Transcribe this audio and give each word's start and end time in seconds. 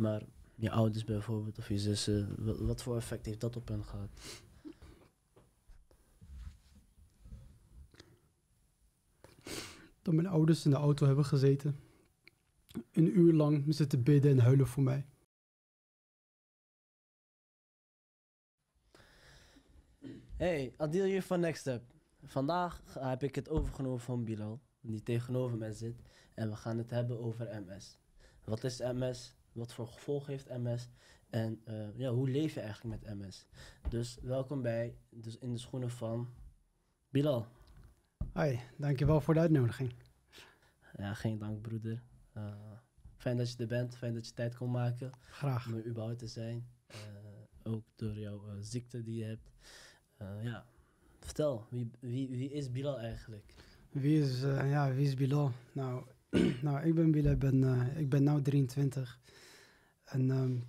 Maar 0.00 0.22
je 0.54 0.70
ouders 0.70 1.04
bijvoorbeeld 1.04 1.58
of 1.58 1.68
je 1.68 1.78
zussen, 1.78 2.34
wat, 2.66 2.82
voor 2.82 2.96
effect 2.96 3.26
heeft 3.26 3.40
dat 3.40 3.56
op 3.56 3.68
hen 3.68 3.84
gehad? 3.84 4.10
Dat 10.02 10.14
mijn 10.14 10.26
ouders 10.26 10.64
in 10.64 10.70
de 10.70 10.76
auto 10.76 11.06
hebben 11.06 11.24
gezeten. 11.24 11.80
Een 12.92 13.18
uur 13.18 13.32
lang 13.32 13.64
zitten 13.68 14.02
bidden 14.02 14.30
en 14.30 14.38
huilen 14.38 14.66
voor 14.66 14.82
mij. 14.82 15.06
Hey, 20.36 20.74
Adil 20.76 21.04
hier 21.04 21.22
van 21.22 21.40
Next 21.40 21.60
Step. 21.60 21.82
Vandaag 22.24 22.82
heb 22.98 23.22
ik 23.22 23.34
het 23.34 23.48
overgenomen 23.48 24.00
van 24.00 24.24
Bilal, 24.24 24.60
die 24.80 25.02
tegenover 25.02 25.58
mij 25.58 25.72
zit. 25.72 26.02
En 26.34 26.48
we 26.48 26.56
gaan 26.56 26.78
het 26.78 26.90
hebben 26.90 27.20
over 27.20 27.62
MS. 27.66 27.98
Wat 28.44 28.64
is 28.64 28.78
MS? 28.78 29.38
Wat 29.60 29.72
voor 29.72 29.88
gevolgen 29.88 30.32
heeft 30.32 30.48
MS? 30.48 30.88
En 31.30 31.60
eh, 31.64 31.96
ja, 31.96 32.10
hoe 32.10 32.30
leef 32.30 32.54
je 32.54 32.60
eigenlijk 32.60 33.00
met 33.00 33.18
MS? 33.18 33.46
Dus 33.88 34.18
welkom 34.22 34.62
bij, 34.62 34.96
dus 35.10 35.38
in 35.38 35.52
de 35.52 35.58
schoenen 35.58 35.90
van 35.90 36.28
Bilal. 37.08 37.46
Hi, 38.34 38.58
dankjewel 38.76 39.20
voor 39.20 39.34
de 39.34 39.40
uitnodiging. 39.40 39.92
Ja, 40.96 41.14
geen 41.14 41.38
dank 41.38 41.60
broeder. 41.60 42.02
Uh, 42.36 42.54
fijn 43.16 43.36
dat 43.36 43.52
je 43.52 43.58
er 43.58 43.66
bent, 43.66 43.96
fijn 43.96 44.14
dat 44.14 44.26
je 44.26 44.32
tijd 44.32 44.56
kon 44.56 44.70
maken. 44.70 45.10
Graag. 45.20 45.66
Om 45.66 45.74
er 45.74 45.86
überhaupt 45.86 46.18
te 46.18 46.26
zijn. 46.26 46.68
Uh, 46.90 47.72
ook 47.72 47.84
door 47.96 48.18
jouw 48.18 48.42
ziekte 48.60 49.02
die 49.02 49.16
je 49.16 49.24
hebt. 49.24 49.50
ja, 50.42 50.66
vertel, 51.18 51.66
wie, 51.70 51.90
wie, 51.98 52.28
wie 52.28 52.52
is 52.52 52.70
Bilal 52.70 52.98
eigenlijk? 52.98 53.54
Wie 53.90 54.20
is, 54.20 54.40
ja, 54.40 54.94
wie 54.94 55.06
is 55.06 55.14
Bilal? 55.14 55.52
Nou, 55.72 56.04
nou, 56.62 56.86
ik 56.86 56.94
ben 56.94 57.10
Bilal, 57.10 57.36
ben, 57.36 57.96
ik 57.96 58.08
ben 58.08 58.22
nu 58.22 58.42
23. 58.42 59.20
En 60.10 60.30
um, 60.30 60.68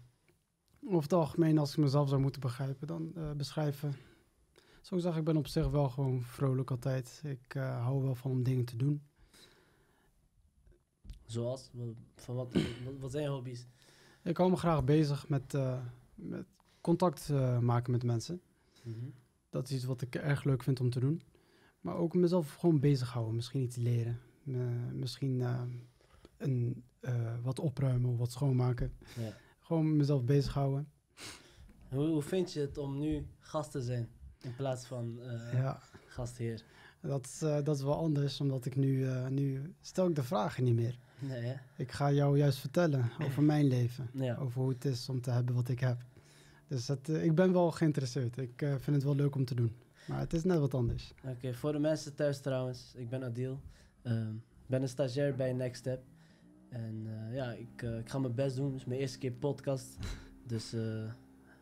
over 0.84 1.02
het 1.02 1.14
algemeen, 1.14 1.58
als 1.58 1.72
ik 1.72 1.78
mezelf 1.78 2.10
zou 2.10 2.22
moeten 2.22 2.42
begrijpen, 2.42 2.88
dan 2.88 3.12
uh, 3.18 3.32
beschrijven. 3.32 3.96
Zo 4.82 4.96
ik 4.96 5.02
zeggen, 5.02 5.20
ik 5.20 5.26
ben 5.26 5.38
op 5.38 5.48
zich 5.48 5.70
wel 5.70 5.90
gewoon 5.90 6.22
vrolijk 6.22 6.72
altijd. 6.72 7.22
Ik 7.24 7.56
uh, 7.56 7.84
hou 7.84 8.04
wel 8.04 8.16
van 8.16 8.32
om 8.32 8.44
dingen 8.44 8.66
te 8.66 8.76
doen. 8.76 9.02
Zoals? 11.26 11.70
Van 12.16 12.36
wat, 12.36 12.56
wat 13.00 13.12
zijn 13.12 13.24
je 13.24 13.30
hobby's? 13.30 13.68
Ik 14.24 14.38
hou 14.38 14.50
me 14.50 14.58
graag 14.58 14.84
bezig 14.84 15.30
met, 15.30 15.54
uh, 15.54 15.80
met 16.16 16.46
contact 16.82 17.30
maken 17.60 17.92
met 17.92 18.04
mensen. 18.04 18.42
Mm 18.84 18.94
-hmm. 18.94 19.14
Dat 19.50 19.70
is 19.70 19.76
iets 19.76 19.86
wat 19.86 20.02
ik 20.02 20.16
erg 20.16 20.44
leuk 20.44 20.64
vind 20.64 20.80
om 20.80 20.90
te 20.90 21.00
doen. 21.00 21.22
Maar 21.80 21.96
ook 21.96 22.14
mezelf 22.14 22.54
gewoon 22.54 22.80
bezighouden. 22.80 23.36
Misschien 23.36 23.62
iets 23.62 23.76
leren. 23.76 24.20
misschien 24.94 25.44
een, 26.42 26.84
wat 27.42 27.60
opruimen 27.60 28.10
of 28.10 28.18
wat 28.18 28.32
schoonmaken. 28.32 28.94
Ja 29.18 29.34
gewoon 29.72 29.96
mezelf 29.96 30.24
bezighouden. 30.24 30.88
Hoe, 31.90 32.08
hoe 32.08 32.22
vind 32.22 32.54
je 32.54 32.60
het 32.60 32.78
om 32.78 33.00
nu 33.00 33.28
gast 33.40 33.72
te 33.72 33.82
zijn 33.82 34.10
in 34.42 34.56
plaats 34.56 34.86
van 34.86 35.20
uh, 35.20 35.54
ja. 35.54 35.82
gastheer? 36.06 36.64
Dat, 37.02 37.40
uh, 37.44 37.64
dat 37.64 37.76
is 37.76 37.84
wel 37.84 37.96
anders, 37.96 38.42
omdat 38.42 38.66
ik 38.66 38.76
nu, 38.76 39.06
nu 39.30 39.74
stel 39.82 40.08
ik 40.08 40.16
de 40.16 40.24
vragen 40.24 40.64
niet 40.64 40.76
meer. 40.76 41.00
Nee, 41.20 41.42
hè? 41.42 41.56
Ik 41.78 41.92
ga 41.92 42.12
jou 42.12 42.38
juist 42.38 42.58
vertellen 42.58 43.12
over 43.26 43.44
mijn 43.44 43.66
leven. 43.66 44.10
Ja. 44.14 44.36
Over 44.36 44.62
hoe 44.62 44.70
het 44.70 44.86
is 44.86 45.10
om 45.10 45.22
te 45.22 45.32
hebben 45.32 45.56
wat 45.56 45.70
ik 45.70 45.80
heb. 45.80 46.06
Dus 46.68 46.86
dat, 46.86 47.08
ik 47.08 47.36
ben 47.36 47.54
wel 47.54 47.72
geïnteresseerd. 47.72 48.38
Ik 48.38 48.54
vind 48.58 48.96
het 48.96 49.04
wel 49.04 49.16
leuk 49.16 49.36
om 49.36 49.46
te 49.46 49.56
doen. 49.56 49.76
Maar 50.08 50.20
het 50.20 50.34
is 50.34 50.44
net 50.44 50.60
wat 50.60 50.74
anders. 50.74 51.14
Oké, 51.24 51.32
okay, 51.32 51.54
voor 51.54 51.72
de 51.72 51.80
mensen 51.80 52.16
thuis 52.16 52.40
trouwens. 52.40 52.94
Ik 52.96 53.10
ben 53.10 53.24
Adil. 53.24 53.60
Ehm, 54.02 54.36
ik 54.36 54.68
ben 54.68 54.82
een 54.82 54.90
stagiair 54.90 55.36
bij 55.36 55.54
Next 55.54 55.80
Step. 55.80 56.04
En 56.72 57.06
uh, 57.06 57.36
ja, 57.36 57.52
ik, 57.52 57.82
uh, 57.82 57.98
ik 57.98 58.10
ga 58.10 58.20
mijn 58.20 58.36
best 58.36 58.56
doen. 58.56 58.72
Het 58.72 58.76
is 58.76 58.86
mijn 58.86 59.00
eerste 59.00 59.18
keer 59.18 59.32
podcast. 59.32 59.98
Dus 60.48 60.74
uh, 60.74 61.12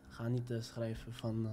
ga 0.08 0.28
niet 0.28 0.52
schrijven 0.58 1.12
van 1.12 1.48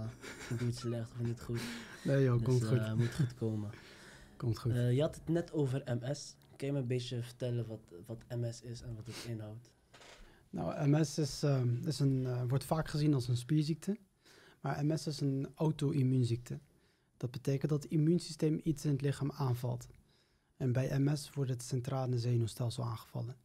ik 0.49 0.59
doe 0.59 0.67
het 0.67 0.77
slecht 0.77 1.11
of 1.11 1.19
niet 1.19 1.41
goed. 1.41 1.61
Nee 2.03 2.23
joh, 2.23 2.37
dus, 2.37 2.47
komt 2.47 2.63
goed. 2.63 2.95
moet 2.95 3.15
goed 3.15 3.33
komen. 3.33 3.69
komt 4.37 4.59
goed. 4.59 4.73
je 4.73 5.01
had 5.01 5.15
het 5.15 5.27
net 5.27 5.51
over 5.51 5.83
MS. 5.85 6.35
Kun 6.55 6.67
je 6.67 6.73
me 6.73 6.79
een 6.79 6.87
beetje 6.87 7.23
vertellen 7.23 7.67
wat, 7.67 7.79
wat 8.05 8.23
MS 8.29 8.61
is 8.61 8.81
en 8.81 8.95
wat 8.95 9.05
het 9.05 9.25
inhoudt? 9.27 9.71
Nou, 10.49 10.89
MS 10.89 11.17
is, 11.17 11.45
is 11.85 11.99
een, 11.99 12.47
wordt 12.47 12.63
vaak 12.63 12.87
gezien 12.87 13.13
als 13.13 13.27
een 13.27 13.37
spierziekte. 13.37 13.97
Maar 14.61 14.85
MS 14.85 15.07
is 15.07 15.19
een 15.19 15.47
auto-immuunziekte. 15.55 16.59
Dat 17.17 17.31
betekent 17.31 17.69
dat 17.69 17.83
het 17.83 17.91
immuunsysteem 17.91 18.59
iets 18.63 18.85
in 18.85 18.91
het 18.91 19.01
lichaam 19.01 19.31
aanvalt. 19.31 19.87
En 20.57 20.71
bij 20.71 20.99
MS 20.99 21.29
wordt 21.33 21.51
het 21.51 21.63
centrale 21.63 22.19
zenuwstelsel 22.19 22.83
aangevallen. 22.83 23.35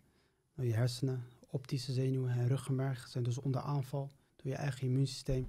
Nou, 0.54 0.68
je 0.68 0.74
hersenen, 0.74 1.24
optische 1.50 1.92
zenuwen 1.92 2.30
en 2.30 2.48
ruggenmerg 2.48 3.08
zijn 3.08 3.24
dus 3.24 3.38
onder 3.38 3.60
aanval 3.60 4.10
door 4.36 4.50
je 4.52 4.56
eigen 4.56 4.86
immuunsysteem. 4.86 5.46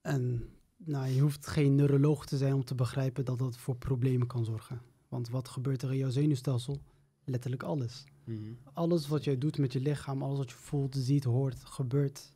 En 0.00 0.48
nou, 0.76 1.08
je 1.08 1.20
hoeft 1.20 1.46
geen 1.46 1.74
neuroloog 1.74 2.26
te 2.26 2.36
zijn 2.36 2.54
om 2.54 2.64
te 2.64 2.74
begrijpen 2.74 3.24
dat 3.24 3.38
dat 3.38 3.56
voor 3.56 3.76
problemen 3.76 4.26
kan 4.26 4.44
zorgen. 4.44 4.80
Want 5.08 5.28
wat 5.28 5.48
gebeurt 5.48 5.82
er 5.82 5.92
in 5.92 5.98
jouw 5.98 6.10
zenuwstelsel? 6.10 6.80
Letterlijk 7.24 7.62
alles. 7.62 8.04
Mm 8.24 8.36
-hmm. 8.36 8.58
Alles 8.72 9.08
wat 9.08 9.24
jij 9.24 9.38
doet 9.38 9.58
met 9.58 9.72
je 9.72 9.80
lichaam, 9.80 10.22
alles 10.22 10.38
wat 10.38 10.50
je 10.50 10.56
voelt, 10.56 10.96
ziet, 10.98 11.24
hoort, 11.24 11.64
gebeurt. 11.64 12.32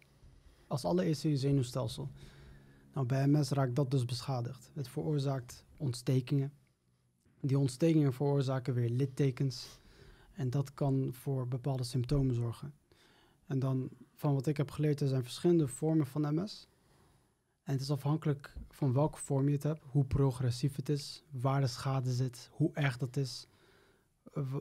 Als 0.66 0.84
allereerste 0.84 1.26
in 1.26 1.32
je 1.32 1.38
zenuwstelsel. 1.38 2.10
Nou, 2.94 3.06
bij 3.06 3.26
MS 3.26 3.50
raakt 3.50 3.76
dat 3.76 3.90
dus 3.90 4.04
beschadigd. 4.04 4.70
Het 4.74 4.88
veroorzaakt 4.88 5.64
ontstekingen. 5.76 6.52
Die 7.40 7.58
ontstekingen 7.58 8.12
veroorzaken 8.12 8.74
weer 8.74 8.88
littekens. 8.88 9.79
En 10.40 10.50
dat 10.50 10.74
kan 10.74 11.08
voor 11.12 11.48
bepaalde 11.48 11.84
symptomen 11.84 12.34
zorgen. 12.34 12.74
En 13.46 13.58
dan, 13.58 13.90
van 14.14 14.34
wat 14.34 14.46
ik 14.46 14.56
heb 14.56 14.70
geleerd, 14.70 15.00
er 15.00 15.08
zijn 15.08 15.22
verschillende 15.22 15.68
vormen 15.68 16.06
van 16.06 16.34
MS. 16.34 16.68
En 17.62 17.72
het 17.72 17.80
is 17.80 17.90
afhankelijk 17.90 18.56
van 18.68 18.92
welke 18.92 19.18
vorm 19.18 19.46
je 19.46 19.54
het 19.54 19.62
hebt, 19.62 19.84
hoe 19.84 20.04
progressief 20.04 20.76
het 20.76 20.88
is, 20.88 21.24
waar 21.30 21.60
de 21.60 21.66
schade 21.66 22.12
zit, 22.12 22.48
hoe 22.52 22.70
erg 22.74 22.96
dat 22.96 23.16
is, 23.16 23.46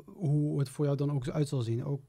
hoe 0.05 0.59
het 0.59 0.69
voor 0.69 0.85
jou 0.85 0.97
dan 0.97 1.11
ook 1.11 1.29
uit 1.29 1.47
zal 1.47 1.61
zien. 1.61 1.83
Ook, 1.83 2.01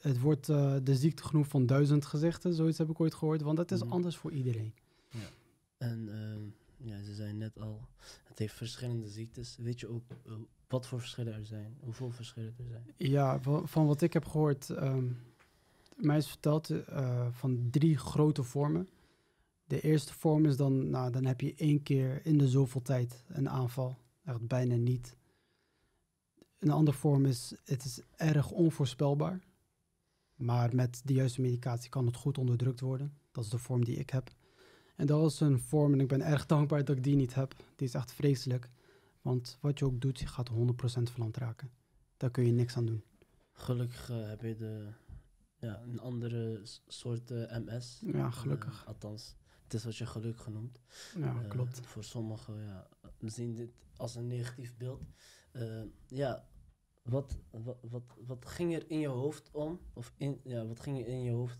het 0.00 0.20
wordt 0.20 0.48
uh, 0.48 0.76
de 0.82 0.96
ziekte 0.96 1.22
genoemd 1.22 1.48
van 1.48 1.66
duizend 1.66 2.04
gezichten, 2.04 2.54
zoiets 2.54 2.78
heb 2.78 2.90
ik 2.90 3.00
ooit 3.00 3.14
gehoord, 3.14 3.42
want 3.42 3.58
het 3.58 3.72
is 3.72 3.82
mm. 3.82 3.92
anders 3.92 4.16
voor 4.16 4.32
iedereen. 4.32 4.74
Ja. 5.10 5.28
En 5.78 6.08
uh, 6.08 6.88
ja, 6.88 7.02
ze 7.02 7.14
zijn 7.14 7.38
net 7.38 7.60
al, 7.60 7.88
het 8.24 8.38
heeft 8.38 8.54
verschillende 8.54 9.08
ziektes. 9.08 9.56
Weet 9.56 9.80
je 9.80 9.88
ook 9.88 10.04
uh, 10.26 10.32
wat 10.72 10.86
voor 10.86 11.00
verschillen 11.00 11.34
er 11.34 11.46
zijn? 11.46 11.76
Hoeveel 11.80 12.10
verschillen 12.10 12.54
er 12.58 12.64
zijn? 12.68 12.94
Ja, 12.96 13.40
van 13.64 13.86
wat 13.86 14.02
ik 14.02 14.12
heb 14.12 14.24
gehoord, 14.24 14.68
um, 14.68 15.18
mij 15.96 16.16
is 16.16 16.28
verteld 16.28 16.70
uh, 16.70 17.26
van 17.30 17.68
drie 17.70 17.96
grote 17.96 18.42
vormen. 18.42 18.88
De 19.64 19.80
eerste 19.80 20.14
vorm 20.14 20.44
is 20.44 20.56
dan, 20.56 20.90
nou, 20.90 21.10
dan 21.10 21.24
heb 21.24 21.40
je 21.40 21.54
één 21.54 21.82
keer 21.82 22.26
in 22.26 22.38
de 22.38 22.48
zoveel 22.48 22.82
tijd 22.82 23.24
een 23.28 23.48
aanval. 23.48 23.98
Echt 24.24 24.46
bijna 24.46 24.74
niet. 24.74 25.16
Een 26.58 26.70
andere 26.70 26.96
vorm 26.96 27.26
is, 27.26 27.54
het 27.64 27.84
is 27.84 28.00
erg 28.16 28.50
onvoorspelbaar. 28.50 29.40
Maar 30.34 30.74
met 30.74 31.00
de 31.04 31.12
juiste 31.12 31.40
medicatie 31.40 31.90
kan 31.90 32.06
het 32.06 32.16
goed 32.16 32.38
onderdrukt 32.38 32.80
worden. 32.80 33.18
Dat 33.30 33.44
is 33.44 33.50
de 33.50 33.58
vorm 33.58 33.84
die 33.84 33.96
ik 33.96 34.10
heb. 34.10 34.30
En 34.96 35.06
dat 35.06 35.30
is 35.30 35.40
een 35.40 35.58
vorm, 35.58 35.92
en 35.92 36.00
ik 36.00 36.08
ben 36.08 36.20
erg 36.20 36.46
dankbaar 36.54 36.84
dat 36.84 36.96
ik 36.96 37.04
die 37.04 37.16
niet 37.16 37.34
heb. 37.34 37.54
Die 37.76 37.86
is 37.86 37.94
echt 37.94 38.12
vreselijk. 38.12 38.70
Want 39.22 39.58
wat 39.60 39.78
je 39.78 39.84
ook 39.84 40.00
doet, 40.00 40.18
je 40.18 40.26
gaat 40.26 40.50
100% 40.50 40.54
verlamd 41.02 41.36
raken. 41.36 41.70
Daar 42.16 42.30
kun 42.30 42.46
je 42.46 42.52
niks 42.52 42.76
aan 42.76 42.86
doen. 42.86 43.04
Gelukkig 43.52 44.10
uh, 44.10 44.28
heb 44.28 44.40
je 44.40 44.56
de, 44.56 44.88
ja, 45.58 45.82
een 45.82 46.00
andere 46.00 46.60
soort 46.86 47.30
uh, 47.30 47.56
MS. 47.56 48.02
Ja, 48.04 48.30
gelukkig. 48.30 48.80
Uh, 48.82 48.88
althans, 48.88 49.36
het 49.62 49.74
is 49.74 49.84
wat 49.84 49.96
je 49.96 50.06
geluk 50.06 50.38
genoemd. 50.38 50.80
Ja, 51.16 51.42
klopt. 51.48 51.80
Voor 51.86 52.04
sommigen 52.04 52.62
ja, 52.62 52.88
zien 53.18 53.54
dit 53.54 53.70
als 53.96 54.14
een 54.14 54.26
negatief 54.26 54.76
beeld. 54.76 55.02
ja, 56.06 56.46
wat, 57.02 57.38
wat, 57.50 57.76
wat, 57.80 58.02
wat 58.26 58.46
ging 58.46 58.74
er 58.74 58.90
in 58.90 58.98
je 58.98 59.08
hoofd 59.08 59.50
om? 59.52 59.80
Of 59.92 60.12
in, 60.16 60.40
ja, 60.44 60.66
wat 60.66 60.80
ging 60.80 60.98
er 60.98 61.06
in 61.06 61.22
je 61.22 61.30
hoofd 61.30 61.58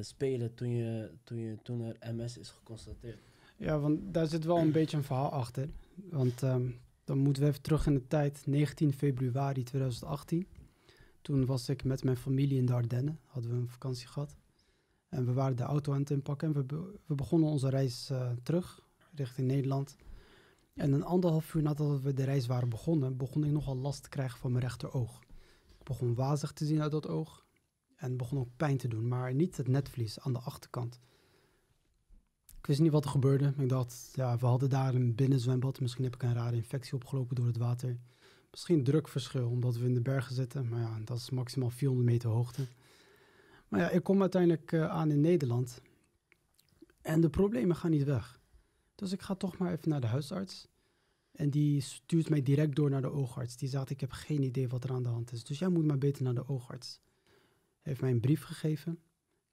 spelen 0.00 0.54
toen, 0.54 0.70
je, 0.70 1.12
toen, 1.24 1.38
je, 1.38 1.58
toen 1.62 1.80
er 1.80 2.14
MS 2.14 2.38
is 2.38 2.50
geconstateerd? 2.50 3.18
Ja, 3.56 3.78
want 3.78 4.14
daar 4.14 4.26
zit 4.26 4.44
wel 4.44 4.58
een 4.58 4.72
beetje 4.72 4.96
een 4.96 5.04
verhaal 5.04 5.30
achter. 5.30 5.68
Want 6.10 6.42
um, 6.42 6.80
dan 7.04 7.18
moeten 7.18 7.42
we 7.42 7.48
even 7.48 7.62
terug 7.62 7.86
in 7.86 7.94
de 7.94 8.06
tijd, 8.06 8.46
19 8.46 8.92
februari 8.92 9.62
2018. 9.62 10.46
Toen 11.22 11.46
was 11.46 11.68
ik 11.68 11.84
met 11.84 12.04
mijn 12.04 12.16
familie 12.16 12.58
in 12.58 12.66
de 12.66 12.72
Ardennen, 12.72 13.20
hadden 13.24 13.50
we 13.50 13.56
een 13.56 13.68
vakantie 13.68 14.06
gehad. 14.06 14.36
En 15.08 15.26
we 15.26 15.32
waren 15.32 15.56
de 15.56 15.62
auto 15.62 15.92
aan 15.92 16.00
het 16.00 16.10
inpakken 16.10 16.54
en 16.54 16.66
we, 17.06 17.14
begonnen 17.14 17.48
onze 17.48 17.68
reis 17.68 18.10
uh, 18.12 18.30
terug 18.42 18.86
richting 19.14 19.46
Nederland. 19.46 19.96
En 20.74 20.92
een 20.92 21.04
anderhalf 21.04 21.54
uur 21.54 21.62
nadat 21.62 22.00
we 22.00 22.12
de 22.12 22.24
reis 22.24 22.46
waren 22.46 22.68
begonnen, 22.68 23.16
begon 23.16 23.44
ik 23.44 23.50
nogal 23.50 23.76
last 23.76 24.02
te 24.02 24.08
krijgen 24.08 24.38
van 24.38 24.52
mijn 24.52 24.64
rechteroog. 24.64 25.20
Ik 25.78 25.84
begon 25.84 26.14
wazig 26.14 26.52
te 26.52 26.66
zien 26.66 26.82
uit 26.82 26.90
dat 26.90 27.08
oog 27.08 27.46
en 27.96 28.16
begon 28.16 28.38
ook 28.38 28.56
pijn 28.56 28.76
te 28.76 28.88
doen, 28.88 29.08
maar 29.08 29.34
niet 29.34 29.56
het 29.56 29.68
netvlies 29.68 30.20
aan 30.20 30.32
de 30.32 30.38
achterkant. 30.38 31.00
Wist 32.68 32.80
niet 32.80 32.92
wat 32.92 33.04
er 33.04 33.10
gebeurde. 33.10 33.52
Ik 33.58 33.68
dacht, 33.68 34.10
ja, 34.14 34.38
we 34.38 34.46
hadden 34.46 34.68
daar 34.68 34.94
een 34.94 35.14
binnenzwembad. 35.14 35.80
Misschien 35.80 36.04
heb 36.04 36.14
ik 36.14 36.22
een 36.22 36.34
rare 36.34 36.56
infectie 36.56 36.94
opgelopen 36.94 37.36
door 37.36 37.46
het 37.46 37.56
water. 37.56 37.98
Misschien 38.50 38.84
drukverschil, 38.84 39.48
omdat 39.48 39.76
we 39.76 39.84
in 39.84 39.94
de 39.94 40.00
bergen 40.00 40.34
zitten. 40.34 40.68
Maar 40.68 40.80
ja, 40.80 40.98
dat 41.04 41.16
is 41.16 41.30
maximaal 41.30 41.70
400 41.70 42.08
meter 42.10 42.30
hoogte. 42.30 42.66
Maar 43.68 43.80
ja, 43.80 43.90
ik 43.90 44.02
kom 44.02 44.20
uiteindelijk 44.20 44.72
eh, 44.72 44.88
aan 44.90 45.10
in 45.10 45.20
Nederland. 45.20 45.82
En 47.02 47.20
de 47.20 47.30
problemen 47.30 47.76
gaan 47.76 47.90
niet 47.90 48.04
weg. 48.04 48.40
Dus 48.94 49.12
ik 49.12 49.22
ga 49.22 49.34
toch 49.34 49.58
maar 49.58 49.72
even 49.72 49.88
naar 49.88 50.00
de 50.00 50.06
huisarts. 50.06 50.68
En 51.32 51.50
die 51.50 51.80
stuurt 51.80 52.28
mij 52.30 52.42
direct 52.42 52.76
door 52.76 52.90
naar 52.90 53.02
de 53.02 53.12
oogarts. 53.12 53.56
Die 53.56 53.68
zegt, 53.68 53.90
ik 53.90 54.00
heb 54.00 54.12
geen 54.12 54.42
idee 54.42 54.68
wat 54.68 54.84
er 54.84 54.92
aan 54.92 55.02
de 55.02 55.08
hand 55.08 55.32
is. 55.32 55.44
Dus 55.44 55.58
jij 55.58 55.68
moet 55.68 55.86
maar 55.86 55.98
beter 55.98 56.22
naar 56.22 56.34
de 56.34 56.48
oogarts. 56.48 57.00
Hij 57.80 57.92
heeft 57.92 58.00
mij 58.00 58.10
een 58.10 58.20
brief 58.20 58.42
gegeven. 58.42 58.98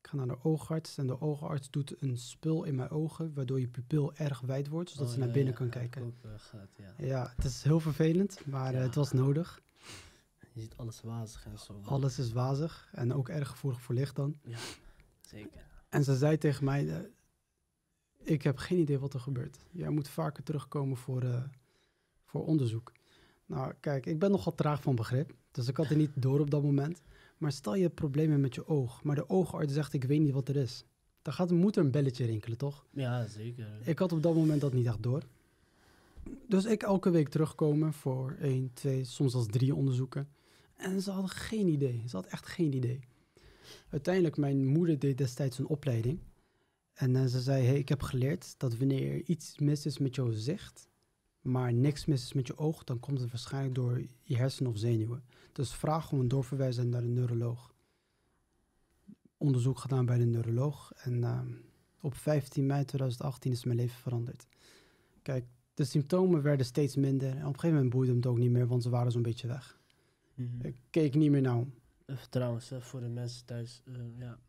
Ik 0.06 0.12
ga 0.12 0.18
naar 0.18 0.28
de 0.28 0.44
oogarts 0.44 0.98
en 0.98 1.08
de 1.08 1.22
oogarts 1.22 1.70
doet 1.70 2.02
een 2.02 2.18
spul 2.18 2.64
in 2.64 2.76
mijn 2.76 2.90
ogen, 2.90 3.34
waardoor 3.34 3.60
je 3.60 3.68
pupil 3.68 4.14
erg 4.16 4.40
wijd 4.42 4.68
wordt, 4.68 4.90
zodat 4.90 5.06
Oh, 5.08 5.12
ze 5.14 5.18
naar 5.20 5.28
ja, 5.28 5.34
binnen 5.34 5.52
ja, 5.54 5.60
kan 5.60 5.70
kijken. 5.70 6.02
ook, 6.04 6.14
gehad, 6.38 6.68
ja. 6.78 6.94
Ja, 7.06 7.34
het 7.36 7.46
is 7.46 7.64
heel 7.64 7.80
vervelend, 7.80 8.46
maar 8.46 8.74
eh, 8.74 8.80
Ja. 8.80 8.86
het 8.86 8.96
was 8.96 9.12
nodig. 9.12 9.62
Je 10.54 10.62
ziet 10.62 10.78
alles 10.78 11.02
wazig 11.02 11.46
en 11.46 11.60
zo. 11.60 11.82
Alles 11.84 12.20
is 12.20 12.32
wazig 12.32 12.90
en 12.92 13.14
ook 13.14 13.30
erg 13.30 13.50
gevoelig 13.50 13.82
voor 13.82 13.96
licht 13.96 14.16
dan. 14.16 14.36
Zeker. 15.22 15.66
En 15.90 16.04
ze 16.04 16.16
zei 16.16 16.38
tegen 16.38 16.66
mij, 16.66 16.90
eh, 16.90 17.00
ik 18.24 18.42
heb 18.42 18.58
geen 18.58 18.80
idee 18.80 19.00
wat 19.00 19.14
er 19.14 19.20
gebeurt. 19.20 19.58
Jij 19.72 19.90
moet 19.90 20.08
vaker 20.08 20.44
terugkomen 20.44 20.98
voor, 20.98 21.22
eh, 21.22 21.44
voor 22.26 22.46
onderzoek. 22.46 22.92
Nou, 23.46 23.74
kijk, 23.80 24.06
ik 24.06 24.20
ben 24.20 24.32
nogal 24.32 24.56
traag 24.56 24.82
van 24.82 24.96
begrip, 24.96 25.34
dus 25.52 25.68
ik 25.68 25.78
had 25.78 25.90
er 25.90 25.96
niet 25.98 26.12
door 26.16 26.40
op 26.40 26.50
dat 26.50 26.64
moment. 26.64 27.02
Maar 27.38 27.52
stel 27.52 27.76
je 27.76 27.82
hebt 27.82 27.96
problemen 27.96 28.42
met 28.42 28.56
je 28.56 28.68
oog, 28.68 29.04
maar 29.04 29.16
de 29.16 29.30
oogarts 29.30 29.74
zegt, 29.74 29.94
ik 29.94 30.04
weet 30.04 30.20
niet 30.20 30.34
wat 30.34 30.50
er 30.50 30.56
is. 30.56 30.86
Dan 31.22 31.34
gaat, 31.34 31.52
moet 31.52 31.76
er 31.76 31.84
een 31.84 31.92
belletje 31.92 32.26
rinkelen, 32.26 32.58
toch? 32.58 32.86
Ja, 32.92 33.28
zeker. 33.28 33.68
Ik 33.84 34.00
had 34.00 34.12
op 34.12 34.24
dat 34.24 34.36
moment 34.36 34.62
dat 34.62 34.74
niet 34.74 34.86
echt 34.86 35.04
door. 35.04 35.24
Dus 36.48 36.66
ik 36.66 36.84
elke 36.84 37.10
week 37.10 37.30
terugkomen 37.30 37.94
voor 37.94 38.36
één, 38.40 38.74
twee, 38.74 39.04
soms 39.04 39.32
zelfs 39.32 39.48
drie 39.48 39.76
onderzoeken. 39.76 40.30
En 40.76 41.02
ze 41.02 41.12
hadden 41.12 41.32
geen 41.32 41.68
idee. 41.68 42.04
Ze 42.08 42.16
had 42.16 42.26
echt 42.26 42.48
geen 42.48 42.74
idee. 42.74 43.00
Uiteindelijk, 43.90 44.38
mijn 44.38 44.66
moeder 44.66 45.00
deed 45.00 45.18
destijds 45.18 45.58
een 45.58 45.68
opleiding. 45.68 46.20
En 46.94 47.16
eh, 47.16 47.26
ze 47.26 47.42
zei, 47.42 47.66
hey, 47.66 47.78
ik 47.78 47.90
heb 47.90 48.02
geleerd 48.02 48.56
dat 48.58 48.78
wanneer 48.78 49.12
er 49.12 49.24
iets 49.26 49.60
mis 49.60 49.86
is 49.86 49.98
met 49.98 50.16
jouw 50.16 50.32
zicht, 50.32 50.88
maar 51.46 51.74
niks 51.74 52.06
mis 52.06 52.24
is 52.24 52.34
met 52.34 52.48
je 52.48 52.58
oog, 52.58 52.84
dan 52.84 53.00
komt 53.00 53.20
het 53.20 53.30
waarschijnlijk 53.30 53.76
door 53.76 54.02
je 54.24 54.38
hersenen 54.38 54.72
of 54.72 54.78
zenuwen. 54.78 55.24
Dus 55.52 55.74
vraag 55.74 56.12
om 56.12 56.20
een 56.20 56.28
doorverwijzing 56.28 56.92
naar 56.92 57.02
de 57.02 57.08
neuroloog. 57.08 57.74
Onderzoek 59.38 59.80
gedaan 59.80 60.06
bij 60.06 60.18
de 60.18 60.26
neuroloog. 60.26 60.92
En 60.96 61.24
ehm, 61.24 61.48
op 62.02 62.16
15 62.16 62.66
mei 62.66 62.86
2018 62.86 63.52
is 63.52 63.64
mijn 63.64 63.78
leven 63.78 64.00
veranderd. 64.00 64.48
Kijk, 65.22 65.46
de 65.74 65.84
symptomen 65.84 66.42
werden 66.42 66.66
steeds 66.66 66.96
minder. 66.96 67.30
En 67.30 67.36
op 67.36 67.54
een 67.54 67.60
gegeven 67.60 67.74
moment 67.74 67.90
boeide 67.90 68.16
het 68.16 68.26
ook 68.26 68.38
niet 68.38 68.52
meer, 68.52 68.68
want 68.68 68.84
ze 68.84 68.90
waren 68.90 69.12
zo'n 69.12 69.22
beetje 69.22 69.48
weg. 69.48 69.80
Mhm. 70.34 70.66
Ik 70.66 70.76
keek 70.90 71.16
niet 71.16 71.32
meer 71.32 71.42
naar. 71.42 71.64
Even 72.06 72.30
trouwens, 72.30 72.70
hè, 72.70 72.82
voor 72.82 73.00
de 73.00 73.10
mensen 73.10 73.46
thuis, 73.46 73.82
eh, 73.86 73.94
ja. 74.18 74.40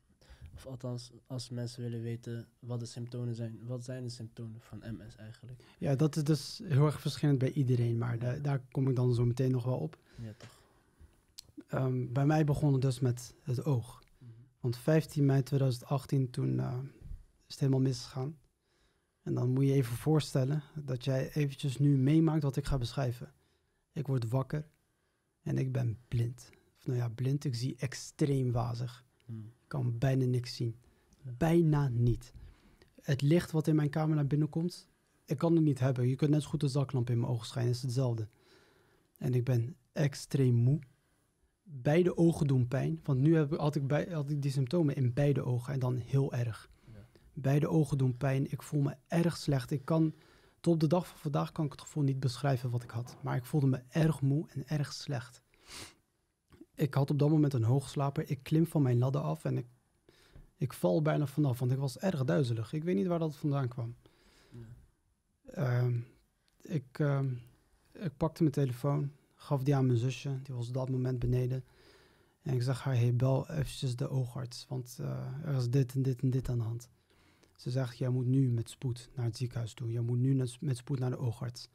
Of 0.57 0.67
althans, 0.67 1.11
als 1.27 1.51
mensen 1.51 1.83
willen 1.83 2.03
weten 2.03 2.49
wat 2.59 2.81
de 2.81 2.87
symptomen 2.87 3.35
zijn. 3.35 3.59
Wat 3.67 3.85
zijn 3.85 4.03
de 4.03 4.09
symptomen 4.11 4.61
van 4.61 4.79
MS 4.79 5.17
eigenlijk? 5.17 5.63
Ja, 5.79 5.95
dat 5.95 6.17
is 6.17 6.25
dus 6.25 6.61
heel 6.65 6.87
erg 6.87 7.01
verschillend 7.01 7.39
bij 7.39 7.53
iedereen, 7.53 7.99
maar 7.99 8.19
da- 8.19 8.39
daar 8.39 8.61
kom 8.71 8.89
ik 8.89 8.97
dan 8.97 9.15
zo 9.15 9.25
meteen 9.25 9.51
nog 9.51 9.65
wel 9.65 9.79
op. 9.79 9.99
Ja, 10.23 10.33
toch? 10.37 10.61
Ehm, 11.69 12.13
bij 12.13 12.27
mij 12.27 12.45
begon 12.45 12.73
het 12.73 12.83
dus 12.83 13.01
met 13.01 13.35
het 13.43 13.65
oog. 13.65 14.03
Mhm. 14.19 14.31
Want 14.61 14.77
15 14.77 15.27
mei 15.27 15.43
2018, 15.43 16.31
toen 16.31 16.61
eh, 16.61 16.79
is 17.47 17.53
het 17.53 17.59
helemaal 17.61 17.81
misgegaan. 17.81 18.37
En 19.23 19.35
dan 19.35 19.51
moet 19.51 19.65
je 19.67 19.73
even 19.73 19.97
voorstellen 19.97 20.63
dat 20.75 21.05
jij 21.05 21.33
eventjes 21.33 21.79
nu 21.79 21.97
meemaakt 21.97 22.43
wat 22.43 22.57
ik 22.57 22.65
ga 22.67 22.79
beschrijven. 22.79 23.33
Ik 23.93 24.07
word 24.07 24.29
wakker 24.29 24.69
en 25.43 25.59
ik 25.59 25.73
ben 25.73 25.99
blind. 26.09 26.51
Of 26.79 26.87
nou 26.87 26.99
ja, 26.99 27.09
blind, 27.09 27.45
ik 27.45 27.55
zie 27.55 27.77
extreem 27.79 28.53
wazig. 28.53 29.05
Ik 29.27 29.67
kan 29.67 29.99
bijna 29.99 30.25
niks 30.25 30.57
zien. 30.57 30.77
Bijna 31.39 31.89
niet. 31.89 32.33
Het 33.03 33.23
licht 33.23 33.51
wat 33.51 33.67
in 33.67 33.77
mijn 33.77 33.91
kamer 33.91 34.17
naar 34.17 34.27
binnen 34.27 34.49
komt, 34.49 34.89
ik 35.27 35.39
kan 35.39 35.55
het 35.55 35.65
niet 35.65 35.79
hebben. 35.79 36.09
Je 36.09 36.15
kunt 36.15 36.31
net 36.31 36.43
zo 36.43 36.49
goed 36.49 36.63
een 36.63 36.69
zaklamp 36.69 37.11
in 37.11 37.21
mijn 37.21 37.33
ogen 37.33 37.47
schijnen, 37.47 37.73
is 37.73 37.83
hetzelfde. 37.83 38.29
En 39.19 39.35
ik 39.35 39.45
ben 39.45 39.77
extreem 39.93 40.55
moe. 40.55 40.79
Beide 41.63 42.17
ogen 42.17 42.47
doen 42.47 42.69
pijn, 42.69 43.01
want 43.03 43.21
nu 43.21 43.37
heb, 43.37 43.57
had, 43.57 43.75
ik 43.75 43.87
bij, 43.87 44.09
had 44.11 44.31
ik 44.31 44.43
die 44.43 44.51
symptomen 44.51 44.97
in 44.97 45.13
beide 45.13 45.45
ogen 45.45 45.73
en 45.73 45.79
dan 45.79 45.97
heel 45.97 46.33
erg. 46.33 46.71
Ja. 46.93 47.07
Beide 47.33 47.69
ogen 47.69 47.99
doen 47.99 48.17
pijn, 48.17 48.53
ik 48.53 48.63
voel 48.63 48.81
me 48.81 48.97
erg 49.09 49.37
slecht. 49.37 49.71
Ik 49.71 49.85
kan, 49.85 50.15
tot 50.61 50.75
op 50.75 50.81
de 50.81 50.87
dag 50.87 51.07
van 51.07 51.19
vandaag 51.19 51.53
kan 51.53 51.65
ik 51.65 51.73
het 51.73 51.81
gevoel 51.81 52.03
niet 52.03 52.21
beschrijven 52.21 52.71
wat 52.71 52.83
ik 52.83 52.91
had. 52.91 53.17
Maar 53.23 53.37
ik 53.37 53.45
voelde 53.45 53.67
me 53.67 53.83
erg 53.89 54.21
moe 54.21 54.47
en 54.49 54.69
erg 54.69 54.93
slecht. 54.93 55.43
Ik 56.77 56.95
had 56.95 57.11
op 57.11 57.19
dat 57.19 57.31
moment 57.31 57.53
een 57.53 57.63
hoogslaper. 57.63 58.31
Ik 58.31 58.43
klim 58.43 58.67
van 58.67 58.83
mijn 58.83 58.99
ladder 58.99 59.21
af 59.21 59.45
en 59.45 59.59
ik, 59.59 59.67
ik 60.57 60.73
val 60.73 61.03
bijna 61.03 61.27
vanaf, 61.27 61.59
want 61.59 61.73
ik 61.73 61.79
was 61.79 61.99
erg 61.99 62.25
duizelig. 62.25 62.73
Ik 62.73 62.85
weet 62.85 62.97
niet 62.97 63.07
waar 63.07 63.19
dat 63.19 63.37
vandaan 63.37 63.69
kwam. 63.69 63.95
Ja. 64.51 64.67
Ehm, 65.53 65.99
ik, 66.61 66.99
ehm, 66.99 67.29
ik 67.93 68.17
pakte 68.17 68.43
mijn 68.43 68.55
telefoon, 68.55 69.13
gaf 69.35 69.63
die 69.63 69.75
aan 69.75 69.87
mijn 69.87 69.99
zusje, 69.99 70.43
die 70.43 70.55
was 70.55 70.69
op 70.69 70.75
dat 70.75 70.91
moment 70.91 71.19
beneden. 71.19 71.65
En 72.43 72.55
ik 72.55 72.63
zag 72.63 72.83
haar, 72.83 72.97
hey, 72.97 73.17
bel 73.17 73.51
eventjes 73.51 73.97
de 73.97 74.09
oogarts, 74.09 74.67
want 74.69 74.99
eh, 75.01 75.27
er 75.45 75.57
is 75.57 75.71
dit 75.71 75.95
en 75.95 76.03
dit 76.03 76.23
en 76.23 76.31
dit 76.31 76.49
aan 76.49 76.59
de 76.59 76.65
hand. 76.65 76.89
Ze 77.57 77.71
zegt, 77.71 77.99
jij 77.99 78.09
moet 78.09 78.27
nu 78.27 78.51
met 78.51 78.71
spoed 78.71 79.11
naar 79.15 79.25
het 79.25 79.37
ziekenhuis 79.37 79.75
toe. 79.75 79.91
Jij 79.91 80.01
moet 80.01 80.19
nu 80.19 80.45
met 80.61 80.77
spoed 80.77 80.99
naar 80.99 81.11
de 81.11 81.19
oogarts. 81.19 81.69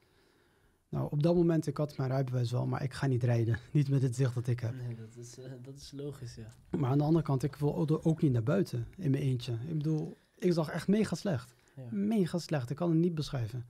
Nou, 0.92 1.08
op 1.12 1.24
dat 1.24 1.36
moment, 1.36 1.68
ik 1.68 1.78
had 1.78 1.98
mijn 1.98 2.10
rijbewijs 2.10 2.52
wel, 2.52 2.66
maar 2.66 2.84
ik 2.84 2.94
ga 2.94 3.08
niet 3.08 3.24
rijden. 3.24 3.60
niet 3.72 3.90
met 3.90 4.02
het 4.02 4.16
zicht 4.16 4.34
dat 4.36 4.48
ik 4.48 4.60
heb. 4.60 4.76
Nee, 4.76 4.96
dat 4.96 5.16
is, 5.16 5.38
eh, 5.40 5.52
dat 5.62 5.76
is 5.76 5.92
logisch, 5.92 6.36
ja. 6.36 6.78
Maar 6.78 6.90
aan 6.90 6.98
de 6.98 7.04
andere 7.04 7.24
kant, 7.26 7.44
ik 7.44 7.56
wil 7.56 7.76
ook- 8.04 8.22
niet 8.22 8.32
naar 8.32 8.44
buiten 8.44 8.88
in 8.98 9.12
mijn 9.12 9.24
eentje. 9.24 9.54
Ik 9.68 9.78
bedoel, 9.78 10.18
ik 10.38 10.54
zag 10.54 10.70
echt 10.70 10.88
mega 10.88 11.16
slecht. 11.16 11.54
ja. 11.76 11.84
Mega 11.92 12.38
slecht, 12.38 12.70
ik 12.70 12.76
kan 12.76 12.90
het 12.90 13.00
niet 13.00 13.16
beschrijven. 13.16 13.66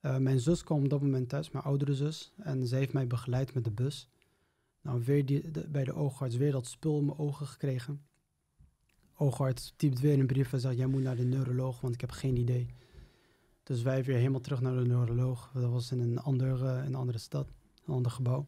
Eh, 0.00 0.16
mijn 0.16 0.40
zus 0.40 0.64
kwam 0.64 0.82
op 0.82 0.88
dat 0.88 1.00
moment 1.00 1.28
thuis, 1.28 1.50
mijn 1.50 1.64
oudere 1.64 1.94
zus. 1.94 2.32
En 2.36 2.66
ze 2.66 2.76
heeft 2.76 2.92
mij 2.92 3.06
begeleid 3.06 3.54
met 3.54 3.64
de 3.64 3.70
bus. 3.70 4.08
Nou, 4.82 5.02
weer 5.04 5.26
die, 5.26 5.50
de- 5.50 5.68
bij 5.68 5.84
de 5.84 5.92
oogarts 5.94 6.36
weer 6.36 6.52
dat 6.52 6.66
spul 6.66 6.98
in 6.98 7.04
mijn 7.04 7.18
ogen 7.18 7.46
gekregen. 7.46 8.02
Oogarts 9.16 9.72
typt 9.76 10.00
weer 10.00 10.18
een 10.18 10.26
brief 10.26 10.52
en 10.52 10.60
zegt, 10.60 10.76
jij 10.76 10.86
moet 10.86 11.02
naar 11.02 11.16
de 11.16 11.24
neuroloog, 11.24 11.80
want 11.80 11.94
ik 11.94 12.00
heb 12.00 12.10
geen 12.10 12.36
idee. 12.36 12.66
Dus 13.64 13.82
wij 13.82 14.04
weer 14.04 14.16
helemaal 14.16 14.40
terug 14.40 14.60
naar 14.60 14.74
de 14.74 14.86
neuroloog. 14.86 15.50
Dat 15.54 15.70
was 15.70 15.92
in 15.92 16.00
een, 16.00 16.18
ander, 16.18 16.58
in 16.58 16.86
een 16.86 16.94
andere 16.94 17.18
stad, 17.18 17.52
een 17.84 17.94
ander 17.94 18.12
gebouw. 18.12 18.46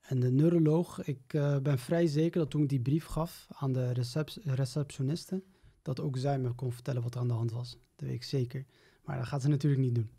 En 0.00 0.20
de 0.20 0.30
neuroloog, 0.30 1.04
ik 1.04 1.34
eh, 1.34 1.58
ben 1.58 1.78
vrij 1.78 2.06
zeker 2.06 2.40
dat 2.40 2.50
toen 2.50 2.62
ik 2.62 2.68
die 2.68 2.80
brief 2.80 3.06
gaf 3.06 3.48
aan 3.52 3.72
de 3.72 3.92
recep- 3.92 4.38
receptioniste, 4.44 5.42
dat 5.82 6.00
ook 6.00 6.16
zij 6.16 6.38
me 6.38 6.52
kon 6.52 6.72
vertellen 6.72 7.02
wat 7.02 7.14
er 7.14 7.20
aan 7.20 7.28
de 7.28 7.34
hand 7.34 7.52
was. 7.52 7.70
Dat 7.70 8.08
weet 8.08 8.14
ik 8.16 8.22
zeker. 8.22 8.66
Maar 9.04 9.16
dat 9.16 9.26
gaat 9.26 9.42
ze 9.42 9.48
natuurlijk 9.48 9.82
niet 9.82 9.94
doen. 9.94 10.10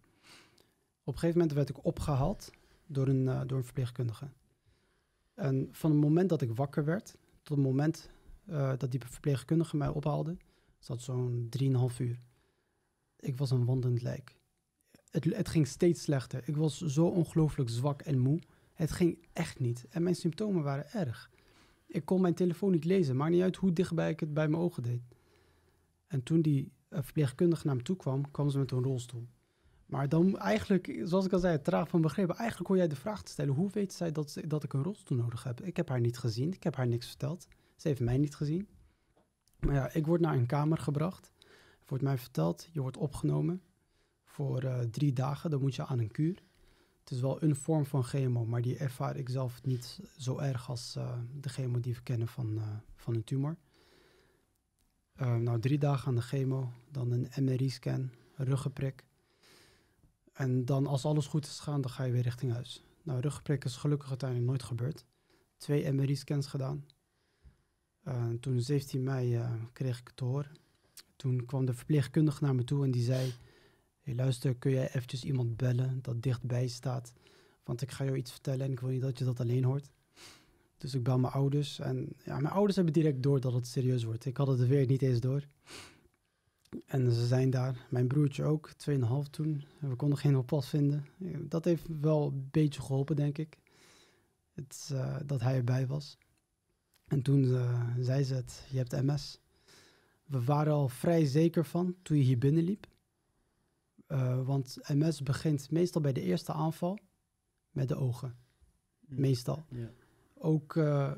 Op 1.04 1.14
een 1.14 1.20
gegeven 1.20 1.40
moment 1.40 1.54
werd 1.54 1.70
ik 1.70 1.86
opgehaald 1.86 2.52
door 2.86 3.08
een, 3.08 3.28
eh, 3.28 3.42
door 3.46 3.58
een 3.58 3.64
verpleegkundige. 3.64 4.30
En 5.34 5.68
van 5.72 5.92
het 5.92 6.00
moment 6.00 6.30
dat 6.30 6.42
ik 6.42 6.56
wakker 6.56 6.86
werd, 6.86 7.18
tot 7.44 7.58
het 7.58 7.66
moment 7.66 8.10
eh, 8.46 8.74
dat 8.78 8.92
die 8.92 9.00
verpleegkundige 9.06 9.78
mij 9.78 9.88
ophaalde, 9.88 10.38
zat 10.80 11.02
zo'n 11.02 11.48
3,5 11.50 12.00
uur. 12.00 12.20
Ik 13.20 13.38
was 13.38 13.52
een 13.52 13.66
wandend 13.66 14.02
lijk. 14.02 14.36
Het, 15.10 15.24
het 15.24 15.48
ging 15.48 15.68
steeds 15.68 16.02
slechter. 16.02 16.42
Ik 16.46 16.56
was 16.56 16.78
zo 16.78 17.06
ongelooflijk 17.06 17.70
zwak 17.70 18.02
en 18.02 18.20
moe. 18.20 18.40
Het 18.74 18.92
ging 18.92 19.28
echt 19.34 19.60
niet. 19.60 19.86
En 19.90 20.04
mijn 20.04 20.16
symptomen 20.16 20.64
waren 20.64 20.92
erg. 20.92 21.30
Ik 21.88 22.06
kon 22.06 22.22
mijn 22.22 22.34
telefoon 22.34 22.72
niet 22.72 22.86
lezen. 22.86 23.16
Maakt 23.16 23.32
niet 23.32 23.42
uit 23.42 23.56
hoe 23.56 23.74
dichtbij 23.74 24.10
ik 24.10 24.20
het 24.20 24.34
bij 24.34 24.48
mijn 24.48 24.62
ogen 24.62 24.84
deed. 24.84 25.02
En 26.08 26.24
toen 26.24 26.42
die 26.42 26.72
eh, 26.90 27.00
verpleegkundige 27.04 27.66
naar 27.66 27.76
me 27.76 27.82
toe 27.82 27.96
kwam, 27.96 28.32
kwam 28.32 28.50
ze 28.50 28.58
met 28.58 28.72
een 28.72 28.84
rolstoel. 28.84 29.28
Maar 29.86 30.10
dan 30.10 30.38
eigenlijk, 30.38 31.02
zoals 31.04 31.26
ik 31.26 31.34
al 31.34 31.40
zei, 31.40 31.62
traag 31.62 31.90
van 31.90 32.02
begrepen. 32.02 32.36
Eigenlijk 32.36 32.68
hoor 32.68 32.78
jij 32.78 32.88
de 32.88 32.96
vraag 32.96 33.24
te 33.24 33.32
stellen, 33.32 33.54
hoe 33.54 33.70
weet 33.72 33.94
zij 33.94 34.12
dat, 34.12 34.38
dat 34.48 34.64
ik 34.64 34.74
een 34.74 34.84
rolstoel 34.84 35.18
nodig 35.18 35.44
heb? 35.44 35.62
Ik 35.62 35.78
heb 35.78 35.90
haar 35.90 36.00
niet 36.00 36.18
gezien, 36.18 36.54
ik 36.54 36.64
heb 36.64 36.76
haar 36.76 36.88
niks 36.88 37.08
verteld. 37.08 37.48
Ze 37.76 37.88
heeft 37.88 38.00
mij 38.00 38.18
niet 38.18 38.36
gezien. 38.36 38.68
Maar 39.60 39.74
ja, 39.74 39.94
ik 39.94 40.06
word 40.06 40.22
naar 40.22 40.34
een 40.34 40.46
kamer 40.46 40.78
gebracht. 40.78 41.32
Wordt 41.88 42.04
mij 42.04 42.18
verteld, 42.18 42.70
je 42.72 42.82
wordt 42.82 42.98
opgenomen 42.98 43.62
voor 44.24 44.64
eh, 44.64 44.80
drie 44.80 45.14
dagen. 45.14 45.50
Dan 45.50 45.62
moet 45.62 45.76
je 45.76 45.86
aan 45.86 46.00
een 46.00 46.12
kuur. 46.12 46.44
Het 47.08 47.16
is 47.16 47.22
wel 47.22 47.44
een 47.44 47.56
vorm 47.56 47.86
van 47.86 48.04
chemo, 48.04 48.46
maar 48.46 48.62
die 48.62 48.78
ervaar 48.78 49.18
ik 49.18 49.30
zelf 49.30 49.64
niet 49.64 50.00
zo 50.18 50.38
erg 50.38 50.70
als 50.70 50.96
eh, 50.96 51.20
de 51.40 51.50
chemo 51.50 51.80
die 51.80 51.94
we 51.94 52.02
kennen 52.02 52.28
van, 52.28 52.58
eh, 52.58 52.64
van 52.96 53.16
een 53.16 53.24
tumor. 53.24 53.58
Eh, 55.14 55.36
nou, 55.36 55.60
drie 55.60 55.78
dagen 55.78 56.08
aan 56.08 56.16
de 56.16 56.22
chemo, 56.22 56.72
dan 56.92 57.12
een 57.12 57.44
MRI-scan, 57.44 58.12
ruggenprik. 58.36 59.06
En 60.34 60.66
dan 60.66 60.88
als 60.88 61.06
alles 61.06 61.28
goed 61.28 61.46
is 61.46 61.58
gegaan, 61.58 61.82
dan 61.82 61.92
ga 61.92 62.04
je 62.04 62.12
weer 62.12 62.22
richting 62.22 62.52
huis. 62.52 62.84
Nou, 63.04 63.20
ruggenprik 63.20 63.66
is 63.66 63.76
gelukkig 63.76 64.10
uiteindelijk 64.10 64.50
nooit 64.50 64.64
gebeurd. 64.64 65.06
Twee 65.58 65.92
MRI-scans 65.92 66.48
gedaan. 66.48 66.86
Eh, 68.04 68.30
toen 68.30 68.62
17 68.62 69.04
mei 69.04 69.42
kreeg 69.74 70.00
ik 70.00 70.08
het 70.08 70.18
te 70.18 70.24
horen. 70.24 70.52
Toen 71.18 71.46
kwam 71.46 71.66
de 71.66 71.74
verpleegkundige 71.74 72.44
naar 72.44 72.56
me 72.56 72.64
toe 72.64 72.84
en 72.84 72.92
die 72.92 73.04
zei... 73.04 73.34
Hey, 74.02 74.16
luister, 74.16 74.56
kun 74.56 74.72
jij 74.72 74.88
eventjes 74.88 75.24
iemand 75.24 75.58
bellen 75.58 76.00
dat 76.02 76.22
dichtbij 76.22 76.68
staat? 76.68 77.14
Want 77.64 77.82
ik 77.82 77.92
ga 77.92 78.04
jou 78.04 78.18
iets 78.18 78.32
vertellen 78.32 78.66
en 78.66 78.72
ik 78.72 78.80
wil 78.80 78.90
niet 78.90 79.02
dat 79.02 79.18
je 79.18 79.26
dat 79.26 79.40
alleen 79.40 79.64
hoort. 79.64 79.92
Dus 80.78 80.94
ik 80.94 81.04
bel 81.04 81.20
mijn 81.20 81.34
ouders. 81.34 81.80
En 81.80 82.14
ja, 82.24 82.40
mijn 82.40 82.54
ouders 82.54 82.76
hebben 82.76 82.94
direct 82.94 83.24
door 83.24 83.40
dat 83.40 83.54
het 83.54 83.68
serieus 83.68 84.04
wordt. 84.04 84.26
Ik 84.26 84.38
had 84.38 84.48
het 84.48 84.68
weer 84.68 84.88
niet 84.88 85.02
eens 85.02 85.20
door. 85.20 85.48
En 86.86 87.12
ze 87.12 87.28
zijn 87.28 87.50
daar. 87.50 87.86
Mijn 87.90 88.08
broertje 88.08 88.44
ook, 88.44 88.72
2,5 88.90 89.30
toen. 89.30 89.64
En 89.80 89.90
we 89.90 89.96
konden 89.96 90.18
geen 90.18 90.38
oppas 90.38 90.70
vinden. 90.70 91.06
Dat 91.40 91.66
heeft 91.66 91.86
wel 92.02 92.28
een 92.28 92.48
beetje 92.52 92.82
geholpen, 92.82 93.16
denk 93.16 93.38
ik. 93.38 93.58
Het, 94.54 94.90
eh, 94.94 95.18
dat 95.26 95.42
hij 95.42 95.56
erbij 95.56 95.88
was. 95.88 96.18
En 97.08 97.22
toen 97.22 97.56
eh, 97.56 97.88
zei 98.00 98.24
ze 98.24 98.34
het, 98.34 98.68
je 98.72 98.78
hebt 98.78 99.02
MS. 99.02 99.40
We 100.28 100.44
waren 100.44 100.74
al 100.74 100.90
vrij 100.90 101.26
zeker 101.26 101.66
van 101.66 101.96
toen 102.02 102.18
je 102.18 102.24
hier 102.24 102.38
binnenliep. 102.38 102.88
Eh, 104.08 104.46
want 104.46 104.78
MS 104.88 105.24
begint 105.24 105.72
meestal 105.72 106.02
bij 106.02 106.14
de 106.14 106.22
eerste 106.22 106.54
aanval 106.54 107.00
met 107.72 107.88
de 107.88 107.96
ogen. 107.96 108.36
Meestal. 109.00 109.66
Ook, 110.34 110.76
eh, 110.76 111.12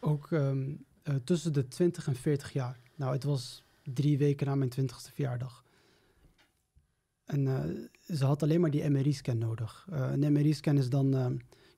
ook 0.00 0.32
ehm, 0.32 0.74
eh, 1.02 1.14
tussen 1.14 1.52
de 1.52 1.68
20 1.68 2.06
en 2.06 2.16
40 2.16 2.52
jaar. 2.52 2.80
Nou, 2.96 3.12
het 3.12 3.24
was 3.24 3.64
drie 3.82 4.18
weken 4.18 4.46
na 4.46 4.54
mijn 4.54 4.70
20ste 4.70 5.12
verjaardag. 5.12 5.64
En 7.24 7.44
ze 8.06 8.24
had 8.24 8.42
alleen 8.42 8.60
maar 8.60 8.70
die 8.70 8.88
MRI-scan 8.88 9.38
nodig. 9.38 9.86
Een 9.90 10.32
MRI-scan 10.32 10.78
is 10.78 10.88
dan, 10.88 11.10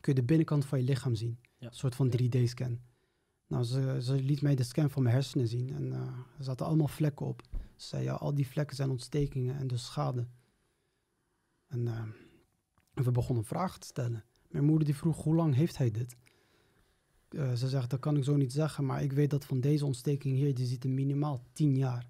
kun 0.00 0.14
je 0.14 0.20
de 0.20 0.22
binnenkant 0.22 0.64
van 0.64 0.78
je 0.78 0.84
lichaam 0.84 1.14
zien. 1.14 1.38
Ja. 1.58 1.66
Een 1.66 1.74
soort 1.74 1.94
van 1.94 2.10
3D-scan. 2.16 2.80
Nou, 3.52 3.64
ze, 3.64 3.98
ze 4.02 4.14
liet 4.14 4.42
mij 4.42 4.54
de 4.54 4.62
scan 4.62 4.90
van 4.90 5.02
mijn 5.02 5.14
hersenen 5.14 5.48
zien 5.48 5.74
en 5.74 5.92
eh, 5.92 6.00
er 6.38 6.44
zaten 6.44 6.66
allemaal 6.66 6.88
vlekken 6.88 7.26
op. 7.26 7.42
Ze 7.76 7.86
zei, 7.86 8.04
ja, 8.04 8.12
al 8.12 8.34
die 8.34 8.46
vlekken 8.46 8.76
zijn 8.76 8.90
ontstekingen 8.90 9.56
en 9.56 9.66
dus 9.66 9.84
schade. 9.84 10.26
En 11.66 11.88
ehm, 11.88 12.08
we 13.04 13.10
begonnen 13.10 13.44
vragen 13.44 13.80
te 13.80 13.86
stellen. 13.86 14.24
Mijn 14.48 14.64
moeder 14.64 14.84
die 14.84 14.96
vroeg, 14.96 15.22
hoe 15.22 15.34
lang 15.34 15.54
heeft 15.54 15.76
hij 15.76 15.90
dit? 15.90 16.16
Eh, 17.28 17.52
ze 17.52 17.68
zegt, 17.68 17.90
dat 17.90 18.00
kan 18.00 18.16
ik 18.16 18.24
zo 18.24 18.36
niet 18.36 18.52
zeggen, 18.52 18.86
maar 18.86 19.02
ik 19.02 19.12
weet 19.12 19.30
dat 19.30 19.44
van 19.44 19.60
deze 19.60 19.84
ontsteking 19.84 20.36
hier, 20.36 20.54
die 20.54 20.66
zit 20.66 20.84
er 20.84 20.90
minimaal 20.90 21.42
10 21.52 21.76
jaar. 21.76 22.06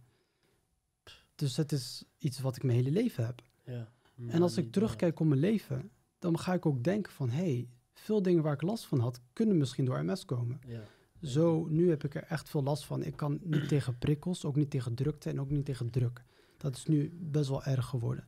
Dus 1.35 1.57
het 1.57 1.73
is 1.73 2.05
iets 2.19 2.41
wat 2.41 2.57
ik 2.57 2.63
mijn 2.63 2.79
hele 2.79 2.91
leven 2.91 3.27
heb. 3.27 3.43
Ja. 3.65 3.93
En 4.29 4.43
als 4.43 4.57
ik 4.57 4.73
terugkijk 4.73 5.21
op 5.21 5.27
mijn 5.27 5.41
leven, 5.41 5.91
dan 6.19 6.39
ga 6.39 6.55
ik 6.55 6.67
ook 6.67 6.85
denken 6.85 7.13
van, 7.13 7.31
hé, 7.31 7.37
hey, 7.37 7.69
veel 7.93 8.23
dingen 8.23 8.43
waar 8.43 8.55
ik 8.55 8.63
last 8.63 8.87
van 8.87 9.01
had, 9.01 9.21
kunnen 9.33 9.59
misschien 9.59 9.85
door 9.85 10.05
MS 10.05 10.25
komen. 10.25 10.61
Ja. 10.67 10.83
Zo, 11.23 11.67
nu 11.69 11.89
heb 11.89 12.05
ik 12.05 12.15
er 12.15 12.23
echt 12.23 12.49
veel 12.49 12.63
last 12.63 12.85
van. 12.85 13.03
Ik 13.03 13.17
kan 13.17 13.39
niet 13.43 13.69
tegen 13.75 13.99
prikkels, 13.99 14.45
ook 14.45 14.57
niet 14.57 14.71
tegen 14.71 14.95
drukte 14.95 15.31
en 15.31 15.41
ook 15.41 15.51
niet 15.51 15.65
tegen 15.65 15.91
druk. 15.91 16.25
Dat 16.57 16.77
is 16.77 16.87
nu 16.87 17.13
best 17.21 17.49
wel 17.49 17.65
erg 17.65 17.87
geworden. 17.87 18.27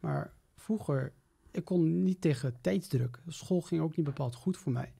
Maar 0.00 0.32
vroeger, 0.56 1.12
ik 1.50 1.64
kon 1.64 2.02
niet 2.02 2.20
tegen 2.20 2.60
tijdsdruk. 2.60 3.22
School 3.26 3.60
ging 3.60 3.80
ook 3.80 3.96
niet 3.96 4.06
bepaald 4.06 4.34
goed 4.34 4.56
voor 4.56 4.72
mij. 4.72 4.92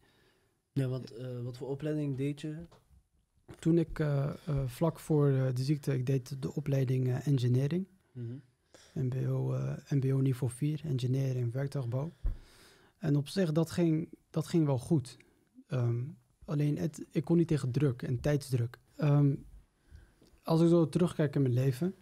ja, 0.73 0.89
want 0.89 1.11
eh, 1.11 1.43
wat 1.43 1.57
voor 1.57 1.69
opleiding 1.69 2.17
deed 2.17 2.41
je? 2.41 2.67
Toen 3.59 3.79
ik 3.79 3.99
eh, 3.99 4.31
eh, 4.47 4.67
vlak 4.67 4.99
voor 4.99 5.31
de 5.55 5.63
ziekte, 5.63 5.95
ik 5.95 6.07
deed 6.07 6.43
de 6.43 6.55
opleiding 6.55 7.15
engineering. 7.15 7.87
Mhm. 8.13 8.37
MBO, 8.95 9.53
eh, 9.53 9.77
MBO 9.89 10.19
niveau 10.19 10.53
4, 10.53 10.81
engineering, 10.85 11.53
werktuigbouw. 11.53 12.13
En 12.99 13.17
op 13.17 13.29
zich, 13.29 13.53
dat 13.53 13.71
ging, 13.71 14.09
dat 14.31 14.47
ging 14.47 14.67
wel 14.67 14.79
goed. 14.79 15.17
Ehm, 15.67 16.03
alleen, 16.51 16.79
het, 16.79 17.05
ik 17.11 17.25
kon 17.25 17.37
niet 17.37 17.49
tegen 17.49 17.71
druk 17.71 18.03
en 18.03 18.21
tijdsdruk. 18.21 18.79
Ehm, 18.97 19.35
als 20.43 20.61
ik 20.61 20.69
zo 20.69 20.89
terugkijk 20.89 21.35
in 21.35 21.43
mijn 21.43 21.55
leven, 21.55 21.95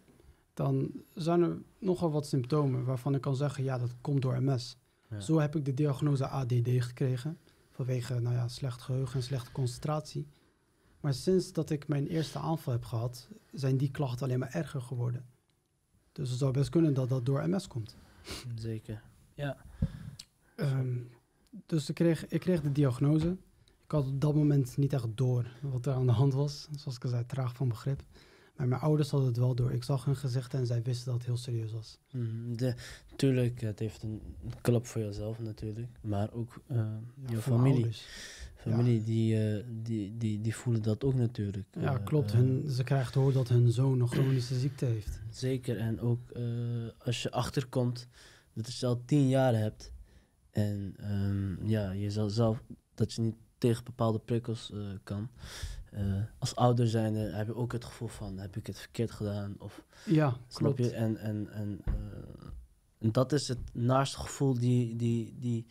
dan 0.54 0.90
zijn 1.14 1.42
er 1.42 1.62
nogal 1.78 2.10
wat 2.10 2.26
symptomen 2.26 2.84
waarvan 2.84 3.14
ik 3.14 3.20
kan 3.20 3.36
zeggen, 3.36 3.64
ja, 3.64 3.78
dat 3.78 3.94
komt 4.00 4.22
door 4.22 4.42
MS. 4.42 4.76
Ja. 5.10 5.20
Zo 5.20 5.38
heb 5.38 5.56
ik 5.56 5.64
de 5.64 5.74
diagnose 5.74 6.26
ADD 6.26 6.68
gekregen, 6.68 7.38
vanwege 7.70 8.20
nou 8.20 8.34
ja, 8.34 8.48
slecht 8.48 8.82
geheugen 8.82 9.16
en 9.16 9.22
slechte 9.22 9.52
concentratie. 9.52 10.26
Maar 11.00 11.14
sinds 11.14 11.52
dat 11.52 11.70
ik 11.70 11.88
mijn 11.88 12.06
eerste 12.06 12.38
aanval 12.38 12.72
heb 12.72 12.84
gehad, 12.84 13.28
zijn 13.52 13.76
die 13.76 13.90
klachten 13.90 14.26
alleen 14.26 14.38
maar 14.38 14.54
erger 14.54 14.80
geworden. 14.80 15.26
Dus 16.12 16.30
het 16.30 16.38
zou 16.38 16.52
best 16.52 16.70
kunnen 16.70 16.94
dat 16.94 17.08
dat 17.08 17.26
door 17.26 17.48
MS 17.48 17.66
komt. 17.66 17.96
Zeker. 18.54 19.02
Ja. 19.34 19.56
Ehm, 20.56 20.96
dus 21.66 21.88
ik 21.88 21.94
kreeg, 21.94 22.26
ik 22.26 22.40
kreeg 22.40 22.60
de 22.60 22.72
diagnose. 22.72 23.36
Ik 23.88 23.94
had 23.94 24.06
op 24.06 24.20
dat 24.20 24.34
moment 24.34 24.76
niet 24.76 24.92
echt 24.92 25.06
door 25.14 25.46
wat 25.62 25.86
er 25.86 25.92
aan 25.92 26.06
de 26.06 26.12
hand 26.12 26.32
was. 26.32 26.68
Zoals 26.76 26.96
ik 26.96 27.04
al 27.04 27.10
zei, 27.10 27.26
traag 27.26 27.54
van 27.54 27.68
begrip. 27.68 28.02
Maar 28.56 28.68
mijn 28.68 28.80
ouders 28.80 29.10
hadden 29.10 29.28
het 29.28 29.38
wel 29.38 29.54
door. 29.54 29.72
Ik 29.72 29.82
zag 29.84 30.04
hun 30.04 30.16
gezichten 30.16 30.58
en 30.58 30.66
zij 30.66 30.82
wisten 30.82 31.04
dat 31.06 31.14
het 31.14 31.24
heel 31.26 31.36
serieus 31.36 31.72
was. 31.72 31.98
Mhm. 32.12 32.54
De, 32.56 32.74
tuurlijk, 33.16 33.60
het 33.60 33.78
heeft 33.78 34.02
een 34.02 34.20
klap 34.60 34.86
voor 34.86 35.00
jezelf 35.02 35.38
natuurlijk. 35.38 35.88
Maar 36.00 36.32
ook 36.32 36.62
eh 36.66 36.76
Ja, 36.76 37.00
je 37.30 37.36
familie. 37.36 37.90
Familie 38.54 39.02
die, 39.04 39.40
eh, 39.58 39.64
die, 39.82 40.16
die, 40.16 40.40
die 40.40 40.54
voelen 40.56 40.82
dat 40.82 41.04
ook 41.04 41.14
natuurlijk. 41.14 41.66
Ja, 41.80 41.98
Eh, 41.98 42.04
klopt. 42.04 42.30
eh, 42.30 42.36
Hun, 42.36 42.70
ze 42.70 42.84
krijgen 42.84 43.12
te 43.12 43.18
horen 43.18 43.34
dat 43.34 43.48
hun 43.48 43.72
zoon 43.72 44.00
een 44.00 44.08
chronische 44.08 44.58
ziekte 44.58 44.84
heeft. 44.84 45.20
Zeker. 45.30 45.76
En 45.78 46.00
ook 46.00 46.30
eh, 46.30 46.42
als 46.98 47.22
je 47.22 47.30
achterkomt 47.30 48.08
dat 48.54 48.74
je 48.78 48.86
al 48.86 49.02
tien 49.04 49.28
jaar 49.28 49.54
hebt. 49.54 49.92
En 50.50 50.94
ehm, 50.96 51.66
ja, 51.68 51.90
je 51.90 52.10
zal 52.10 52.28
zelf 52.30 52.62
dat 52.94 53.12
je 53.12 53.22
niet 53.22 53.36
tegen 53.58 53.84
bepaalde 53.84 54.18
prikkels 54.18 54.70
eh, 54.72 54.78
kan. 55.02 55.30
Eh, 55.90 56.22
als 56.38 56.54
ouder 56.56 56.88
zijnde 56.88 57.18
heb 57.18 57.46
je 57.46 57.54
ook 57.54 57.72
het 57.72 57.84
gevoel 57.84 58.08
van 58.08 58.38
heb 58.38 58.56
ik 58.56 58.66
het 58.66 58.78
verkeerd 58.78 59.10
gedaan? 59.10 59.54
Of 59.58 59.82
Ja, 60.04 60.36
snap 60.48 60.74
klopt. 60.76 60.90
je? 60.90 60.96
En, 60.96 61.16
en, 61.16 61.48
en, 61.52 61.80
eh, 61.84 61.94
en 62.98 63.12
dat 63.12 63.32
is 63.32 63.48
het 63.48 63.58
naaste 63.72 64.18
gevoel 64.18 64.58
die, 64.58 64.96
die, 64.96 65.36
die 65.38 65.66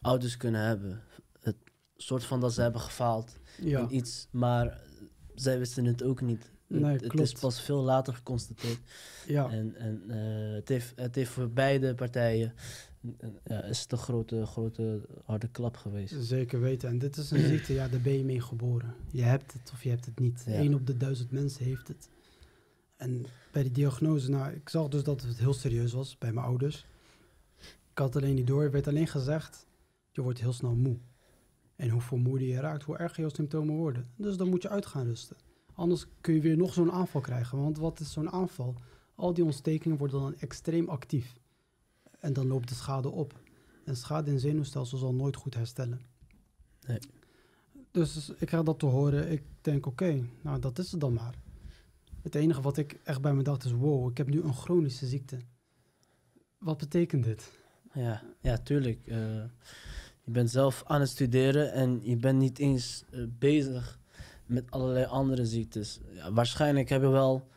ouders 0.00 0.36
kunnen 0.36 0.60
hebben. 0.60 1.02
Het 1.40 1.56
soort 1.96 2.24
van 2.24 2.40
dat 2.40 2.52
ze 2.52 2.60
hebben 2.62 2.80
gefaald 2.80 3.36
Ja, 3.60 3.80
in 3.80 3.94
iets, 3.96 4.28
maar 4.30 4.80
zij 5.34 5.58
wisten 5.58 5.84
het 5.84 6.02
ook 6.02 6.20
niet. 6.20 6.50
Nee, 6.66 6.92
het, 6.92 7.02
het 7.02 7.20
is 7.20 7.32
pas 7.32 7.62
veel 7.62 7.82
later 7.82 8.14
geconstateerd. 8.14 8.78
ja. 9.26 9.50
En, 9.50 9.74
en 9.76 10.10
het, 10.54 10.68
heeft, 10.68 10.92
het 10.96 11.14
heeft 11.14 11.30
voor 11.30 11.50
beide 11.50 11.94
partijen 11.94 12.54
ja, 13.44 13.62
is 13.62 13.80
het 13.80 13.92
een 13.92 13.98
grote, 13.98 14.46
grote 14.46 15.00
harde 15.24 15.48
klap 15.48 15.76
geweest. 15.76 16.14
Zeker 16.18 16.60
weten. 16.60 16.88
En 16.88 16.98
dit 16.98 17.16
is 17.16 17.30
een 17.30 17.46
ziekte, 17.52 17.72
ja, 17.72 17.88
daar 17.88 18.00
ben 18.00 18.12
je 18.12 18.24
mee 18.24 18.40
geboren. 18.40 18.94
Je 19.10 19.22
hebt 19.22 19.52
het 19.52 19.70
of 19.72 19.82
je 19.82 19.88
hebt 19.88 20.04
het 20.04 20.18
niet. 20.18 20.42
Ja. 20.46 20.58
Eén 20.58 20.74
op 20.74 20.86
de 20.86 20.96
duizend 20.96 21.30
mensen 21.30 21.64
heeft 21.64 21.88
het. 21.88 22.08
En 22.96 23.24
bij 23.52 23.62
die 23.62 23.72
diagnose, 23.72 24.30
nou, 24.30 24.52
ik 24.52 24.68
zag 24.68 24.88
dus 24.88 25.02
dat 25.02 25.22
het 25.22 25.38
heel 25.38 25.52
serieus 25.52 25.92
was 25.92 26.18
bij 26.18 26.32
mijn 26.32 26.46
ouders. 26.46 26.86
Ik 27.90 27.98
had 27.98 28.16
alleen 28.16 28.34
niet 28.34 28.46
door. 28.46 28.62
Er 28.62 28.70
werd 28.70 28.88
alleen 28.88 29.06
gezegd, 29.06 29.66
je 30.12 30.22
wordt 30.22 30.40
heel 30.40 30.52
snel 30.52 30.74
moe. 30.74 30.96
En 31.76 31.88
hoe 31.88 32.00
vermoeider 32.00 32.48
je 32.48 32.60
raakt, 32.60 32.82
hoe 32.82 32.96
erger 32.96 33.24
je 33.24 33.30
symptomen 33.34 33.74
worden. 33.74 34.08
Dus 34.16 34.36
dan 34.36 34.48
moet 34.48 34.62
je 34.62 34.68
uit 34.68 34.86
gaan 34.86 35.06
rusten. 35.06 35.36
Anders 35.74 36.06
kun 36.20 36.34
je 36.34 36.40
weer 36.40 36.56
nog 36.56 36.72
zo'n 36.72 36.92
aanval 36.92 37.20
krijgen. 37.20 37.62
Want 37.62 37.78
wat 37.78 38.00
is 38.00 38.12
zo'n 38.12 38.30
aanval? 38.30 38.74
Al 39.14 39.34
die 39.34 39.44
ontstekingen 39.44 39.98
worden 39.98 40.20
dan 40.20 40.34
extreem 40.38 40.88
actief. 40.88 41.34
En 42.20 42.32
dan 42.32 42.46
loopt 42.46 42.68
de 42.68 42.74
schade 42.74 43.08
op. 43.08 43.40
En 43.84 43.96
schade 43.96 44.30
in 44.30 44.40
zenuwstelsel 44.40 44.98
zal 44.98 45.14
nooit 45.14 45.36
goed 45.36 45.54
herstellen. 45.54 46.00
Nee. 46.86 46.98
Dus 47.90 48.32
ik 48.38 48.46
krijg 48.46 48.64
dat 48.64 48.78
te 48.78 48.86
horen. 48.86 49.30
Ik 49.30 49.42
denk, 49.60 49.86
oké, 49.86 50.24
nou 50.42 50.58
dat 50.58 50.78
is 50.78 50.90
het 50.90 51.00
dan 51.00 51.12
maar. 51.12 51.34
Het 52.22 52.34
enige 52.34 52.60
wat 52.60 52.76
ik 52.76 53.00
echt 53.04 53.20
bij 53.20 53.34
me 53.34 53.42
dacht 53.42 53.64
is, 53.64 53.72
wow, 53.72 54.10
ik 54.10 54.16
heb 54.16 54.28
nu 54.28 54.42
een 54.42 54.54
chronische 54.54 55.06
ziekte. 55.06 55.38
Wat 56.58 56.78
betekent 56.78 57.24
dit? 57.24 57.52
Ja, 57.92 58.22
ja 58.40 58.58
tuurlijk. 58.58 59.06
eh, 59.06 59.16
je 60.24 60.30
bent 60.30 60.50
zelf 60.50 60.82
aan 60.86 61.00
het 61.00 61.08
studeren 61.08 61.72
en 61.72 62.00
je 62.02 62.16
bent 62.16 62.38
niet 62.38 62.58
eens 62.58 63.04
eh, 63.10 63.22
bezig 63.38 63.98
met 64.46 64.70
allerlei 64.70 65.04
andere 65.04 65.46
ziektes. 65.46 66.00
Ja, 66.12 66.32
waarschijnlijk 66.32 66.88
heb 66.88 67.02
je 67.02 67.08
wel, 67.08 67.48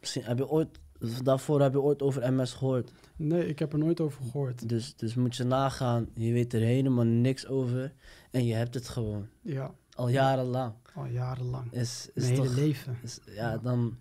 misschien 0.00 0.24
heb 0.24 0.38
je 0.38 0.48
ooit, 0.48 0.78
daarvoor 1.22 1.60
heb 1.62 1.72
je 1.72 1.80
ooit 1.80 2.02
over 2.02 2.32
MS 2.32 2.52
gehoord. 2.52 2.92
Nee, 3.16 3.46
ik 3.48 3.58
heb 3.58 3.72
er 3.72 3.78
nooit 3.78 4.00
over 4.00 4.22
gehoord. 4.24 4.68
Dus, 4.68 4.96
dus 4.96 5.14
moet 5.14 5.36
je 5.36 5.44
nagaan, 5.44 6.08
je 6.14 6.32
weet 6.32 6.52
er 6.52 6.60
helemaal 6.60 7.04
niks 7.04 7.46
over 7.46 7.92
en 8.30 8.44
je 8.46 8.54
hebt 8.54 8.74
het 8.74 8.88
gewoon. 8.88 9.28
Ja, 9.42 9.74
Al 9.94 10.08
jarenlang. 10.08 10.72
al 10.94 11.04
jarenlang. 11.06 11.72
Is, 11.72 12.08
is 12.14 12.22
Mijn 12.22 12.34
hele 12.40 12.54
leven. 12.54 12.96
is, 13.02 13.18
ja, 13.26 13.32
Ja. 13.50 13.58
Dan, 13.58 13.96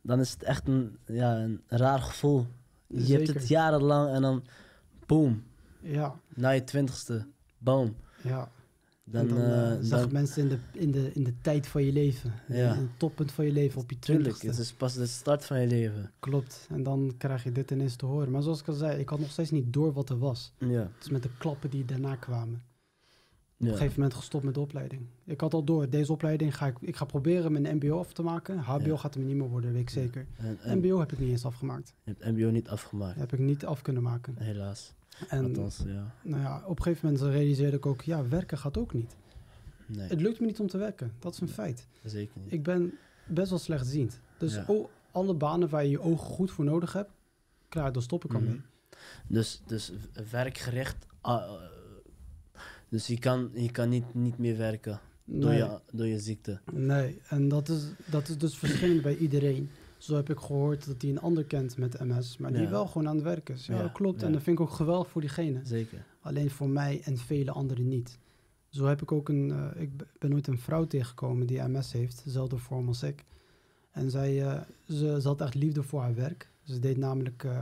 dan 0.00 0.20
is 0.20 0.30
het 0.30 0.42
echt 0.42 0.68
een, 0.68 0.98
ja, 1.06 1.36
een 1.36 1.62
raar 1.66 2.00
gevoel. 2.00 2.46
Je 2.86 3.14
hebt 3.16 3.28
het 3.34 3.48
jarenlang 3.48 4.14
en 4.14 4.22
dan 4.22 4.44
boom, 5.06 5.42
Ja, 5.80 6.14
na 6.34 6.50
je 6.50 6.64
twintigste, 6.64 7.26
boom. 7.58 7.96
ja. 8.22 8.50
Dan, 9.06 9.28
dan, 9.28 9.38
eh, 9.38 9.72
eh, 9.72 9.78
zag 9.82 10.10
mensen 10.10 10.42
in 10.42 10.48
de, 10.48 10.58
in, 10.80 10.90
de, 10.90 11.10
in 11.12 11.24
de 11.24 11.34
tijd 11.40 11.66
van 11.66 11.84
je 11.84 11.92
leven. 11.92 12.32
Ja. 12.48 12.74
In 12.74 12.80
het 12.80 12.98
toppunt 12.98 13.32
van 13.32 13.44
je 13.44 13.52
leven, 13.52 13.80
op 13.80 13.90
je 13.90 13.98
Tuurlijk, 13.98 14.22
twintigste. 14.34 14.46
het 14.60 14.70
is 14.70 14.72
pas 14.72 14.94
de 14.94 15.06
start 15.06 15.44
van 15.44 15.60
je 15.60 15.66
leven. 15.66 16.10
Klopt. 16.18 16.66
En 16.70 16.82
dan 16.82 17.14
krijg 17.18 17.44
je 17.44 17.52
dit 17.52 17.70
ineens 17.70 17.96
te 17.96 18.06
horen. 18.06 18.30
Maar 18.30 18.42
zoals 18.42 18.60
ik 18.60 18.68
al 18.68 18.74
zei, 18.74 18.98
ik 19.00 19.08
had 19.08 19.18
nog 19.18 19.30
steeds 19.30 19.50
niet 19.50 19.72
door 19.72 19.92
wat 19.92 20.10
er 20.10 20.18
was. 20.18 20.52
Ja. 20.58 20.68
Het 20.80 21.04
is 21.04 21.08
met 21.10 21.22
de 21.22 21.30
klappen 21.38 21.70
die 21.70 21.84
daarna 21.84 22.14
kwamen. 22.16 22.62
Op 23.58 23.66
ja. 23.66 23.66
een 23.72 23.76
gegeven 23.76 24.00
moment 24.00 24.18
gestopt 24.18 24.44
met 24.44 24.54
de 24.54 24.60
opleiding. 24.60 25.02
Ik 25.24 25.40
had 25.40 25.54
al 25.54 25.64
door, 25.64 25.88
deze 25.90 26.12
opleiding 26.12 26.56
ga 26.56 26.66
ik, 26.66 26.76
ik 26.80 26.96
ga 26.96 27.04
proberen 27.04 27.52
mijn 27.52 27.76
mbo 27.76 27.98
af 27.98 28.12
te 28.12 28.22
maken. 28.22 28.58
HBO 28.58 28.84
Ja. 28.90 28.96
gaat 28.96 29.14
hem 29.14 29.26
niet 29.26 29.36
meer 29.36 29.48
worden, 29.48 29.72
weet 29.72 29.80
ik 29.80 29.90
zeker. 29.90 30.26
En, 30.36 30.58
en 30.60 30.78
mbo 30.78 30.98
heb 30.98 31.12
ik 31.12 31.18
niet 31.18 31.30
eens 31.30 31.44
afgemaakt. 31.44 31.94
je 32.04 32.14
hebt 32.18 32.36
MBO 32.36 32.50
niet 32.50 32.68
afgemaakt, 32.68 33.18
Heb 33.18 33.32
ik 33.32 33.38
niet 33.38 33.64
af 33.64 33.82
kunnen 33.82 34.02
maken. 34.02 34.34
helaas. 34.38 34.92
En 35.28 35.54
ja. 35.86 36.14
nou 36.22 36.42
ja, 36.42 36.62
op 36.66 36.76
een 36.76 36.82
gegeven 36.82 37.12
moment 37.12 37.32
realiseerde 37.34 37.76
ik 37.76 37.86
ook, 37.86 38.02
ja, 38.02 38.28
werken 38.28 38.58
gaat 38.58 38.76
ook 38.78 38.92
niet. 38.92 39.16
Nee, 39.86 40.08
Het 40.08 40.20
lukt 40.20 40.40
me 40.40 40.46
niet 40.46 40.60
om 40.60 40.66
te 40.68 40.78
werken. 40.78 41.12
Dat 41.18 41.34
is 41.34 41.40
een 41.40 41.48
feit. 41.48 41.86
zeker 42.04 42.40
niet. 42.42 42.52
Ik 42.52 42.62
ben 42.62 42.92
best 43.26 43.50
wel 43.50 43.58
slechtziend. 43.58 44.20
Dus 44.38 44.54
Ja. 44.54 44.66
alle 45.12 45.34
banen 45.34 45.68
waar 45.68 45.84
je 45.84 45.90
je 45.90 46.00
ogen 46.00 46.26
goed 46.26 46.50
voor 46.50 46.64
nodig 46.64 46.92
hebt, 46.92 47.10
klaar, 47.68 47.92
daar 47.92 48.02
stop 48.02 48.24
ik 48.24 48.34
al 48.34 48.40
Mhm. 48.40 48.48
mee. 48.50 48.60
Dus, 49.26 49.62
dus 49.66 49.92
werkgericht. 50.30 51.06
ah, 51.20 51.42
eh, 51.42 51.50
dus 52.88 53.06
je 53.06 53.18
kan, 53.18 53.50
je 53.52 53.70
kan 53.70 53.88
niet, 53.88 54.14
niet 54.14 54.38
meer 54.38 54.56
werken 54.56 55.00
door, 55.24 55.50
Nee. 55.50 55.58
je, 55.58 55.78
door 55.92 56.06
je 56.06 56.18
ziekte. 56.20 56.60
Nee, 56.72 57.20
en 57.28 57.48
dat 57.48 57.68
is, 57.68 57.82
dat 58.04 58.28
is 58.28 58.38
dus 58.38 58.56
verschillend 58.58 59.02
bij 59.02 59.16
iedereen. 59.16 59.70
Zo 59.98 60.14
heb 60.16 60.30
ik 60.30 60.38
gehoord 60.38 60.86
dat 60.86 61.02
hij 61.02 61.10
een 61.10 61.20
ander 61.20 61.44
kent 61.44 61.76
met 61.76 62.00
MS, 62.00 62.36
maar 62.38 62.52
die 62.52 62.68
wel 62.68 62.86
gewoon 62.86 63.08
aan 63.08 63.14
het 63.14 63.24
werk 63.24 63.48
is. 63.48 63.66
Ja, 63.66 63.76
Ja, 63.76 63.82
dat 63.82 63.92
klopt. 63.92 64.20
ja. 64.20 64.26
En 64.26 64.32
dat 64.32 64.42
vind 64.42 64.58
ik 64.58 64.64
ook 64.64 64.72
geweldig 64.72 65.08
voor 65.08 65.20
diegene. 65.20 65.60
Zeker. 65.64 66.04
Alleen 66.20 66.50
voor 66.50 66.68
mij 66.68 67.00
en 67.04 67.18
vele 67.18 67.50
anderen 67.50 67.88
niet. 67.88 68.18
Zo 68.68 68.84
heb 68.86 69.02
ik 69.02 69.12
ook 69.12 69.28
een... 69.28 69.50
eh, 69.74 69.82
ik 69.82 69.90
ben 70.18 70.34
ooit 70.34 70.46
een 70.46 70.58
vrouw 70.58 70.84
tegengekomen 70.86 71.46
die 71.46 71.62
MS 71.62 71.92
heeft, 71.92 72.24
dezelfde 72.24 72.56
vorm 72.58 72.88
als 72.88 73.02
ik. 73.02 73.24
En 73.90 74.10
zij, 74.10 74.42
eh, 74.48 74.60
ze, 74.88 75.18
ze 75.20 75.28
had 75.28 75.40
echt 75.40 75.54
liefde 75.54 75.82
voor 75.82 76.00
haar 76.00 76.14
werk. 76.14 76.48
Ze 76.62 76.78
deed 76.78 76.96
namelijk 76.96 77.44
eh, 77.44 77.58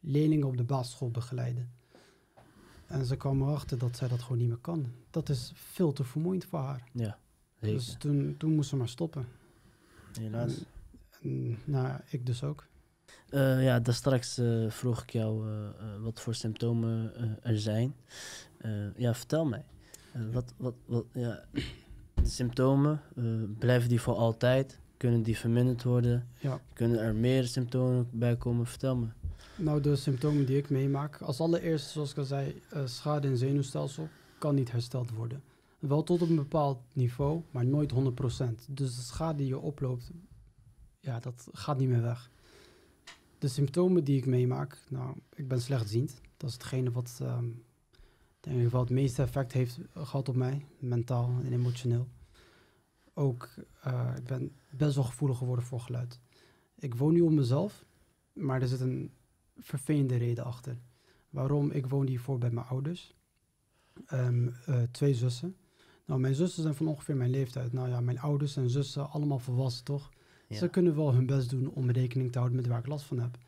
leerlingen 0.00 0.46
op 0.46 0.56
de 0.56 0.64
basisschool 0.64 1.10
begeleiden. 1.10 1.70
En 2.86 3.04
ze 3.04 3.16
kwam 3.16 3.42
erachter 3.42 3.78
dat 3.78 3.96
zij 3.96 4.08
dat 4.08 4.22
gewoon 4.22 4.38
niet 4.38 4.48
meer 4.48 4.56
kan. 4.56 4.86
Dat 5.10 5.28
is 5.28 5.52
veel 5.54 5.92
te 5.92 6.04
vermoeiend 6.04 6.44
voor 6.44 6.58
haar. 6.58 6.84
Ja, 6.92 7.18
zeker. 7.60 7.76
Dus 7.76 7.96
toen, 7.98 8.34
toen 8.38 8.54
moest 8.54 8.68
ze 8.68 8.76
maar 8.76 8.88
stoppen. 8.88 9.26
Helaas. 10.20 10.58
En, 10.58 10.64
nou, 11.64 12.00
ik 12.10 12.26
dus 12.26 12.42
ook. 12.42 12.66
Eh, 13.28 13.64
ja, 13.64 13.80
daar 13.80 13.94
straks 13.94 14.38
eh, 14.38 14.70
vroeg 14.70 15.02
ik 15.02 15.10
jou 15.10 15.48
eh, 15.48 15.68
wat 16.00 16.20
voor 16.20 16.34
symptomen 16.34 17.12
er 17.42 17.58
zijn. 17.58 17.94
Ja, 18.96 19.14
vertel 19.14 19.44
mij. 19.44 19.64
Wat, 20.32 20.54
wat, 20.56 20.74
wat, 20.86 21.04
ja, 21.12 21.44
de 22.14 22.28
symptomen, 22.28 23.00
blijven 23.58 23.88
die 23.88 24.00
voor 24.00 24.14
altijd? 24.14 24.78
Kunnen 24.96 25.22
die 25.22 25.36
verminderd 25.36 25.82
worden? 25.82 26.28
Ja. 26.40 26.60
Kunnen 26.72 27.00
er 27.00 27.14
meer 27.14 27.44
symptomen 27.44 28.08
bij 28.12 28.36
komen? 28.36 28.66
Vertel 28.66 28.96
me. 28.96 29.06
Nou, 29.56 29.80
de 29.80 29.96
symptomen 29.96 30.46
die 30.46 30.56
ik 30.56 30.70
meemaak. 30.70 31.22
Als 31.22 31.40
allereerst, 31.40 31.90
zoals 31.90 32.10
ik 32.10 32.18
al 32.18 32.24
zei, 32.24 32.62
schade 32.84 33.28
in 33.28 33.36
zenuwstelsel 33.36 34.08
kan 34.38 34.54
niet 34.54 34.72
hersteld 34.72 35.10
worden. 35.10 35.42
Wel 35.78 36.02
tot 36.02 36.20
een 36.20 36.36
bepaald 36.36 36.78
niveau, 36.92 37.42
maar 37.50 37.66
nooit 37.66 37.92
100%. 37.92 37.96
Dus 38.68 38.96
de 38.96 39.02
schade 39.02 39.38
die 39.38 39.46
je 39.46 39.58
oploopt, 39.58 40.10
ja, 41.00 41.20
dat 41.20 41.48
gaat 41.52 41.78
niet 41.78 41.88
meer 41.88 42.02
weg. 42.02 42.30
De 43.38 43.48
symptomen 43.48 44.04
die 44.04 44.16
ik 44.16 44.26
meemaak, 44.26 44.78
nou, 44.88 45.16
ik 45.34 45.48
ben 45.48 45.60
slechtziend. 45.60 46.20
Dat 46.36 46.48
is 46.48 46.54
hetgene 46.54 46.90
wat, 46.90 47.18
ehm, 47.22 47.48
denk 48.40 48.60
ik 48.60 48.70
wel 48.70 48.80
het 48.80 48.90
meeste 48.90 49.22
effect 49.22 49.52
heeft 49.52 49.78
gehad 49.94 50.28
op 50.28 50.36
mij, 50.36 50.66
mentaal 50.78 51.40
en 51.44 51.52
emotioneel. 51.52 52.08
Ook, 53.14 53.48
eh, 53.82 54.12
ik 54.16 54.24
ben 54.24 54.52
best 54.70 54.94
wel 54.94 55.04
gevoelig 55.04 55.38
geworden 55.38 55.64
voor 55.64 55.80
geluid. 55.80 56.20
Ik 56.78 56.94
woon 56.94 57.12
nu 57.12 57.20
op 57.20 57.32
mezelf, 57.32 57.84
maar 58.32 58.62
er 58.62 58.68
zit 58.68 58.80
een 58.80 59.12
vervelende 59.56 60.16
reden 60.16 60.44
achter. 60.44 60.78
Waarom? 61.30 61.70
Ik 61.70 61.86
woon 61.86 62.06
hiervoor 62.06 62.38
bij 62.38 62.50
mijn 62.50 62.66
ouders. 62.66 63.14
Eh, 64.06 64.28
twee 64.90 65.14
zussen. 65.14 65.56
Nou, 66.04 66.20
mijn 66.20 66.34
zussen 66.34 66.62
zijn 66.62 66.74
van 66.74 66.86
ongeveer 66.86 67.16
mijn 67.16 67.30
leeftijd. 67.30 67.72
Nou 67.72 67.88
ja, 67.88 68.00
mijn 68.00 68.18
ouders 68.18 68.56
en 68.56 68.70
zussen, 68.70 69.10
allemaal 69.10 69.38
volwassen, 69.38 69.84
toch? 69.84 70.10
Ja. 70.48 70.56
Ze 70.56 70.68
kunnen 70.68 70.96
wel 70.96 71.14
hun 71.14 71.26
best 71.26 71.50
doen 71.50 71.70
om 71.70 71.90
rekening 71.90 72.32
te 72.32 72.38
houden 72.38 72.60
met 72.60 72.66
waar 72.68 72.78
ik 72.78 72.86
last 72.86 73.04
van 73.04 73.18
heb. 73.18 73.38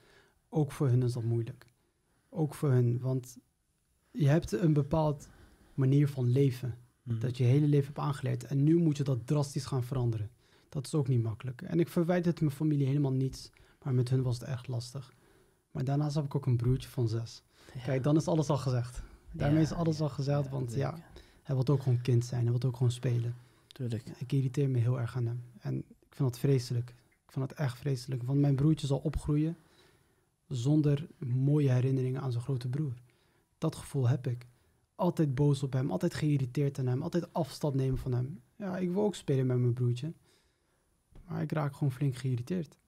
Ook 0.49 0.73
voor 0.73 0.89
hun 0.89 1.03
is 1.03 1.13
dat 1.13 1.23
moeilijk. 1.23 1.67
Ook 2.29 2.55
voor 2.55 2.71
hun, 2.71 2.99
want 3.01 3.39
je 4.11 4.29
hebt 4.29 4.53
een 4.53 4.73
bepaald 4.73 5.29
manier 5.75 6.09
van 6.09 6.31
leven. 6.31 6.75
Mhm. 7.03 7.19
Dat 7.19 7.37
je 7.37 7.45
je 7.45 7.51
hele 7.51 7.67
leven 7.67 7.87
hebt 7.87 7.99
aangeleerd. 7.99 8.45
En 8.45 8.65
nu 8.65 8.77
moet 8.77 8.97
je 8.97 9.03
dat 9.03 9.27
drastisch 9.27 9.65
gaan 9.67 9.85
veranderen. 9.85 10.31
Dat 10.69 10.87
is 10.87 10.95
ook 10.95 11.09
niet 11.09 11.23
makkelijk. 11.23 11.63
En 11.63 11.81
ik 11.81 11.89
verwijt 11.89 12.25
het 12.25 12.41
mijn 12.41 12.53
familie 12.53 12.87
helemaal 12.87 13.13
niets. 13.13 13.51
Maar 13.83 13.95
met 13.95 14.09
hun 14.09 14.23
was 14.23 14.39
het 14.39 14.49
echt 14.49 14.69
lastig. 14.69 15.15
Maar 15.71 15.85
daarnaast 15.85 16.15
heb 16.15 16.25
ik 16.25 16.35
ook 16.35 16.47
een 16.47 16.57
broertje 16.57 16.89
van 16.89 17.09
zes. 17.09 17.43
Ja. 17.75 17.81
Kijk, 17.85 18.03
dan 18.03 18.17
is 18.17 18.27
alles 18.27 18.49
al 18.49 18.57
gezegd. 18.57 19.03
Daarmee 19.33 19.59
Ja, 19.59 19.65
is 19.65 19.73
alles 19.73 19.99
ja, 19.99 20.03
al 20.05 20.11
gezegd. 20.11 20.49
want 20.49 20.75
ja, 20.75 20.99
hij 21.43 21.55
wil 21.55 21.67
ook 21.67 21.83
gewoon 21.83 22.01
kind 22.01 22.25
zijn. 22.25 22.43
Hij 22.47 22.53
wil 22.59 22.69
ook 22.71 22.77
gewoon 22.77 22.93
spelen. 22.93 23.35
Tuurlijk. 23.67 24.03
Ik 24.19 24.33
irriteer 24.33 24.71
me 24.71 24.79
heel 24.79 25.01
erg 25.01 25.17
aan 25.17 25.27
hem. 25.27 25.43
En 25.61 25.85
ik 26.11 26.17
vind 26.17 26.29
dat 26.31 26.39
vreselijk. 26.39 26.89
Ik 27.27 27.33
vind 27.33 27.49
dat 27.49 27.59
echt 27.59 27.79
vreselijk. 27.79 28.23
Want 28.23 28.41
mijn 28.41 28.55
broertje 28.55 28.87
zal 28.87 28.99
opgroeien 28.99 29.57
zonder 30.49 31.07
mooie 31.19 31.71
herinneringen 31.71 32.21
aan 32.21 32.33
zijn 32.33 32.45
grote 32.45 32.69
broer. 32.69 32.95
Dat 33.59 33.75
gevoel 33.77 34.09
heb 34.09 34.27
ik. 34.27 34.47
Altijd 34.95 35.35
boos 35.35 35.63
op 35.63 35.73
hem, 35.73 35.91
altijd 35.91 36.15
geïrriteerd 36.15 36.79
aan 36.79 36.87
hem, 36.87 37.03
altijd 37.03 37.33
afstand 37.33 37.75
nemen 37.75 37.99
van 37.99 38.13
hem. 38.13 38.41
Ja, 38.57 38.79
ik 38.79 38.91
wil 38.91 39.03
ook 39.03 39.15
spelen 39.15 39.47
met 39.47 39.59
mijn 39.59 39.73
broertje. 39.73 40.13
Maar 41.27 41.43
ik 41.43 41.53
raak 41.53 41.73
gewoon 41.75 41.93
flink 41.93 42.17
geïrriteerd. 42.17 42.79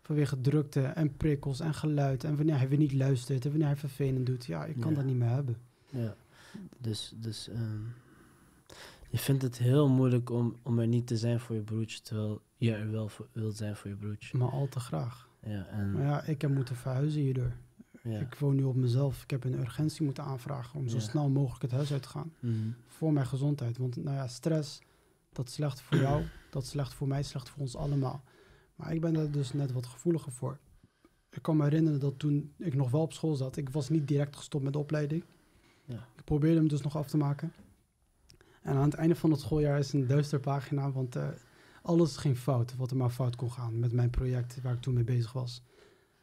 Vanwege 0.00 0.40
drukte 0.40 0.80
en 0.82 1.16
prikkels 1.16 1.60
en 1.60 1.74
geluid. 1.74 2.24
En 2.24 2.36
wanneer 2.36 2.58
hij 2.58 2.68
weer 2.68 2.78
niet 2.78 2.92
luistert 2.92 3.44
en 3.44 3.50
wanneer 3.50 3.68
hij 3.68 3.76
vervelend 3.76 4.26
doet. 4.26 4.44
Ja, 4.46 4.64
ik 4.64 4.80
kan 4.80 4.90
Ja. 4.90 4.96
dat 4.96 5.04
niet 5.04 5.16
meer 5.16 5.28
hebben. 5.28 5.56
Ja. 5.88 6.16
Dus, 6.78 7.12
dus 7.16 7.48
ehm, 7.48 7.80
je 9.08 9.18
vindt 9.18 9.42
het 9.42 9.58
heel 9.58 9.88
moeilijk 9.88 10.30
om, 10.30 10.56
om 10.62 10.78
er 10.78 10.86
niet 10.86 11.06
te 11.06 11.16
zijn 11.16 11.40
voor 11.40 11.54
je 11.54 11.62
broertje, 11.62 12.00
terwijl 12.00 12.40
je 12.56 12.74
er 12.74 12.90
wel 12.90 13.08
voor, 13.08 13.26
wilt 13.32 13.56
zijn 13.56 13.76
voor 13.76 13.90
je 13.90 13.96
broertje. 13.96 14.38
Maar 14.38 14.50
al 14.50 14.68
te 14.68 14.80
graag. 14.80 15.28
Ja, 15.42 15.66
en, 15.66 15.92
Maar 15.92 16.02
ja, 16.02 16.22
ik 16.22 16.40
heb 16.40 16.50
moeten 16.50 16.76
verhuizen 16.76 17.20
hierdoor. 17.20 17.52
ja. 18.02 18.18
Ik 18.18 18.34
woon 18.34 18.54
nu 18.56 18.62
op 18.64 18.76
mezelf. 18.76 19.22
Ik 19.22 19.30
heb 19.30 19.44
een 19.44 19.58
urgentie 19.58 20.04
moeten 20.04 20.24
aanvragen 20.24 20.78
om 20.80 20.88
zo 20.88 20.96
Ja. 20.96 21.02
snel 21.02 21.28
mogelijk 21.28 21.62
het 21.62 21.70
huis 21.70 21.92
uit 21.92 22.02
te 22.02 22.08
gaan. 22.08 22.32
Mhm. 22.40 22.54
Voor 22.86 23.12
mijn 23.12 23.26
gezondheid. 23.26 23.78
Want 23.78 23.96
nou 23.96 24.16
ja, 24.16 24.26
stress, 24.28 24.80
dat 25.32 25.48
is 25.48 25.54
slecht 25.54 25.80
voor 25.80 25.96
jou, 25.98 26.24
dat 26.50 26.62
is 26.62 26.68
slecht 26.68 26.94
voor 26.94 27.08
mij, 27.08 27.22
slecht 27.22 27.48
voor 27.48 27.60
ons 27.60 27.76
allemaal. 27.76 28.22
Maar 28.76 28.94
ik 28.94 29.00
ben 29.00 29.16
er 29.16 29.30
dus 29.30 29.52
net 29.52 29.72
wat 29.72 29.86
gevoeliger 29.86 30.32
voor. 30.32 30.58
Ik 31.30 31.42
kan 31.42 31.56
me 31.56 31.62
herinneren 31.64 32.00
dat 32.00 32.18
toen 32.18 32.52
ik 32.56 32.74
nog 32.74 32.90
wel 32.90 33.00
op 33.00 33.12
school 33.12 33.34
zat, 33.34 33.56
ik 33.56 33.68
was 33.68 33.88
niet 33.88 34.08
direct 34.08 34.36
gestopt 34.36 34.64
met 34.64 34.72
de 34.72 34.78
opleiding. 34.78 35.24
Ja. 35.84 36.06
Ik 36.16 36.24
probeerde 36.24 36.56
hem 36.58 36.68
dus 36.68 36.80
nog 36.82 36.96
af 36.96 37.08
te 37.08 37.16
maken. 37.16 37.52
En 38.68 38.76
aan 38.76 38.84
het 38.84 38.94
einde 38.94 39.14
van 39.14 39.30
het 39.30 39.40
schooljaar 39.40 39.78
is 39.78 39.92
een 39.92 40.06
duister 40.06 40.40
pagina, 40.40 40.90
want 40.90 41.16
eh, 41.16 41.28
alles 41.82 42.16
ging 42.16 42.36
fout, 42.36 42.76
wat 42.76 42.90
er 42.90 42.96
maar 42.96 43.10
fout 43.10 43.36
kon 43.36 43.52
gaan 43.52 43.78
met 43.78 43.92
mijn 43.92 44.10
project 44.10 44.60
waar 44.62 44.74
ik 44.74 44.80
toen 44.80 44.94
mee 44.94 45.04
bezig 45.04 45.32
was. 45.32 45.62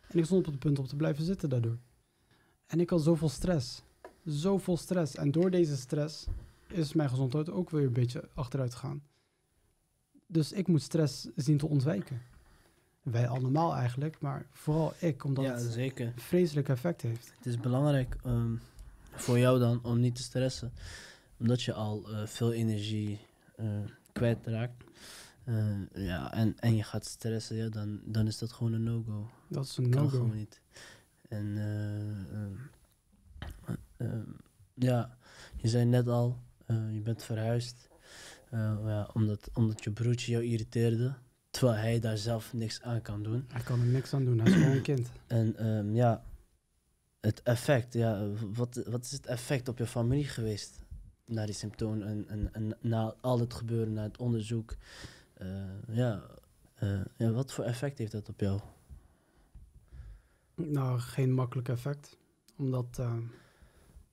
En 0.07 0.17
ik 0.17 0.25
stond 0.25 0.45
op 0.45 0.53
het 0.53 0.61
punt 0.61 0.79
om 0.79 0.87
te 0.87 0.95
blijven 0.95 1.23
zitten 1.23 1.49
daardoor. 1.49 1.77
En 2.67 2.79
ik 2.79 2.89
had 2.89 3.01
zoveel 3.01 3.29
stress. 3.29 3.83
Zoveel 4.25 4.77
stress. 4.77 5.15
En 5.15 5.31
door 5.31 5.51
deze 5.51 5.77
stress 5.77 6.27
is 6.67 6.93
mijn 6.93 7.09
gezondheid 7.09 7.49
ook 7.49 7.69
weer 7.69 7.85
een 7.85 7.93
beetje 7.93 8.29
achteruit 8.33 8.73
gegaan. 8.73 9.03
Dus 10.27 10.51
ik 10.51 10.67
moet 10.67 10.81
stress 10.81 11.27
zien 11.35 11.57
te 11.57 11.67
ontwijken. 11.67 12.21
Wij 13.01 13.27
allemaal 13.27 13.75
eigenlijk, 13.75 14.19
maar 14.19 14.45
vooral 14.51 14.93
ik, 14.99 15.23
omdat 15.23 15.45
ja, 15.45 15.53
het 15.53 15.75
een 15.75 16.11
vreselijk 16.15 16.69
effect 16.69 17.01
heeft. 17.01 17.31
Het 17.37 17.45
is 17.45 17.59
belangrijk 17.59 18.17
ehm, 18.23 18.55
voor 19.11 19.39
jou 19.39 19.59
dan 19.59 19.79
om 19.83 19.99
niet 19.99 20.15
te 20.15 20.23
stressen, 20.23 20.71
omdat 21.37 21.63
je 21.63 21.73
al 21.73 22.09
eh, 22.11 22.25
veel 22.27 22.53
energie 22.53 23.19
eh, 23.55 23.67
kwijtraakt. 24.11 24.83
Eh, 25.43 25.75
ja, 25.93 26.33
en, 26.33 26.59
en 26.59 26.75
je 26.75 26.83
gaat 26.83 27.05
stressen, 27.05 27.55
ja, 27.55 27.69
dan, 27.69 27.99
dan 28.05 28.27
is 28.27 28.37
dat 28.37 28.51
gewoon 28.51 28.73
een 28.73 28.83
no-go. 28.83 29.29
Dat 29.49 29.65
is 29.65 29.77
een 29.77 29.89
Kan 29.89 30.03
no-go. 30.03 30.17
gewoon 30.17 30.35
niet. 30.35 30.61
En 31.29 31.57
ja, 34.73 35.17
je 35.57 35.67
zei 35.67 35.85
net 35.85 36.07
al, 36.07 36.39
je 36.67 37.01
bent 37.03 37.23
verhuisd. 37.23 37.89
ja, 38.51 39.09
omdat, 39.13 39.49
omdat 39.53 39.83
je 39.83 39.91
broertje 39.91 40.31
jou 40.31 40.43
irriteerde. 40.43 41.13
Terwijl 41.49 41.77
hij 41.77 41.99
daar 41.99 42.17
zelf 42.17 42.53
niks 42.53 42.81
aan 42.81 43.01
kan 43.01 43.23
doen. 43.23 43.45
Hij 43.47 43.61
kan 43.61 43.79
er 43.79 43.85
niks 43.85 44.13
aan 44.13 44.25
doen, 44.25 44.39
hij 44.39 44.47
is 44.47 44.53
gewoon 44.53 44.71
een 44.75 44.81
kind. 44.81 45.07
En 45.27 45.55
ehm, 45.57 45.95
ja, 45.95 46.23
het 47.21 47.43
effect, 47.43 47.93
ja, 47.93 48.27
wat, 48.53 48.83
wat 48.87 49.03
is 49.03 49.11
het 49.11 49.25
effect 49.25 49.67
op 49.67 49.77
je 49.77 49.87
familie 49.87 50.27
geweest? 50.27 50.84
Na 51.25 51.45
die 51.45 51.55
symptomen 51.55 52.07
en, 52.07 52.27
en, 52.27 52.53
en 52.53 52.77
na 52.81 53.15
al 53.21 53.39
het 53.39 53.53
gebeuren, 53.53 53.93
na 53.93 54.03
het 54.03 54.17
onderzoek. 54.17 54.75
Eh, 55.33 55.47
ja, 55.87 56.21
eh, 56.75 57.01
ja, 57.17 57.31
wat 57.31 57.53
voor 57.53 57.63
effect 57.63 57.97
heeft 57.97 58.11
dat 58.11 58.29
op 58.29 58.39
jou? 58.39 58.59
Nou, 60.55 60.99
geen 60.99 61.33
makkelijk 61.33 61.69
effect. 61.69 62.17
Omdat 62.57 62.99
eh, 62.99 63.17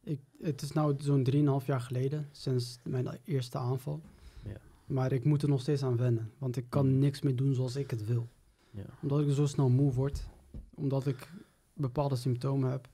ik, 0.03 0.21
het 0.41 0.63
is 0.63 0.73
nou 0.73 0.95
zo'n 0.99 1.61
3,5 1.61 1.67
jaar 1.67 1.81
geleden, 1.81 2.29
sinds 2.31 2.79
mijn 2.83 3.19
eerste 3.25 3.59
aanval. 3.59 4.01
Ja. 4.45 4.57
Maar 4.87 5.13
ik 5.13 5.25
moet 5.25 5.43
er 5.43 5.49
nog 5.49 5.61
steeds 5.61 5.83
aan 5.83 5.97
wennen. 5.97 6.33
Want 6.39 6.57
ik 6.57 6.67
kan 6.69 6.99
niks 6.99 7.21
meer 7.21 7.37
doen 7.37 7.55
zoals 7.55 7.77
ik 7.77 7.91
het 7.91 8.07
wil. 8.07 8.29
Ja. 8.71 8.85
Omdat 9.03 9.21
ik 9.21 9.31
zo 9.31 9.47
snel 9.47 9.69
moe 9.69 9.93
word. 9.93 10.29
Omdat 10.75 11.07
ik 11.07 11.33
bepaalde 11.75 12.17
symptomen 12.17 12.71
heb. 12.71 12.89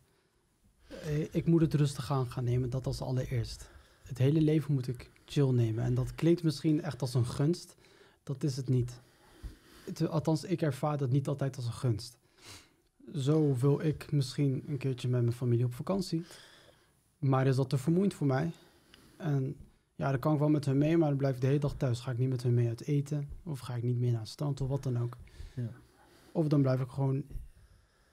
Ik 1.30 1.46
moet 1.46 1.60
het 1.60 1.74
rustig 1.74 2.12
aan 2.12 2.30
gaan 2.30 2.44
nemen, 2.44 2.70
dat 2.70 2.86
als 2.86 3.00
allereerst. 3.00 3.70
Het 4.08 4.18
hele 4.18 4.40
leven 4.40 4.72
moet 4.74 4.88
ik 4.88 5.10
chill 5.24 5.50
nemen. 5.50 5.84
En 5.84 5.94
dat 5.94 6.14
klinkt 6.14 6.42
misschien 6.42 6.82
echt 6.82 7.00
als 7.00 7.14
een 7.14 7.26
gunst. 7.26 7.76
Dat 8.22 8.42
is 8.44 8.56
het 8.56 8.68
niet. 8.68 9.00
Het- 9.84 10.08
althans, 10.08 10.44
ik 10.44 10.62
ervaar 10.62 10.96
dat 10.98 11.10
niet 11.10 11.28
altijd 11.28 11.56
als 11.56 11.66
een 11.66 11.72
gunst. 11.72 12.16
Zo 13.14 13.56
wil 13.56 13.80
ik 13.80 14.12
misschien 14.12 14.64
een 14.68 14.78
keertje 14.78 15.08
met 15.08 15.22
mijn 15.22 15.32
familie 15.36 15.64
op 15.64 15.74
vakantie. 15.74 16.24
Maar 17.18 17.46
is 17.46 17.56
dat 17.56 17.68
te 17.68 17.78
vermoeiend 17.78 18.14
voor 18.14 18.26
mij? 18.26 18.50
En 19.16 19.56
Ja, 19.96 20.10
dan 20.10 20.18
kan 20.20 20.32
ik 20.32 20.38
wel 20.38 20.48
met 20.48 20.64
hun 20.64 20.78
mee, 20.78 20.96
maar 20.96 21.08
dan 21.08 21.18
blijf 21.18 21.34
ik 21.34 21.40
de 21.40 21.46
hele 21.46 21.58
dag 21.58 21.74
thuis. 21.76 22.00
Ga 22.00 22.10
ik 22.10 22.18
niet 22.18 22.28
met 22.28 22.42
hun 22.42 22.54
mee 22.54 22.68
uit 22.68 22.80
eten, 22.82 23.28
of 23.42 23.58
ga 23.58 23.74
ik 23.74 23.82
niet 23.82 23.98
mee 23.98 24.10
naar 24.10 24.20
het 24.20 24.28
strand, 24.28 24.60
of 24.60 24.68
wat 24.68 24.82
dan 24.82 24.98
ook. 24.98 25.16
Ja. 25.54 25.70
Of 26.32 26.48
dan 26.48 26.62
blijf 26.62 26.80
ik 26.80 26.88
gewoon 26.88 27.22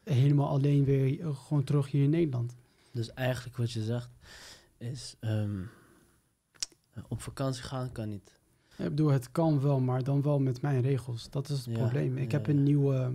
helemaal 0.04 0.48
alleen 0.48 0.84
weer 0.84 1.20
eh, 1.20 1.36
gewoon 1.36 1.64
terug 1.64 1.92
hier 1.92 2.04
in 2.04 2.10
Nederland. 2.10 2.56
Dus 2.92 3.14
eigenlijk 3.14 3.58
wat 3.58 3.72
je 3.72 3.84
zegt 3.84 4.10
is 4.78 5.16
ehm, 5.20 5.62
op 7.08 7.22
vakantie 7.22 7.64
gaan 7.64 7.92
kan 7.92 8.10
niet. 8.10 8.40
Ik 8.78 8.90
bedoel, 8.90 9.10
het 9.12 9.32
kan 9.32 9.62
wel, 9.62 9.80
maar 9.80 10.04
dan 10.04 10.22
wel 10.22 10.40
met 10.40 10.62
mijn 10.62 10.82
regels. 10.82 11.30
Dat 11.30 11.50
is 11.50 11.58
het 11.58 11.66
Ja, 11.76 11.78
probleem. 11.82 12.18
Ik 12.18 12.32
ja, 12.32 12.38
heb 12.38 12.46
ja. 12.48 12.54
een 12.54 12.64
nieuwe... 12.64 13.14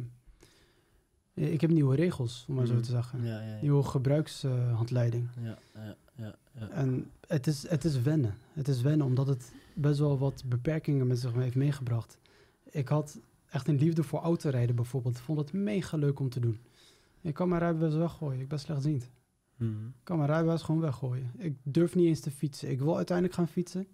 eh, 1.34 1.52
Ik 1.52 1.60
heb 1.60 1.70
nieuwe 1.70 1.96
regels, 1.96 2.44
om 2.48 2.54
maar 2.54 2.66
zo 2.66 2.72
Mhm. 2.72 2.82
te 2.82 2.90
zeggen. 2.90 3.20
Nieuwe 3.60 3.82
gebruikshandleiding. 3.82 5.28
Ja, 5.42 5.58
ja, 5.74 5.96
ja, 6.16 6.34
ja. 6.52 6.68
En 6.68 7.10
het 7.26 7.46
is, 7.46 7.68
het 7.68 7.84
is 7.84 8.00
wennen. 8.02 8.34
Het 8.52 8.68
is 8.68 8.80
wennen, 8.80 9.06
omdat 9.06 9.26
het 9.26 9.52
best 9.74 9.98
wel 9.98 10.18
wat 10.18 10.42
beperkingen 10.46 11.06
met 11.06 11.18
zich 11.18 11.32
heeft 11.32 11.54
meegebracht. 11.56 12.18
Ik 12.70 12.88
had 12.88 13.18
echt 13.50 13.68
een 13.68 13.78
liefde 13.78 14.02
voor 14.02 14.20
autorijden 14.20 14.76
bijvoorbeeld. 14.76 15.16
Ik 15.16 15.22
vond 15.22 15.38
het 15.38 15.52
mega 15.52 15.96
leuk 15.96 16.18
om 16.20 16.28
te 16.28 16.40
doen. 16.40 16.60
Ik 17.20 17.34
kan 17.34 17.48
mijn 17.48 17.60
rijbewijs 17.60 17.94
weggooien. 17.94 18.40
Ik 18.40 18.48
ben 18.48 18.58
slechtziend. 18.60 19.10
Ik 19.68 20.04
kan 20.04 20.16
mijn 20.16 20.28
rijbewijs 20.28 20.62
gewoon 20.62 20.80
weggooien. 20.80 21.30
Ik 21.36 21.56
durf 21.62 21.94
niet 21.94 22.06
eens 22.06 22.20
te 22.20 22.30
fietsen. 22.30 22.70
Ik 22.70 22.78
wil 22.78 22.96
uiteindelijk 22.96 23.36
gaan 23.36 23.48
fietsen. 23.48 23.86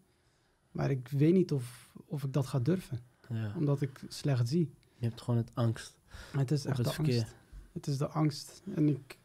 Maar 0.70 0.90
ik 0.90 1.08
weet 1.08 1.32
niet 1.32 1.52
of, 1.52 1.92
of 2.06 2.22
ik 2.22 2.32
dat 2.32 2.46
ga 2.46 2.58
durven. 2.58 3.00
ja. 3.28 3.52
Omdat 3.56 3.80
ik 3.80 4.00
slecht 4.08 4.48
zie. 4.48 4.70
Je 4.96 5.06
hebt 5.06 5.20
gewoon 5.20 5.40
het 5.40 5.50
angst. 5.54 5.98
Het 6.30 6.50
is 6.50 6.64
echt 6.64 6.76
het 6.76 6.86
de 6.86 6.92
verkeer. 6.92 7.18
angst. 7.20 7.34
Het 7.72 7.86
is 7.86 7.98
de 7.98 8.08
angst. 8.08 8.62
En 8.74 8.88
ik, 8.88 9.18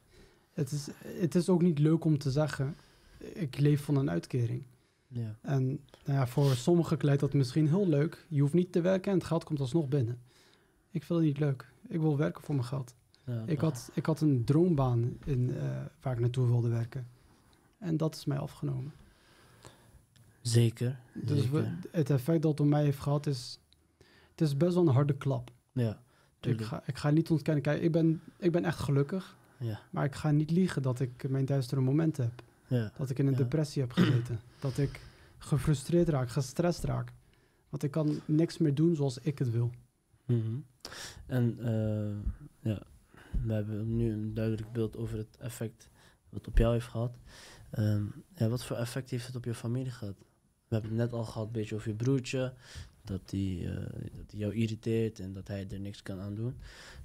het, 0.53 0.71
is, 0.71 0.87
het 1.03 1.35
is 1.35 1.49
ook 1.49 1.61
niet 1.61 1.79
leuk 1.79 2.03
om 2.05 2.17
te 2.17 2.31
zeggen... 2.31 2.75
Ik 3.33 3.59
leef 3.59 3.83
van 3.83 3.95
een 3.95 4.09
uitkering. 4.09 4.63
Ja. 5.07 5.35
En 5.41 5.67
nou 6.05 6.19
ja, 6.19 6.27
voor 6.27 6.55
sommigen 6.55 6.97
leidt 7.01 7.21
dat 7.21 7.33
misschien 7.33 7.67
heel 7.67 7.87
leuk. 7.87 8.25
Je 8.27 8.41
hoeft 8.41 8.53
niet 8.53 8.71
te 8.71 8.81
werken 8.81 9.11
en 9.11 9.17
het 9.17 9.27
geld 9.27 9.43
komt 9.43 9.59
alsnog 9.59 9.87
binnen. 9.87 10.21
Ik 10.91 11.03
vind 11.03 11.19
het 11.19 11.27
niet 11.27 11.39
leuk. 11.39 11.71
Ik 11.87 11.99
wil 11.99 12.17
werken 12.17 12.43
voor 12.43 12.55
mijn 12.55 12.67
geld. 12.67 12.95
Ja, 13.33 13.43
Ik 13.45 13.59
had, 13.59 13.89
ik 13.93 14.05
had 14.05 14.21
een 14.21 14.43
droombaan 14.43 15.17
in, 15.25 15.55
eh, 15.57 15.63
waar 16.01 16.13
ik 16.13 16.19
naartoe 16.19 16.47
wilde 16.47 16.69
werken. 16.69 17.07
En 17.77 17.97
dat 17.97 18.15
is 18.15 18.25
mij 18.25 18.37
afgenomen. 18.37 18.91
Zeker. 20.41 20.99
Dus 21.13 21.41
zeker. 21.41 21.51
we- 21.61 21.87
het 21.97 22.09
effect 22.09 22.41
dat 22.41 22.51
het 22.51 22.59
op 22.59 22.65
mij 22.67 22.83
heeft 22.83 22.99
gehad 22.99 23.27
is... 23.27 23.59
Het 24.31 24.41
is 24.41 24.57
best 24.57 24.73
wel 24.73 24.87
een 24.87 24.93
harde 24.93 25.17
klap. 25.17 25.51
Ja, 25.71 26.01
Ik 26.41 26.61
ga, 26.61 26.83
ik 26.85 26.97
ga 26.97 27.09
niet 27.09 27.29
ontkennen. 27.29 27.63
Kijk, 27.63 27.81
ik 27.81 27.91
ben, 27.91 28.21
ik 28.37 28.51
ben 28.51 28.65
echt 28.65 28.79
gelukkig. 28.79 29.37
Ja, 29.57 29.79
Maar 29.91 30.05
ik 30.05 30.15
ga 30.15 30.31
niet 30.31 30.51
liegen 30.51 30.81
dat 30.81 30.99
ik 30.99 31.29
mijn 31.29 31.45
duistere 31.45 31.81
momenten 31.81 32.23
heb. 32.23 32.41
ja. 32.67 32.91
Dat 32.97 33.09
ik 33.09 33.19
in 33.19 33.25
een 33.27 33.31
Ja. 33.31 33.37
depressie 33.37 33.81
heb 33.81 33.91
gezeten. 33.91 34.39
dat 34.59 34.77
ik 34.77 35.01
gefrustreerd 35.37 36.09
raak, 36.09 36.29
gestrest 36.29 36.83
raak. 36.83 37.13
Want 37.69 37.83
ik 37.83 37.91
kan 37.91 38.19
niks 38.25 38.57
meer 38.57 38.75
doen 38.75 38.95
zoals 38.95 39.17
ik 39.17 39.39
het 39.39 39.51
wil. 39.51 39.71
Mhm. 40.25 40.39
En 41.25 41.57
eh, 41.59 42.71
ja, 42.71 42.81
we 43.45 43.53
hebben 43.53 43.95
nu 43.95 44.11
een 44.11 44.33
duidelijk 44.33 44.71
beeld 44.71 44.97
over 44.97 45.17
het 45.17 45.37
effect 45.39 45.89
wat 46.29 46.47
op 46.47 46.57
jou 46.57 46.73
heeft 46.73 46.87
gehad. 46.87 47.17
Ehm, 47.69 48.05
ja, 48.35 48.47
wat 48.47 48.65
voor 48.65 48.77
effect 48.77 49.09
heeft 49.09 49.25
het 49.25 49.35
op 49.35 49.45
je 49.45 49.53
familie 49.53 49.91
gehad? 49.91 50.15
We 50.67 50.77
hebben 50.77 50.91
het 50.91 50.99
net 50.99 51.13
al 51.13 51.25
gehad 51.25 51.47
een 51.47 51.53
beetje 51.53 51.75
over 51.75 51.89
je 51.89 51.95
broertje. 51.95 52.53
Dat 53.03 53.21
hij 53.31 53.67
eh, 53.67 53.75
dat 54.17 54.29
die 54.29 54.39
jou 54.39 54.53
irriteert 54.53 55.19
en 55.19 55.33
dat 55.33 55.47
hij 55.47 55.67
er 55.69 55.79
niks 55.79 56.03
kan 56.03 56.19
aan 56.19 56.35
doen. 56.35 56.55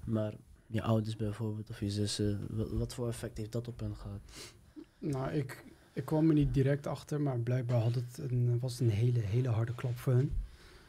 Maar 0.05 0.35
je 0.67 0.83
ouders 0.83 1.17
bijvoorbeeld 1.17 1.71
of 1.71 1.81
je 1.81 1.91
zussen, 1.91 2.47
wat, 2.79 2.95
voor 2.95 3.09
effect 3.09 3.39
heeft 3.39 3.53
dat 3.53 3.69
op 3.69 3.81
hen 3.81 3.97
gehad? 3.97 4.21
Nou, 4.99 5.33
ik, 5.33 5.65
ik 5.93 6.05
kwam 6.05 6.29
er 6.29 6.35
niet 6.35 6.55
direct 6.55 6.87
achter, 6.87 7.21
maar 7.21 7.39
blijkbaar 7.39 7.81
had 7.81 7.95
het 7.95 8.19
een, 8.19 8.59
was 8.59 8.81
een 8.81 8.91
hele, 8.91 9.21
hele 9.21 9.49
harde 9.49 9.75
klap 9.75 9.97
voor 9.97 10.13
hun. 10.13 10.33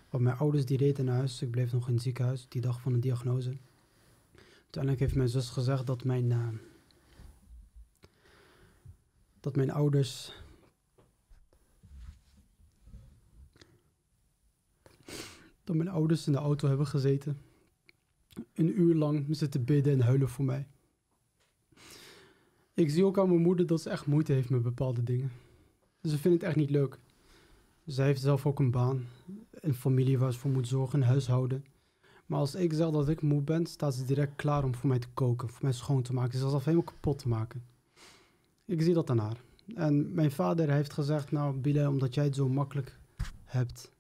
Want 0.10 0.24
mijn 0.24 0.38
ouders 0.38 0.66
die 0.66 0.78
reden 0.78 1.06
naar 1.06 1.16
huis. 1.16 1.42
Ik 1.42 1.52
bleef 1.52 1.72
nog 1.72 1.88
in 1.88 1.94
het 1.94 2.04
ziekenhuis 2.04 2.46
die 2.50 2.62
dag 2.62 2.82
van 2.82 2.94
de 2.94 3.00
diagnose. 3.00 3.54
Uiteindelijk 4.68 5.00
heeft 5.00 5.16
mijn 5.16 5.30
zus 5.30 5.50
gezegd 5.50 5.86
dat 5.86 6.04
mijn, 6.04 6.32
eh, 6.32 6.48
dat 9.40 9.56
mijn 9.56 9.72
ouders 9.72 10.32
dat 15.64 15.76
mijn 15.76 15.90
ouders 15.90 16.28
in 16.28 16.34
de 16.34 16.40
auto 16.40 16.68
hebben 16.68 16.88
gezeten. 16.88 17.42
Een 18.54 18.80
uur 18.80 18.96
lang 18.96 19.26
zitten 19.30 19.66
bidden 19.66 19.94
en 19.94 20.02
huilen 20.02 20.30
voor 20.30 20.46
mij. 20.46 20.68
Ik 22.74 22.90
zie 22.90 23.06
ook 23.06 23.18
aan 23.18 23.30
mijn 23.30 23.42
moeder 23.42 23.66
dat 23.66 23.82
ze 23.82 23.90
echt 23.90 24.06
moeite 24.06 24.34
heeft 24.34 24.50
met 24.50 24.62
bepaalde 24.62 25.04
dingen. 25.04 25.32
Ze 26.02 26.18
vindt 26.18 26.42
het 26.42 26.44
echt 26.44 26.56
niet 26.56 26.70
leuk. 26.70 27.00
Zij 27.86 28.06
heeft 28.06 28.22
zelf 28.22 28.46
ook 28.46 28.60
een 28.60 28.72
baan, 28.72 29.06
een 29.52 29.74
familie 29.74 30.18
waar 30.18 30.34
ze 30.34 30.40
voor 30.40 30.52
moet 30.52 30.68
zorgen, 30.68 31.02
een 31.02 31.08
huishouden. 31.08 31.66
Maar 32.28 32.40
als 32.40 32.56
ik 32.56 32.74
zeg 32.74 32.90
dat 32.90 33.10
ik 33.10 33.22
moe 33.22 33.42
ben, 33.42 33.66
staat 33.66 33.96
ze 33.96 34.06
direct 34.06 34.36
klaar 34.36 34.64
om 34.64 34.76
voor 34.76 34.90
mij 34.90 35.00
te 35.00 35.08
koken, 35.14 35.50
voor 35.50 35.64
mij 35.64 35.72
schoon 35.72 36.02
te 36.02 36.14
maken, 36.14 36.40
zichzelf 36.40 36.66
helemaal 36.66 36.86
kapot 36.86 37.20
te 37.20 37.28
maken. 37.28 37.64
Ik 38.66 38.82
zie 38.82 38.94
dat 38.94 39.10
aan 39.10 39.18
haar. 39.18 39.42
En 39.76 40.14
mijn 40.14 40.32
vader 40.32 40.72
heeft 40.72 40.94
gezegd, 40.94 41.32
nou 41.32 41.58
Bilal, 41.58 41.90
omdat 41.90 42.14
jij 42.14 42.24
het 42.24 42.36
zo 42.36 42.50
makkelijk 42.50 43.00
hebt, 43.44 43.92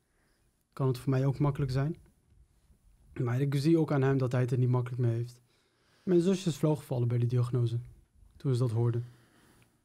kan 0.74 0.88
het 0.88 0.98
voor 0.98 1.10
mij 1.10 1.26
ook 1.26 1.40
makkelijk 1.40 1.72
zijn. 1.72 1.96
Maar 3.20 3.42
ik 3.42 3.56
zie 3.56 3.80
ook 3.80 3.92
aan 3.92 4.02
hem 4.02 4.18
dat 4.18 4.32
hij 4.32 4.42
het 4.42 4.52
er 4.52 4.58
niet 4.58 4.70
makkelijk 4.70 5.02
mee 5.02 5.14
heeft. 5.14 5.42
Mijn 6.04 6.22
zusje 6.22 6.50
is 6.50 6.56
flauwgevallen 6.56 7.08
bij 7.08 7.18
de 7.18 7.26
diagnose, 7.26 7.80
toen 8.38 8.54
ze 8.54 8.60
dat 8.60 8.72
hoorde. 8.72 9.02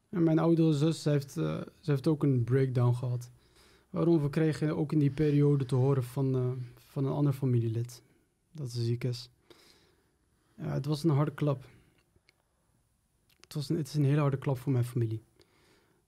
En 0.09 0.23
mijn 0.23 0.39
oudere 0.39 0.73
zus, 0.73 1.03
ze 1.03 1.11
heeft, 1.11 1.37
eh, 1.37 1.61
ze 1.81 1.91
heeft 1.91 2.07
ook 2.07 2.23
een 2.23 2.45
breakdown 2.45 2.95
gehad. 2.95 3.31
Waarom? 3.91 4.23
We 4.23 4.31
kregen 4.31 4.77
ook 4.77 4.93
in 4.93 4.99
die 4.99 5.11
periode 5.11 5.65
te 5.65 5.75
horen 5.75 6.05
van, 6.05 6.35
eh, 6.35 6.51
van 6.77 7.05
een 7.05 7.13
ander 7.13 7.33
familielid 7.33 8.03
dat 8.53 8.71
ze 8.71 8.83
ziek 8.83 9.05
is. 9.05 9.31
Ja, 10.57 10.73
het 10.73 10.87
was 10.87 11.05
een 11.05 11.11
harde 11.11 11.35
klap. 11.35 11.65
Het, 13.41 13.55
was 13.55 13.69
een, 13.69 13.77
het 13.77 13.89
is 13.89 13.95
een 13.95 14.05
hele 14.05 14.21
harde 14.21 14.39
klap 14.39 14.59
voor 14.59 14.73
mijn 14.73 14.85
familie. 14.85 15.23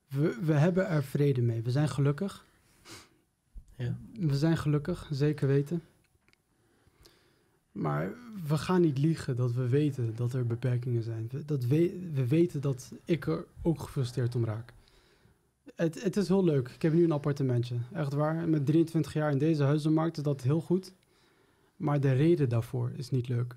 We, 0.09 0.38
we 0.42 0.52
hebben 0.52 0.88
er 0.88 1.04
vrede 1.04 1.42
mee. 1.42 1.62
We 1.62 1.70
zijn 1.70 1.88
gelukkig. 1.88 2.46
Ja. 3.76 3.96
We 4.12 4.37
zijn 4.37 4.57
gelukkig, 4.57 5.09
zeker 5.11 5.46
weten. 5.46 5.83
Maar 7.72 8.12
we 8.46 8.59
gaan 8.59 8.80
niet 8.80 8.98
liegen 8.98 9.37
dat 9.37 9.52
we 9.52 9.68
weten 9.68 10.16
dat 10.16 10.33
er 10.33 10.46
beperkingen 10.46 11.02
zijn. 11.02 11.28
We, 11.30 11.44
dat 11.44 11.64
we, 11.64 12.11
we 12.12 12.26
weten 12.26 12.61
dat 12.61 12.92
ik 13.04 13.26
er 13.26 13.46
ook 13.62 13.80
gefrustreerd 13.80 14.35
om 14.35 14.44
raak. 14.44 14.72
Het, 15.74 16.02
het 16.02 16.16
is 16.16 16.28
heel 16.28 16.44
leuk. 16.44 16.68
Ik 16.68 16.83
heb 16.83 16.92
nu 16.92 17.04
een 17.04 17.12
appartementje. 17.12 17.76
Echt 17.92 18.12
waar. 18.12 18.48
Met 18.48 18.66
23 18.66 19.12
jaar 19.12 19.30
in 19.30 19.38
deze 19.38 19.62
huizenmarkt 19.62 20.16
is 20.16 20.22
dat 20.22 20.42
heel 20.42 20.61
goed. 20.61 20.92
Maar 21.85 22.01
de 22.01 22.12
reden 22.12 22.49
daarvoor 22.49 22.92
is 22.97 23.11
niet 23.11 23.29
leuk. 23.29 23.57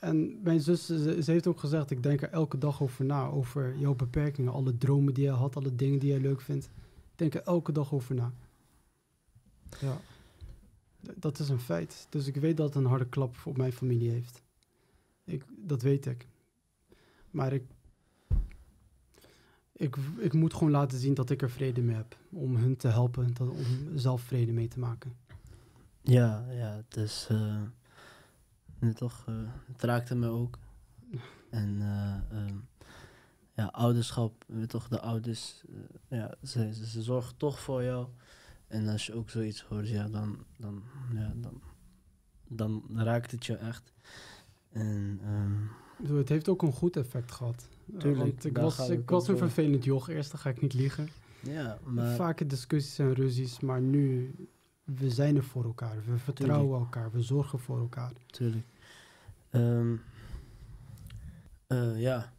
En 0.00 0.42
mijn 0.42 0.60
zus, 0.60 0.86
ze, 0.86 1.22
heeft 1.24 1.46
ook 1.46 1.58
gezegd, 1.58 1.90
ik 1.90 2.02
denk 2.02 2.22
er 2.22 2.30
elke 2.30 2.58
dag 2.58 2.82
over 2.82 3.04
na. 3.04 3.26
Over 3.26 3.76
jouw 3.78 3.94
beperkingen, 3.94 4.52
alle 4.52 4.78
dromen 4.78 5.14
die 5.14 5.24
je 5.24 5.30
had, 5.30 5.56
alle 5.56 5.74
dingen 5.74 5.98
die 5.98 6.12
je 6.12 6.20
leuk 6.20 6.40
vindt. 6.40 6.64
Ik 6.64 7.18
denk 7.18 7.34
er 7.34 7.42
elke 7.42 7.72
dag 7.72 7.92
over 7.92 8.14
na. 8.14 8.32
Ja. 9.80 10.00
Dat 11.14 11.38
is 11.38 11.48
een 11.48 11.60
feit. 11.60 12.06
Dus 12.10 12.26
ik 12.26 12.36
weet 12.36 12.56
dat 12.56 12.66
het 12.66 12.76
een 12.76 12.90
harde 12.90 13.08
klap 13.08 13.36
voor 13.36 13.56
mijn 13.56 13.72
familie 13.72 14.10
heeft. 14.10 14.42
Ik, 15.24 15.44
dat 15.56 15.82
weet 15.82 16.06
ik. 16.06 16.26
Maar 17.30 17.52
ik, 17.52 17.64
ik, 19.72 19.96
ik 20.18 20.32
moet 20.32 20.54
gewoon 20.54 20.72
laten 20.72 20.98
zien 20.98 21.14
dat 21.14 21.30
ik 21.30 21.42
er 21.42 21.50
vrede 21.50 21.82
mee 21.82 21.96
heb. 21.96 22.16
Om 22.30 22.56
hun 22.56 22.76
te 22.76 22.88
helpen, 22.88 23.34
om 23.40 23.98
zelf 23.98 24.22
vrede 24.22 24.52
mee 24.52 24.68
te 24.68 24.78
maken. 24.78 25.25
Ja, 26.08 26.44
ja, 26.50 26.76
het 26.88 26.96
is. 26.96 27.26
eh, 27.30 28.88
toch, 28.94 29.24
eh, 29.28 29.34
het 29.72 29.82
raakte 29.82 30.14
me 30.14 30.28
ook. 30.28 30.58
En 31.50 31.76
ehm, 31.80 32.54
ja, 33.54 33.64
ouderschap, 33.64 34.44
toch, 34.66 34.88
de 34.88 35.00
ouders, 35.00 35.62
ja, 36.08 36.34
ze, 36.42 36.72
ze, 36.74 36.86
ze 36.86 37.02
zorgen 37.02 37.36
toch 37.36 37.60
voor 37.60 37.82
jou. 37.82 38.06
En 38.66 38.88
als 38.88 39.06
je 39.06 39.14
ook 39.14 39.30
zoiets 39.30 39.62
hoort, 39.62 39.88
ja, 39.88 40.08
dan, 40.08 40.38
dan, 40.56 40.82
ja, 41.14 41.32
dan, 41.36 41.60
dan 42.48 42.82
raakt 42.94 43.30
het 43.30 43.46
je 43.46 43.56
echt. 43.56 43.92
En 44.72 45.20
ehm, 45.22 45.52
bedoel, 46.02 46.18
Het 46.18 46.28
heeft 46.28 46.48
ook 46.48 46.62
een 46.62 46.72
goed 46.72 46.96
effect 46.96 47.32
gehad. 47.32 47.68
Eh, 47.92 47.98
Tuurlijk, 47.98 48.20
Want 48.20 48.44
ik 48.44 48.56
was, 48.56 48.88
ik 48.88 49.10
was 49.10 49.28
een 49.28 49.38
vervelend 49.38 49.84
joch. 49.84 50.08
Eerst 50.08 50.30
dan 50.30 50.40
ga 50.40 50.50
ik 50.50 50.60
niet 50.60 50.74
liegen. 50.74 51.08
ja, 51.42 51.78
maar 51.84 52.14
Vaker 52.14 52.48
discussies 52.48 52.98
en 52.98 53.14
ruzies. 53.14 53.60
Maar 53.60 53.80
nu, 53.80 54.34
we 54.86 55.10
zijn 55.10 55.36
er 55.36 55.44
voor 55.44 55.64
elkaar. 55.64 56.04
We 56.04 56.18
vertrouwen 56.18 56.78
elkaar. 56.78 57.10
We 57.10 57.22
zorgen 57.22 57.58
voor 57.58 57.78
elkaar. 57.78 58.12
Tuurlijk. 58.26 58.66
Ehm, 59.50 59.96
eh, 61.66 62.00
ja, 62.00 62.32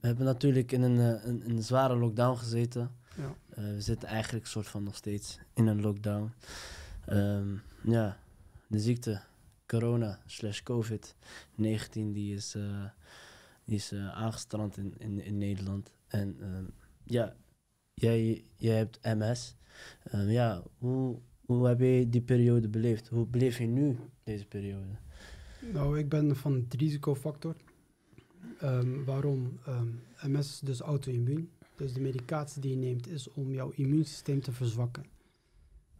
we 0.00 0.06
hebben 0.06 0.24
natuurlijk 0.24 0.72
in 0.72 0.82
een, 0.82 0.98
eh, 0.98 1.24
een, 1.24 1.50
een 1.50 1.62
zware 1.62 1.96
lockdown 1.96 2.38
gezeten. 2.38 2.90
Ja. 3.16 3.34
Eh, 3.48 3.64
we 3.64 3.80
zitten 3.80 4.08
eigenlijk 4.08 4.46
soort 4.46 4.68
van 4.68 4.82
nog 4.82 4.94
steeds 4.94 5.38
in 5.54 5.66
een 5.66 5.80
lockdown. 5.80 6.32
Ehm, 7.06 7.56
ja, 7.82 8.16
de 8.66 8.80
ziekte, 8.80 9.20
corona 9.66 10.18
slash 10.26 10.62
covid-19, 10.62 12.12
die 12.12 12.34
is, 12.34 12.56
die 13.64 13.76
is 13.76 13.92
aangestrand 13.94 14.76
in, 14.76 14.94
in, 14.98 15.24
in 15.24 15.38
Nederland. 15.38 15.92
En 16.06 16.36
ehm, 16.40 16.64
ja, 17.04 17.34
jij, 17.94 18.44
jij 18.56 18.76
hebt 18.76 18.98
MS. 19.02 19.56
Ja, 20.10 20.62
hoe, 20.78 21.18
hoe 21.56 21.66
heb 21.68 21.80
je 21.80 22.06
die 22.08 22.20
periode 22.20 22.68
beleefd? 22.68 23.08
Hoe 23.08 23.26
beleef 23.26 23.58
je 23.58 23.66
nu 23.66 23.96
deze 24.24 24.46
periode? 24.46 24.92
Nou, 25.72 25.98
ik 25.98 26.08
ben 26.08 26.36
van 26.36 26.54
het 26.54 26.74
risicofactor. 26.74 27.56
Ehm, 28.58 29.04
waarom? 29.04 29.58
Ehm, 29.66 29.88
MS 30.32 30.48
is 30.48 30.60
dus 30.60 30.80
auto-immuun. 30.80 31.50
Dus 31.76 31.92
de 31.92 32.00
medicatie 32.00 32.60
die 32.60 32.70
je 32.70 32.76
neemt 32.76 33.08
is 33.08 33.32
om 33.32 33.52
jouw 33.52 33.70
immuunsysteem 33.74 34.40
te 34.40 34.52
verzwakken. 34.52 35.04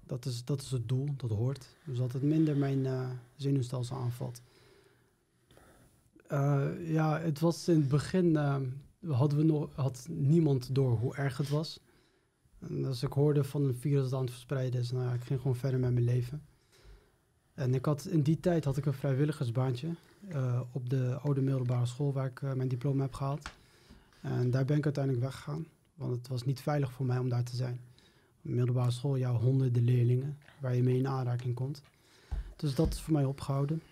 Dat 0.06 0.24
is, 0.24 0.44
dat 0.44 0.60
is 0.60 0.70
het 0.70 0.88
doel, 0.88 1.08
dat 1.16 1.30
hoort. 1.30 1.76
Dus 1.84 1.98
dat 1.98 2.12
het 2.12 2.22
minder 2.22 2.56
mijn 2.56 2.86
eh, 2.86 3.10
zenuwstelsel 3.36 3.96
aanvalt. 3.96 4.42
Eh, 6.26 6.68
ja, 6.82 7.20
het 7.20 7.40
was 7.40 7.68
in 7.68 7.76
het 7.76 7.88
begin, 7.88 8.36
ehm, 8.36 8.64
hadden 9.06 9.38
we 9.38 9.44
nog, 9.44 9.68
had 9.74 10.06
niemand 10.10 10.74
door 10.74 10.90
hoe 10.92 11.14
erg 11.16 11.36
het 11.36 11.48
was. 11.48 11.80
En 12.68 12.84
als 12.84 13.02
ik 13.02 13.12
hoorde 13.12 13.44
van 13.44 13.64
een 13.64 13.74
virus 13.74 14.02
dat 14.02 14.12
aan 14.12 14.20
het 14.20 14.30
verspreiden 14.30 14.80
is, 14.80 14.90
nou 14.90 15.04
ja, 15.04 15.12
ik 15.12 15.24
ging 15.24 15.40
gewoon 15.40 15.56
verder 15.56 15.80
met 15.80 15.92
mijn 15.92 16.04
leven. 16.04 16.42
En 17.54 17.74
ik 17.74 17.84
had, 17.84 18.04
in 18.04 18.22
die 18.22 18.40
tijd 18.40 18.64
had 18.64 18.76
ik 18.76 18.86
een 18.86 18.92
vrijwilligersbaantje 18.92 19.88
eh, 20.28 20.60
op 20.72 20.90
de 20.90 21.18
oude 21.22 21.40
middelbare 21.40 21.86
school 21.86 22.12
waar 22.12 22.26
ik 22.26 22.42
eh, 22.42 22.52
mijn 22.52 22.68
diploma 22.68 23.02
heb 23.02 23.14
gehaald. 23.14 23.50
En 24.20 24.50
daar 24.50 24.64
ben 24.64 24.76
ik 24.76 24.84
uiteindelijk 24.84 25.24
weggegaan, 25.24 25.66
want 25.94 26.16
het 26.16 26.28
was 26.28 26.44
niet 26.44 26.60
veilig 26.60 26.92
voor 26.92 27.06
mij 27.06 27.18
om 27.18 27.28
daar 27.28 27.44
te 27.44 27.56
zijn. 27.56 27.80
Middelbare 28.42 28.90
school, 28.90 29.16
ja, 29.16 29.32
honderden 29.32 29.84
leerlingen 29.84 30.38
waar 30.60 30.74
je 30.74 30.82
mee 30.82 30.98
in 30.98 31.08
aanraking 31.08 31.54
komt. 31.54 31.82
Dus 32.56 32.74
dat 32.74 32.92
is 32.92 33.00
voor 33.00 33.12
mij 33.12 33.24
opgehouden. 33.24 33.82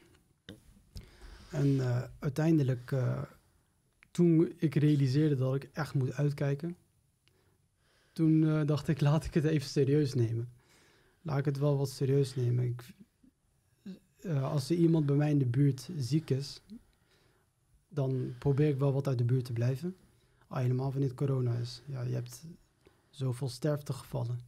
En 1.51 1.81
eh, 1.81 2.03
uiteindelijk, 2.19 2.95
toen 4.11 4.53
ik 4.57 4.75
realiseerde 4.75 5.37
dat 5.37 5.55
ik 5.55 5.71
echt 5.73 5.95
moet 5.95 6.13
uitkijken, 6.13 6.77
toen 8.19 8.49
eh, 8.49 8.67
dacht 8.67 8.89
ik, 8.89 9.01
laat 9.01 9.25
ik 9.25 9.35
het 9.35 9.45
even 9.45 9.69
serieus 9.69 10.15
nemen. 10.15 10.49
Laat 11.23 11.39
ik 11.39 11.45
het 11.45 11.59
wel 11.59 11.77
wat 11.77 11.91
serieus 11.91 12.35
nemen. 12.35 12.65
Ik, 12.65 12.95
eh, 14.21 14.53
als 14.53 14.71
er 14.71 14.77
iemand 14.77 15.07
bij 15.07 15.17
mij 15.17 15.31
in 15.31 15.39
de 15.39 15.47
buurt 15.47 15.89
ziek 15.97 16.31
is, 16.31 16.63
dan 17.89 18.35
probeer 18.39 18.69
ik 18.69 18.79
wel 18.79 18.93
wat 18.93 19.09
uit 19.09 19.19
de 19.19 19.25
buurt 19.25 19.45
te 19.45 19.53
blijven. 19.53 19.97
Al 20.49 20.59
helemaal 20.59 20.91
wanneer 20.91 21.09
het 21.09 21.19
corona 21.19 21.55
is. 21.55 21.83
Ja, 21.87 22.03
je 22.03 22.15
hebt 22.15 22.45
zoveel 23.11 23.49
sterftegevallen. 23.49 24.41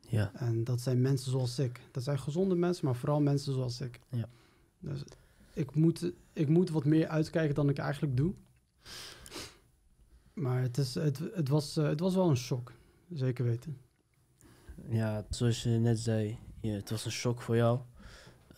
Ja, 0.00 0.32
En 0.34 0.64
dat 0.64 0.80
zijn 0.80 1.00
mensen 1.00 1.30
zoals 1.30 1.58
ik. 1.58 1.80
Dat 1.90 2.02
zijn 2.02 2.18
gezonde 2.18 2.54
mensen, 2.54 2.84
maar 2.84 2.96
vooral 2.96 3.20
mensen 3.20 3.52
zoals 3.52 3.80
ik. 3.80 4.00
Ja. 4.08 4.28
Dus 4.78 5.04
ik 5.52 5.74
moet, 5.74 6.12
ik 6.32 6.48
moet 6.48 6.70
wat 6.70 6.84
meer 6.84 7.08
uitkijken 7.08 7.54
dan 7.54 7.68
ik 7.68 7.78
eigenlijk 7.78 8.16
doe. 8.16 8.34
Maar 10.32 10.62
het, 10.62 10.78
is, 10.78 10.94
het, 10.94 11.18
het, 11.18 11.48
was, 11.48 11.76
eh, 11.76 11.84
het 11.84 12.00
was 12.00 12.14
wel 12.14 12.28
een 12.28 12.36
shock. 12.36 12.72
Zeker 13.12 13.44
weten. 13.44 13.76
ja 14.88 15.26
zoals 15.30 15.62
je 15.62 15.70
net 15.70 15.98
zei, 15.98 16.38
ja, 16.60 16.72
het 16.72 16.90
was 16.90 17.04
een 17.04 17.10
shock 17.10 17.42
voor 17.42 17.56
jou. 17.56 17.80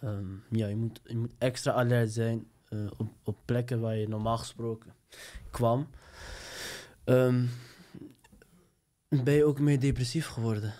Ehm, 0.00 0.26
ja, 0.50 0.66
je 0.66 0.76
moet, 0.76 1.00
je 1.04 1.16
moet 1.16 1.32
extra 1.38 1.72
alert 1.72 2.12
zijn 2.12 2.46
eh, 2.68 2.86
op, 2.96 3.12
op 3.24 3.36
plekken 3.44 3.80
waar 3.80 3.96
je 3.96 4.08
normaal 4.08 4.38
gesproken 4.38 4.94
kwam. 5.50 5.88
Ehm, 7.04 7.46
ben 9.08 9.34
je 9.34 9.44
ook 9.44 9.58
meer 9.58 9.80
depressief 9.80 10.26
geworden? 10.26 10.74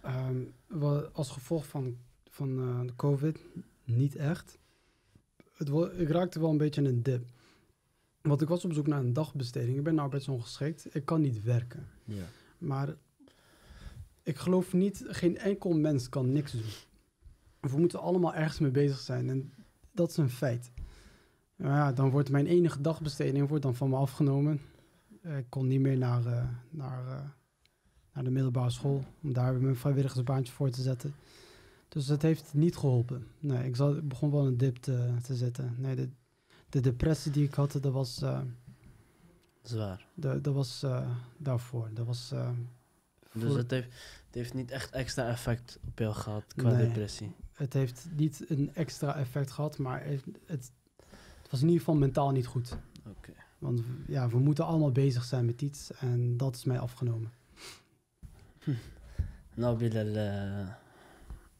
Ehm, 0.00 0.42
wel, 0.66 1.06
als 1.06 1.30
gevolg 1.30 1.66
van, 1.66 1.96
van 2.30 2.58
eh, 2.58 2.86
de 2.86 2.96
COVID, 2.96 3.38
niet 3.84 4.16
echt. 4.16 4.58
Het, 5.52 5.68
ik 5.96 6.08
raakte 6.08 6.40
wel 6.40 6.50
een 6.50 6.56
beetje 6.56 6.80
in 6.80 6.86
een 6.86 7.02
dip. 7.02 7.24
Want 8.20 8.42
ik 8.42 8.48
was 8.48 8.64
op 8.64 8.72
zoek 8.72 8.86
naar 8.86 9.00
een 9.00 9.12
dagbesteding. 9.12 9.76
Ik 9.76 9.84
ben 9.84 9.98
arbeidsongeschikt. 9.98 10.94
Ik 10.94 11.04
kan 11.04 11.20
niet 11.20 11.42
werken. 11.42 11.88
Ja. 12.04 12.24
Maar 12.66 12.94
ik 14.22 14.36
geloof 14.36 14.72
niet, 14.72 15.04
geen 15.06 15.38
enkel 15.38 15.76
mens 15.76 16.08
kan 16.08 16.32
niks 16.32 16.52
doen. 16.52 16.62
We 17.60 17.78
moeten 17.78 18.00
allemaal 18.00 18.34
ergens 18.34 18.58
mee 18.58 18.70
bezig 18.70 18.98
zijn. 18.98 19.28
En 19.30 19.52
dat 19.92 20.10
is 20.10 20.16
een 20.16 20.30
feit. 20.30 20.72
Ja, 21.56 21.92
dan 21.92 22.10
wordt 22.10 22.30
mijn 22.30 22.46
enige 22.46 22.80
dagbesteding 22.80 23.48
wordt 23.48 23.62
dan 23.62 23.74
van 23.74 23.90
me 23.90 23.96
afgenomen. 23.96 24.60
Eh, 25.22 25.38
Ik 25.38 25.46
kon 25.48 25.66
niet 25.66 25.80
meer 25.80 25.98
naar, 25.98 26.26
eh, 26.26 26.48
naar, 26.70 27.06
eh, 27.06 27.28
naar 28.12 28.24
de 28.24 28.30
middelbare 28.30 28.70
school. 28.70 29.04
Om 29.22 29.32
daar 29.32 29.60
mijn 29.60 29.76
vrijwilligersbaantje 29.76 30.52
voor 30.52 30.70
te 30.70 30.82
zetten. 30.82 31.14
Dus 31.88 32.08
het 32.08 32.22
heeft 32.22 32.54
niet 32.54 32.76
geholpen. 32.76 33.26
Nee, 33.40 33.66
ik, 33.68 33.76
begon 34.08 34.30
wel 34.30 34.46
een 34.46 34.56
dip 34.56 34.76
te, 34.76 35.14
te 35.22 35.34
zitten. 35.34 35.74
Nee, 35.78 35.94
de, 35.96 36.08
de 36.68 36.80
depressie 36.80 37.32
die 37.32 37.44
ik 37.44 37.54
had, 37.54 37.72
dat 37.72 37.92
was, 37.92 38.22
Zwaar. 39.64 40.06
de, 40.14 40.40
dat 40.40 40.54
was 40.54 40.82
eh, 40.82 41.10
daarvoor. 41.36 41.88
Dat 41.92 42.06
was... 42.06 42.30
eh, 42.32 42.50
Dus 43.32 43.54
het 43.54 43.70
heeft, 43.70 43.86
het 44.26 44.34
heeft 44.34 44.54
niet 44.54 44.70
echt 44.70 44.90
extra 44.90 45.28
effect 45.28 45.78
op 45.86 45.98
jou 45.98 46.14
gehad 46.14 46.44
qua 46.56 46.70
Nee. 46.72 46.86
depressie. 46.86 47.34
het 47.52 47.72
heeft 47.72 48.06
niet 48.16 48.44
een 48.48 48.70
extra 48.74 49.16
effect 49.16 49.50
gehad, 49.50 49.78
maar 49.78 50.04
het, 50.04 50.24
het, 50.46 50.72
het 51.42 51.50
was 51.50 51.60
in 51.60 51.66
ieder 51.66 51.78
geval 51.84 51.94
mentaal 51.94 52.30
niet 52.30 52.46
goed. 52.46 52.76
Oké. 53.06 53.32
Want 53.58 53.80
ja, 54.06 54.28
we 54.28 54.38
moeten 54.38 54.66
allemaal 54.66 54.92
bezig 54.92 55.24
zijn 55.24 55.44
met 55.44 55.62
iets 55.62 55.92
en 55.92 56.36
dat 56.36 56.54
is 56.54 56.64
mij 56.64 56.78
afgenomen. 56.78 57.32
Nou, 59.54 59.76
Bilal, 59.78 60.06
eh, 60.06 60.68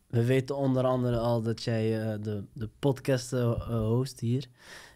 we 0.07 0.25
weten 0.25 0.57
onder 0.57 0.85
andere 0.85 1.19
al 1.19 1.43
dat 1.43 1.62
jij 1.62 2.19
de, 2.21 2.45
de 2.53 2.69
podcast 2.79 3.31
host 3.69 4.21
hier. 4.21 4.47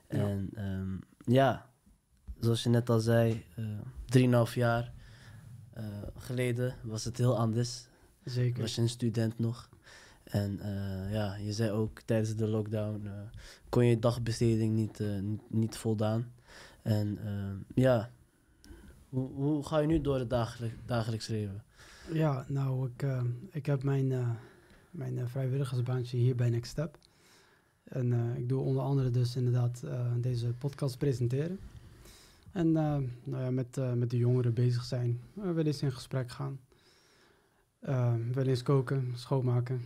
Ja. 0.09 0.19
En 0.19 0.51
ehm, 0.55 0.97
ja, 1.35 1.68
zoals 2.41 2.63
je 2.63 2.69
net 2.69 2.91
al 2.91 3.01
zei, 3.01 3.45
eh 3.55 3.65
drieënhalf 4.09 4.55
jaar 4.55 4.93
eh, 5.73 5.85
geleden 6.17 6.75
was 6.83 7.05
het 7.05 7.19
heel 7.19 7.39
anders. 7.39 7.87
Zeker. 8.25 8.61
Was 8.61 8.75
je 8.75 8.83
een 8.83 8.89
student 8.89 9.39
nog. 9.39 9.69
En 10.25 10.61
eh, 10.61 11.13
ja, 11.13 11.35
je 11.37 11.53
zei 11.53 11.71
ook 11.71 12.01
tijdens 12.01 12.37
de 12.37 12.47
lockdown 12.47 13.11
kon 13.69 13.87
je 13.87 13.99
dagbesteding 13.99 14.75
niet, 14.75 15.03
niet, 15.21 15.51
niet 15.51 15.77
voldaan. 15.77 16.33
En 16.83 17.19
ja, 17.75 18.11
hoe, 19.09 19.33
hoe 19.33 19.67
ga 19.67 19.79
je 19.79 19.87
nu 19.87 20.01
door 20.01 20.19
het 20.19 20.31
dagelijk, 20.31 20.75
dagelijks 20.87 21.27
leven? 21.27 21.63
Ja, 22.13 22.45
nou, 22.49 22.91
ik, 22.95 23.07
ik 23.51 23.67
heb 23.67 23.83
mijn, 23.83 24.39
mijn 24.91 25.29
vrijwilligersbaantje 25.29 26.17
hier 26.17 26.35
bij 26.35 26.51
Next 26.51 26.71
Step. 26.71 26.99
En 27.85 28.37
ik 28.37 28.49
doe 28.49 28.61
onder 28.61 28.83
andere 28.83 29.11
dus 29.11 29.37
inderdaad 29.37 29.85
deze 30.21 30.53
podcast 30.59 30.99
presenteren. 30.99 31.59
En 32.59 32.77
eh, 32.77 32.97
nou 33.25 33.43
ja, 33.43 33.51
met, 33.51 33.77
eh, 33.77 33.93
met 33.93 34.11
de 34.11 34.17
jongeren 34.17 34.55
bezig 34.55 34.85
zijn. 34.85 35.21
Uh, 35.39 35.53
wel 35.53 35.65
eens 35.65 35.83
in 35.83 35.93
gesprek 35.93 36.31
gaan. 36.31 36.61
Eh, 37.79 38.15
wel 38.33 38.47
eens 38.47 38.63
koken, 38.63 39.13
schoonmaken. 39.15 39.81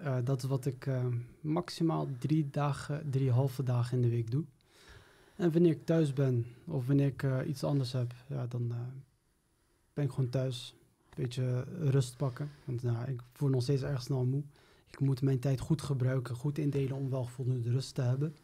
Eh, 0.00 0.16
dat 0.24 0.42
is 0.42 0.48
wat 0.48 0.66
ik 0.66 0.86
eh, 0.86 1.06
maximaal 1.40 2.08
drie 2.18 2.50
dagen, 2.50 3.10
drie 3.10 3.30
halve 3.30 3.62
dagen 3.62 3.96
in 3.96 4.02
de 4.02 4.08
week 4.08 4.30
doe. 4.30 4.44
En 5.36 5.52
wanneer 5.52 5.70
ik 5.70 5.84
thuis 5.84 6.12
ben 6.12 6.46
of 6.64 6.86
wanneer 6.86 7.06
ik 7.06 7.22
eh, 7.22 7.38
iets 7.46 7.64
anders 7.64 7.92
heb, 7.92 8.14
ja, 8.26 8.46
dan 8.46 8.70
eh, 8.70 8.76
ben 9.92 10.04
ik 10.04 10.10
gewoon 10.10 10.30
thuis 10.30 10.74
beetje 11.14 11.64
rust 11.80 12.16
pakken. 12.16 12.50
Want 12.64 12.82
nou, 12.82 13.10
ik 13.10 13.20
voel 13.32 13.48
nog 13.48 13.62
steeds 13.62 13.82
erg 13.82 14.02
snel 14.02 14.24
moe. 14.24 14.42
Ik 14.90 15.00
moet 15.00 15.22
mijn 15.22 15.38
tijd 15.38 15.60
goed 15.60 15.82
gebruiken, 15.82 16.36
goed 16.36 16.58
indelen 16.58 16.96
om 16.96 17.10
wel 17.10 17.24
voldoende 17.24 17.70
rust 17.70 17.94
te 17.94 18.02
hebben. 18.02 18.36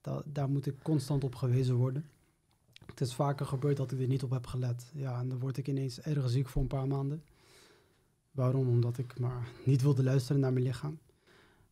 Da 0.00 0.22
daar 0.32 0.48
moet 0.48 0.66
ik 0.66 0.74
constant 0.82 1.24
op 1.24 1.34
gewezen 1.34 1.74
worden. 1.74 2.04
Het 2.98 3.08
is 3.08 3.14
vaker 3.14 3.46
gebeurd 3.46 3.76
dat 3.76 3.92
ik 3.92 4.00
er 4.00 4.06
niet 4.06 4.22
op 4.22 4.30
heb 4.30 4.46
gelet. 4.46 4.90
Ja, 4.94 5.18
en 5.20 5.28
dan 5.28 5.38
word 5.38 5.56
ik 5.56 5.68
ineens 5.68 6.00
erg 6.00 6.30
ziek 6.30 6.48
voor 6.48 6.62
een 6.62 6.68
paar 6.68 6.86
maanden. 6.86 7.22
Waarom? 8.30 8.68
Omdat 8.68 8.98
ik 8.98 9.18
maar 9.18 9.48
niet 9.64 9.82
wilde 9.82 10.02
luisteren 10.02 10.40
naar 10.40 10.52
mijn 10.52 10.64
lichaam. 10.64 10.98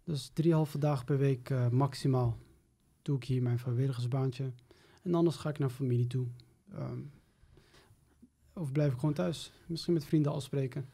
Dus 0.04 0.30
drie 0.32 0.52
halve 0.52 0.78
dagen 0.78 1.04
per 1.04 1.18
week 1.18 1.50
eh, 1.50 1.68
maximaal 1.68 2.38
doe 3.02 3.16
ik 3.16 3.24
hier 3.24 3.42
mijn 3.42 3.58
vrijwilligersbaantje. 3.58 4.52
En 5.02 5.14
anders 5.14 5.36
ga 5.36 5.48
ik 5.48 5.58
naar 5.58 5.70
familie 5.70 6.06
toe. 6.06 6.26
Ehm, 6.72 7.00
of 8.52 8.72
blijf 8.72 8.92
ik 8.92 8.98
gewoon 8.98 9.14
thuis. 9.14 9.52
Misschien 9.66 9.94
met 9.94 10.04
vrienden 10.04 10.32
afspreken. 10.32 10.88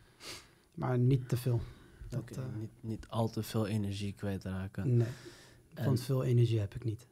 Maar 0.75 0.99
niet 0.99 1.29
te 1.29 1.37
veel. 1.37 1.61
Dat, 2.09 2.37
eh, 2.37 2.45
niet, 2.59 2.71
niet 2.81 3.09
al 3.09 3.31
te 3.31 3.43
veel 3.43 3.67
energie 3.67 4.13
kwijtraken. 4.13 4.97
nee, 4.97 5.09
En- 5.75 5.99
veel 5.99 6.25
energie 6.25 6.59
heb 6.59 6.75
ik 6.75 6.85
niet. 6.85 7.07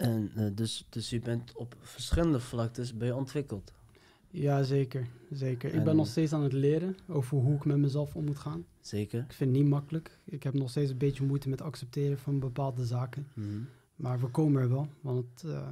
En 0.00 0.30
eh, 0.34 0.46
dus, 0.54 0.86
dus 0.88 1.10
je 1.10 1.20
bent 1.20 1.56
op 1.56 1.76
verschillende 1.80 2.40
vlaktes 2.40 2.96
ben 2.96 3.06
je 3.06 3.14
ontwikkeld. 3.14 3.72
Ja, 4.30 4.62
zeker. 4.62 5.06
zeker. 5.30 5.68
Ik 5.68 5.78
ben 5.78 5.88
En- 5.88 5.96
nog 5.96 6.06
steeds 6.06 6.32
aan 6.32 6.42
het 6.42 6.52
leren 6.52 6.96
over 7.08 7.38
hoe 7.38 7.54
ik 7.54 7.64
met 7.64 7.76
mezelf 7.76 8.14
om 8.16 8.24
moet 8.24 8.38
gaan. 8.38 8.64
Zeker. 8.80 9.20
Ik 9.20 9.32
vind 9.32 9.50
het 9.50 9.60
niet 9.60 9.68
makkelijk. 9.68 10.18
Ik 10.24 10.42
heb 10.42 10.54
nog 10.54 10.70
steeds 10.70 10.90
een 10.90 10.98
beetje 10.98 11.24
moeite 11.26 11.48
met 11.48 11.60
accepteren 11.62 12.18
van 12.18 12.38
bepaalde 12.38 12.84
zaken. 12.86 13.26
Mhm. 13.34 13.46
Maar 13.96 14.20
we 14.20 14.26
komen 14.26 14.62
er 14.62 14.68
wel. 14.68 14.88
Want 15.00 15.42
eh, 15.44 15.68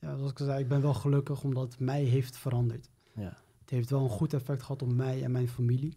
ja, 0.00 0.16
zoals 0.16 0.30
ik 0.30 0.40
al 0.40 0.46
zei, 0.46 0.60
ik 0.62 0.68
ben 0.68 0.80
wel 0.80 0.94
gelukkig 0.94 1.44
omdat 1.44 1.70
het 1.72 1.80
mij 1.80 2.02
heeft 2.02 2.36
veranderd. 2.36 2.90
Ja. 3.14 3.36
Het 3.60 3.70
heeft 3.70 3.90
wel 3.90 4.02
een 4.02 4.08
goed 4.08 4.32
effect 4.34 4.62
gehad 4.62 4.82
op 4.82 4.92
mij 4.92 5.22
en 5.22 5.30
mijn 5.30 5.48
familie. 5.48 5.96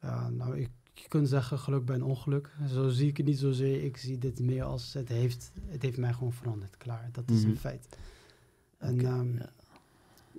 Ja, 0.00 0.30
nou, 0.30 0.58
ik, 0.58 0.70
je 0.94 1.08
kunt 1.08 1.28
zeggen 1.28 1.58
geluk 1.58 1.84
bij 1.84 1.94
een 1.94 2.02
ongeluk. 2.04 2.50
Zo 2.68 2.88
zie 2.88 3.08
ik 3.08 3.16
het 3.16 3.26
niet 3.26 3.38
zozeer. 3.38 3.84
Ik 3.84 3.96
zie 3.96 4.18
dit 4.18 4.40
meer 4.40 4.62
als 4.64 4.92
het 4.92 5.08
heeft, 5.08 5.52
het 5.66 5.82
heeft 5.82 5.96
mij 5.98 6.12
gewoon 6.12 6.32
veranderd. 6.32 6.76
Klaar, 6.76 7.08
dat 7.12 7.30
is 7.30 7.40
Mhm. 7.40 7.50
een 7.50 7.58
feit. 7.58 7.98
En 8.78 9.00
ehm, 9.04 9.36
ja. 9.36 9.50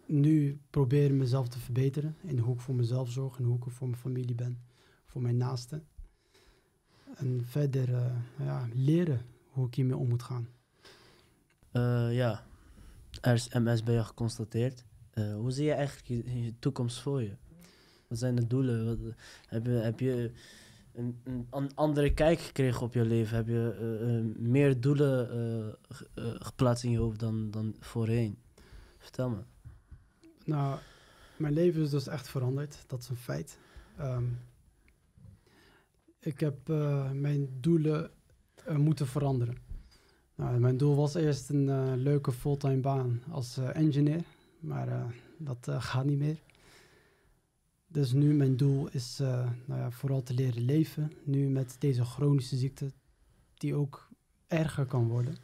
nu 0.06 0.60
proberen 0.70 1.18
mezelf 1.18 1.48
te 1.48 1.60
verbeteren. 1.60 2.16
In 2.22 2.38
hoe 2.40 2.54
ik 2.56 2.60
voor 2.62 2.76
mezelf 2.76 3.12
zorg 3.12 3.38
en 3.38 3.44
hoe 3.44 3.58
ik 3.58 3.66
er 3.66 3.72
voor 3.72 3.88
mijn 3.88 4.00
familie 4.02 4.36
ben. 4.36 4.60
Voor 5.06 5.22
mijn 5.22 5.38
naasten. 5.38 5.86
En 7.16 7.42
verder 7.46 7.94
eh, 7.94 8.12
ja, 8.40 8.68
leren 8.74 9.22
hoe 9.50 9.68
ik 9.68 9.76
hiermee 9.76 9.98
om 9.98 10.08
moet 10.08 10.24
gaan. 10.24 10.48
Eh, 11.72 12.16
ja, 12.16 12.46
er 13.22 13.34
is 13.34 13.50
MS 13.50 13.84
bij 13.84 13.94
je 13.94 14.04
geconstateerd. 14.04 14.86
Eh, 15.10 15.36
hoe 15.36 15.52
zie 15.52 15.66
je 15.66 15.74
eigenlijk 15.74 16.08
je, 16.08 16.44
je 16.44 16.54
toekomst 16.60 17.00
voor 17.00 17.22
je? 17.22 17.36
Wat 18.14 18.22
zijn 18.22 18.36
de 18.36 18.48
doelen? 18.48 19.16
Heb, 19.48 20.00
je, 20.00 20.32
een, 20.94 21.20
een 21.24 21.48
an- 21.50 21.72
andere 21.76 22.14
kijk 22.14 22.40
gekregen 22.40 22.82
op 22.82 22.94
je 22.94 23.06
leven? 23.06 23.36
Heb 23.36 23.48
je 23.48 23.76
eh, 23.80 24.18
eh, 24.18 24.26
meer 24.38 24.80
doelen 24.82 25.30
eh, 25.30 25.74
ge- 25.90 26.36
geplaatst 26.40 26.84
in 26.84 26.92
je 26.92 26.98
hoofd 26.98 27.20
dan, 27.20 27.52
dan 27.52 27.76
voorheen? 27.80 28.38
Vertel 28.98 29.30
me. 29.30 29.38
Nou, 30.46 30.80
mijn 31.38 31.54
leven 31.54 31.82
is 31.82 31.90
dus 31.90 32.08
echt 32.08 32.28
veranderd. 32.30 32.84
Dat 32.88 33.00
is 33.02 33.10
een 33.10 33.16
feit. 33.18 33.58
Ehm, 33.98 34.24
ik 36.20 36.40
heb 36.40 36.68
mijn 37.14 37.50
doelen 37.60 38.12
moeten 38.78 39.08
veranderen. 39.08 39.58
Nou, 40.36 40.60
mijn 40.60 40.78
doel 40.78 40.96
was 40.96 41.14
eerst 41.14 41.50
een 41.50 41.96
leuke 41.98 42.32
fulltime 42.32 42.80
baan 42.82 43.22
als 43.30 43.58
engineer. 43.58 44.24
Maar 44.60 45.14
dat 45.38 45.68
gaat 45.70 46.06
niet 46.06 46.18
meer. 46.18 46.38
Dus 47.94 48.12
nu 48.12 48.34
mijn 48.34 48.58
doel 48.58 48.88
is 48.92 49.20
eh, 49.20 49.50
nou 49.66 49.80
ja, 49.80 49.92
vooral 49.92 50.24
te 50.24 50.34
leren 50.34 50.62
leven. 50.62 51.12
Nu 51.24 51.48
met 51.48 51.76
deze 51.80 52.06
chronische 52.06 52.56
ziekte, 52.56 52.92
die 53.54 53.76
ook 53.76 54.10
erger 54.48 54.86
kan 54.86 55.08
worden. 55.08 55.36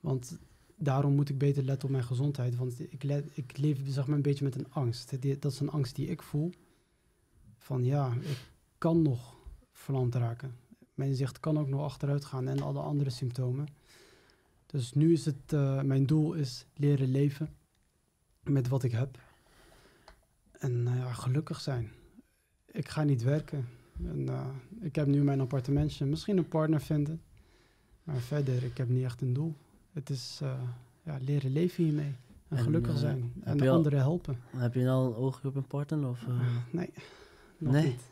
Want 0.00 0.38
daarom 0.76 1.14
moet 1.14 1.28
ik 1.28 1.38
beter 1.38 1.62
letten 1.62 1.84
op 1.84 1.90
mijn 1.90 2.04
gezondheid. 2.04 2.56
Want 2.56 2.80
ik, 2.80 3.04
ik 3.34 3.58
leef 3.58 3.78
zeg 3.86 4.06
maar, 4.06 4.16
een 4.16 4.22
beetje 4.22 4.44
met 4.44 4.54
een 4.54 4.72
angst. 4.72 5.10
Dat 5.40 5.52
is 5.52 5.60
een 5.60 5.70
angst 5.70 5.94
die 5.94 6.06
ik 6.06 6.22
voel. 6.22 6.50
Van 7.58 7.84
ja, 7.84 8.12
ik 8.14 8.50
kan 8.78 9.02
nog 9.02 9.36
verlamd 9.72 10.14
raken. 10.14 10.56
Mijn 10.94 11.14
zicht 11.14 11.40
kan 11.40 11.58
ook 11.58 11.68
nog 11.68 11.82
achteruit 11.82 12.24
gaan 12.24 12.48
en 12.48 12.62
alle 12.62 12.80
andere 12.80 13.10
symptomen. 13.10 13.68
Dus 14.66 14.92
nu 14.92 15.12
is 15.12 15.24
het, 15.24 15.52
eh, 15.52 15.82
mijn 15.82 16.06
doel 16.06 16.32
is 16.32 16.66
leren 16.74 17.10
leven 17.10 17.54
met 18.42 18.68
wat 18.68 18.82
ik 18.82 18.92
heb. 18.92 19.18
En 20.60 20.82
nou 20.82 20.96
ja, 20.96 21.12
gelukkig 21.12 21.60
zijn. 21.60 21.90
Ik 22.66 22.88
ga 22.88 23.02
niet 23.02 23.22
werken. 23.22 23.68
En, 24.04 24.28
eh, 24.28 24.46
ik 24.80 24.94
heb 24.94 25.06
nu 25.06 25.22
mijn 25.22 25.40
appartementje. 25.40 26.04
Misschien 26.06 26.36
een 26.38 26.48
partner 26.48 26.80
vinden. 26.80 27.22
Maar 28.02 28.16
verder, 28.16 28.62
ik 28.64 28.76
heb 28.76 28.88
niet 28.88 29.04
echt 29.04 29.20
een 29.20 29.32
doel. 29.32 29.56
Het 29.92 30.10
is 30.10 30.38
eh, 30.42 30.60
ja, 31.04 31.18
leren 31.20 31.52
leven 31.52 31.84
hiermee. 31.84 32.14
En, 32.48 32.56
En, 32.56 32.62
gelukkig 32.62 32.92
eh, 32.94 32.98
zijn. 32.98 33.32
En 33.44 33.60
al- 33.60 33.68
anderen 33.74 33.98
helpen. 33.98 34.38
Heb 34.56 34.74
je 34.74 34.88
al 34.88 35.06
een 35.06 35.14
oogje 35.14 35.48
op 35.48 35.54
een 35.56 35.66
partner? 35.66 36.08
Of, 36.08 36.26
eh, 36.28 36.40
Nee, 36.70 36.92
nog 37.58 37.72
Nee? 37.72 37.86
niet. 37.86 38.10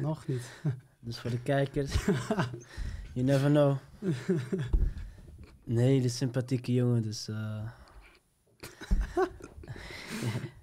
Nog 0.00 0.26
niet. 0.26 0.60
Dus 1.00 1.18
voor 1.20 1.30
de 1.30 1.40
kijkers, 1.42 2.04
you 3.12 3.26
never 3.26 3.50
know. 3.50 3.76
Een 5.66 5.76
hele 5.76 6.08
sympathieke 6.08 6.72
jongen, 6.72 7.02
dus... 7.02 7.28
eh 7.28 7.68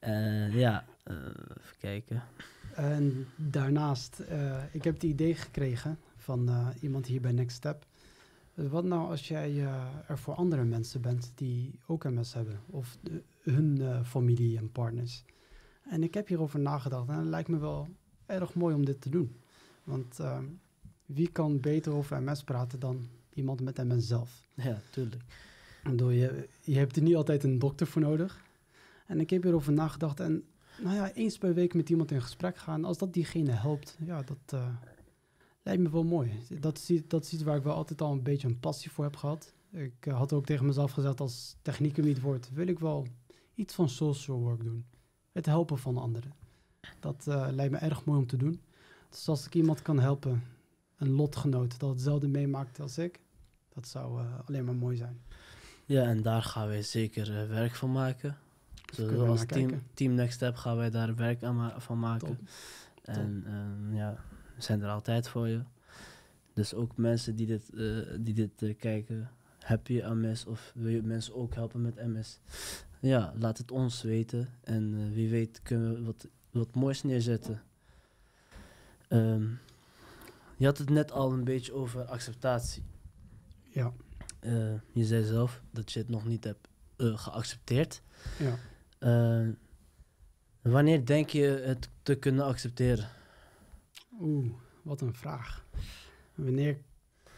Eh, 0.00 0.54
ja, 0.54 0.84
eh, 1.02 1.14
even 1.16 1.76
kijken. 1.78 2.22
En 2.74 3.26
daarnaast, 3.36 4.18
eh, 4.20 4.62
ik 4.72 4.84
heb 4.84 4.94
het 4.94 5.02
idee 5.02 5.34
gekregen 5.34 5.98
van 6.16 6.50
iemand 6.80 7.06
hier 7.06 7.20
bij 7.20 7.32
Next 7.32 7.56
Step. 7.56 7.86
Wat 8.54 8.84
nou 8.84 9.10
als 9.10 9.28
jij 9.28 9.58
er 10.08 10.18
voor 10.18 10.34
andere 10.34 10.64
mensen 10.64 11.00
bent 11.00 11.32
die 11.34 11.78
ook 11.86 12.04
MS 12.04 12.34
hebben? 12.34 12.60
Of 12.66 12.96
de- 13.00 13.22
hun 13.42 14.04
familie 14.04 14.56
en 14.58 14.72
partners. 14.72 15.24
En 15.90 16.02
ik 16.02 16.14
heb 16.14 16.28
hierover 16.28 16.60
nagedacht 16.60 17.08
en 17.08 17.14
het 17.14 17.26
lijkt 17.26 17.48
me 17.48 17.58
wel 17.58 17.88
erg 18.26 18.54
mooi 18.54 18.74
om 18.74 18.84
dit 18.84 19.00
te 19.00 19.08
doen. 19.10 19.36
Want 19.84 20.18
eh, 20.20 20.38
wie 21.06 21.28
kan 21.28 21.60
beter 21.60 21.92
over 21.92 22.22
MS 22.22 22.42
praten 22.44 22.78
dan 22.80 23.08
iemand 23.34 23.60
met 23.60 23.76
MS 23.84 24.06
zelf? 24.06 24.42
Ja, 24.54 24.80
tuurlijk. 24.90 25.22
Je, 25.96 26.48
je 26.62 26.78
hebt 26.78 26.96
er 26.96 27.02
niet 27.02 27.16
altijd 27.16 27.44
een 27.44 27.58
dokter 27.58 27.86
voor 27.86 28.02
nodig. 28.02 28.40
En 29.10 29.20
ik 29.20 29.30
heb 29.30 29.42
hierover 29.42 29.72
nagedacht. 29.72 30.20
En 30.20 30.44
nou 30.82 30.94
ja, 30.94 31.12
eens 31.12 31.38
per 31.38 31.54
week 31.54 31.74
met 31.74 31.90
iemand 31.90 32.10
in 32.10 32.22
gesprek 32.22 32.56
gaan. 32.56 32.84
Als 32.84 32.98
dat 32.98 33.12
diegene 33.12 33.50
helpt, 33.50 33.96
ja, 34.04 34.22
dat 34.22 34.38
eh, 34.60 34.66
lijkt 35.62 35.82
me 35.82 35.90
wel 35.90 36.04
mooi. 36.04 36.32
Dat 36.60 36.78
is, 36.78 36.90
i- 36.90 37.04
dat 37.08 37.24
is 37.24 37.32
iets 37.32 37.42
waar 37.42 37.56
ik 37.56 37.62
wel 37.62 37.74
altijd 37.74 38.00
al 38.00 38.12
een 38.12 38.22
beetje 38.22 38.48
een 38.48 38.60
passie 38.60 38.90
voor 38.90 39.04
heb 39.04 39.16
gehad. 39.16 39.52
Ik 39.70 39.92
eh, 40.06 40.16
had 40.16 40.32
ook 40.32 40.44
tegen 40.46 40.66
mezelf 40.66 40.90
gezegd, 40.92 41.20
als 41.20 41.56
technieker 41.62 42.04
niet 42.04 42.20
wordt, 42.20 42.50
wil 42.52 42.66
ik 42.66 42.78
wel 42.78 43.06
iets 43.54 43.74
van 43.74 43.88
social 43.88 44.38
work 44.38 44.64
doen. 44.64 44.84
Het 45.32 45.46
helpen 45.46 45.78
van 45.78 45.98
anderen. 45.98 46.32
Dat 47.00 47.26
eh, 47.28 47.46
lijkt 47.50 47.72
me 47.72 47.78
erg 47.78 48.04
mooi 48.04 48.18
om 48.18 48.26
te 48.26 48.36
doen. 48.36 48.60
Dus 49.10 49.28
als 49.28 49.46
ik 49.46 49.54
iemand 49.54 49.82
kan 49.82 49.98
helpen, 50.00 50.42
een 50.96 51.10
lotgenoot 51.10 51.78
dat 51.78 51.90
hetzelfde 51.90 52.28
meemaakt 52.28 52.80
als 52.80 52.98
ik, 52.98 53.20
dat 53.74 53.88
zou 53.88 54.22
alleen 54.46 54.64
maar 54.64 54.74
mooi 54.74 54.96
zijn. 54.96 55.20
Ja, 55.84 56.02
en 56.02 56.22
daar 56.22 56.42
gaan 56.42 56.66
wij 56.68 56.82
zeker 56.82 57.48
werk 57.48 57.74
van 57.74 57.92
maken. 57.92 58.38
We 58.96 59.08
Zoals 59.08 59.38
naar 59.38 59.46
team, 59.46 59.68
kijken. 59.68 59.86
team 59.94 60.14
Next 60.14 60.34
Step 60.34 60.56
gaan 60.56 60.76
wij 60.76 60.90
daar 60.90 61.14
werk 61.14 61.42
aan 61.42 61.56
ma- 61.56 61.80
van 61.80 61.98
maken. 61.98 62.26
Top. 62.28 62.48
En 63.02 63.42
ehm, 63.46 63.94
ja, 63.96 64.16
we 64.56 64.62
zijn 64.62 64.82
er 64.82 64.88
altijd 64.90 65.28
voor 65.28 65.48
je. 65.48 65.62
Dus 66.54 66.74
ook 66.74 66.96
mensen 66.96 67.36
die 67.36 67.46
dit, 67.46 67.70
eh, 67.74 68.16
die 68.20 68.34
dit 68.34 68.62
eh, 68.62 68.76
kijken, 68.78 69.30
heb 69.58 69.86
je 69.86 70.02
MS 70.14 70.44
of 70.46 70.72
wil 70.74 70.88
je 70.88 71.02
mensen 71.02 71.34
ook 71.34 71.54
helpen 71.54 71.82
met 71.82 71.94
MS? 72.06 72.40
Ja, 73.00 73.32
laat 73.38 73.58
het 73.58 73.70
ons 73.70 74.02
weten. 74.02 74.48
En 74.64 74.94
eh, 74.96 75.14
wie 75.14 75.28
weet 75.30 75.60
kunnen 75.62 75.94
we 75.94 76.02
wat, 76.02 76.28
wat 76.50 76.74
moois 76.74 77.02
neerzetten. 77.02 77.62
Ehm, 79.08 79.46
je 80.56 80.66
had 80.66 80.78
het 80.78 80.90
net 80.90 81.12
al 81.12 81.32
een 81.32 81.44
beetje 81.44 81.72
over 81.72 82.04
acceptatie. 82.04 82.82
Ja, 83.68 83.92
je 84.92 85.04
zei 85.04 85.24
zelf 85.24 85.62
dat 85.70 85.92
je 85.92 85.98
het 85.98 86.08
nog 86.08 86.24
niet 86.26 86.44
hebt 86.44 86.68
geaccepteerd. 86.98 88.02
ja. 88.38 88.58
Eh, 89.00 89.48
wanneer 90.62 91.06
denk 91.06 91.28
je 91.28 91.46
het 91.46 91.90
te 92.02 92.14
kunnen 92.14 92.44
accepteren? 92.44 93.08
Oeh, 94.20 94.52
wat 94.82 95.00
een 95.00 95.14
vraag. 95.14 95.66
Wanneer 96.34 96.78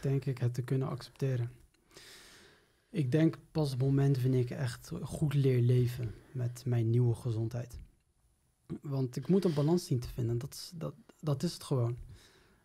denk 0.01 0.25
ik 0.25 0.37
het 0.37 0.53
te 0.53 0.63
kunnen 0.63 0.87
accepteren? 0.87 1.51
Ik 2.89 3.11
denk 3.11 3.37
pas 3.51 3.73
op 3.73 3.79
het 3.79 3.87
moment 3.87 4.21
wanneer 4.21 4.39
ik 4.39 4.49
echt 4.49 4.91
goed 5.01 5.33
leer 5.33 5.61
leven 5.61 6.13
met 6.31 6.63
mijn 6.65 6.89
nieuwe 6.89 7.15
gezondheid. 7.15 7.79
Want 8.81 9.15
ik 9.15 9.27
moet 9.27 9.45
een 9.45 9.53
balans 9.53 9.85
zien 9.85 9.99
te 9.99 10.07
vinden, 10.07 10.37
dat 10.37 10.53
is, 10.53 10.71
dat, 10.75 10.93
dat 11.19 11.43
is 11.43 11.53
het 11.53 11.63
gewoon. 11.63 11.97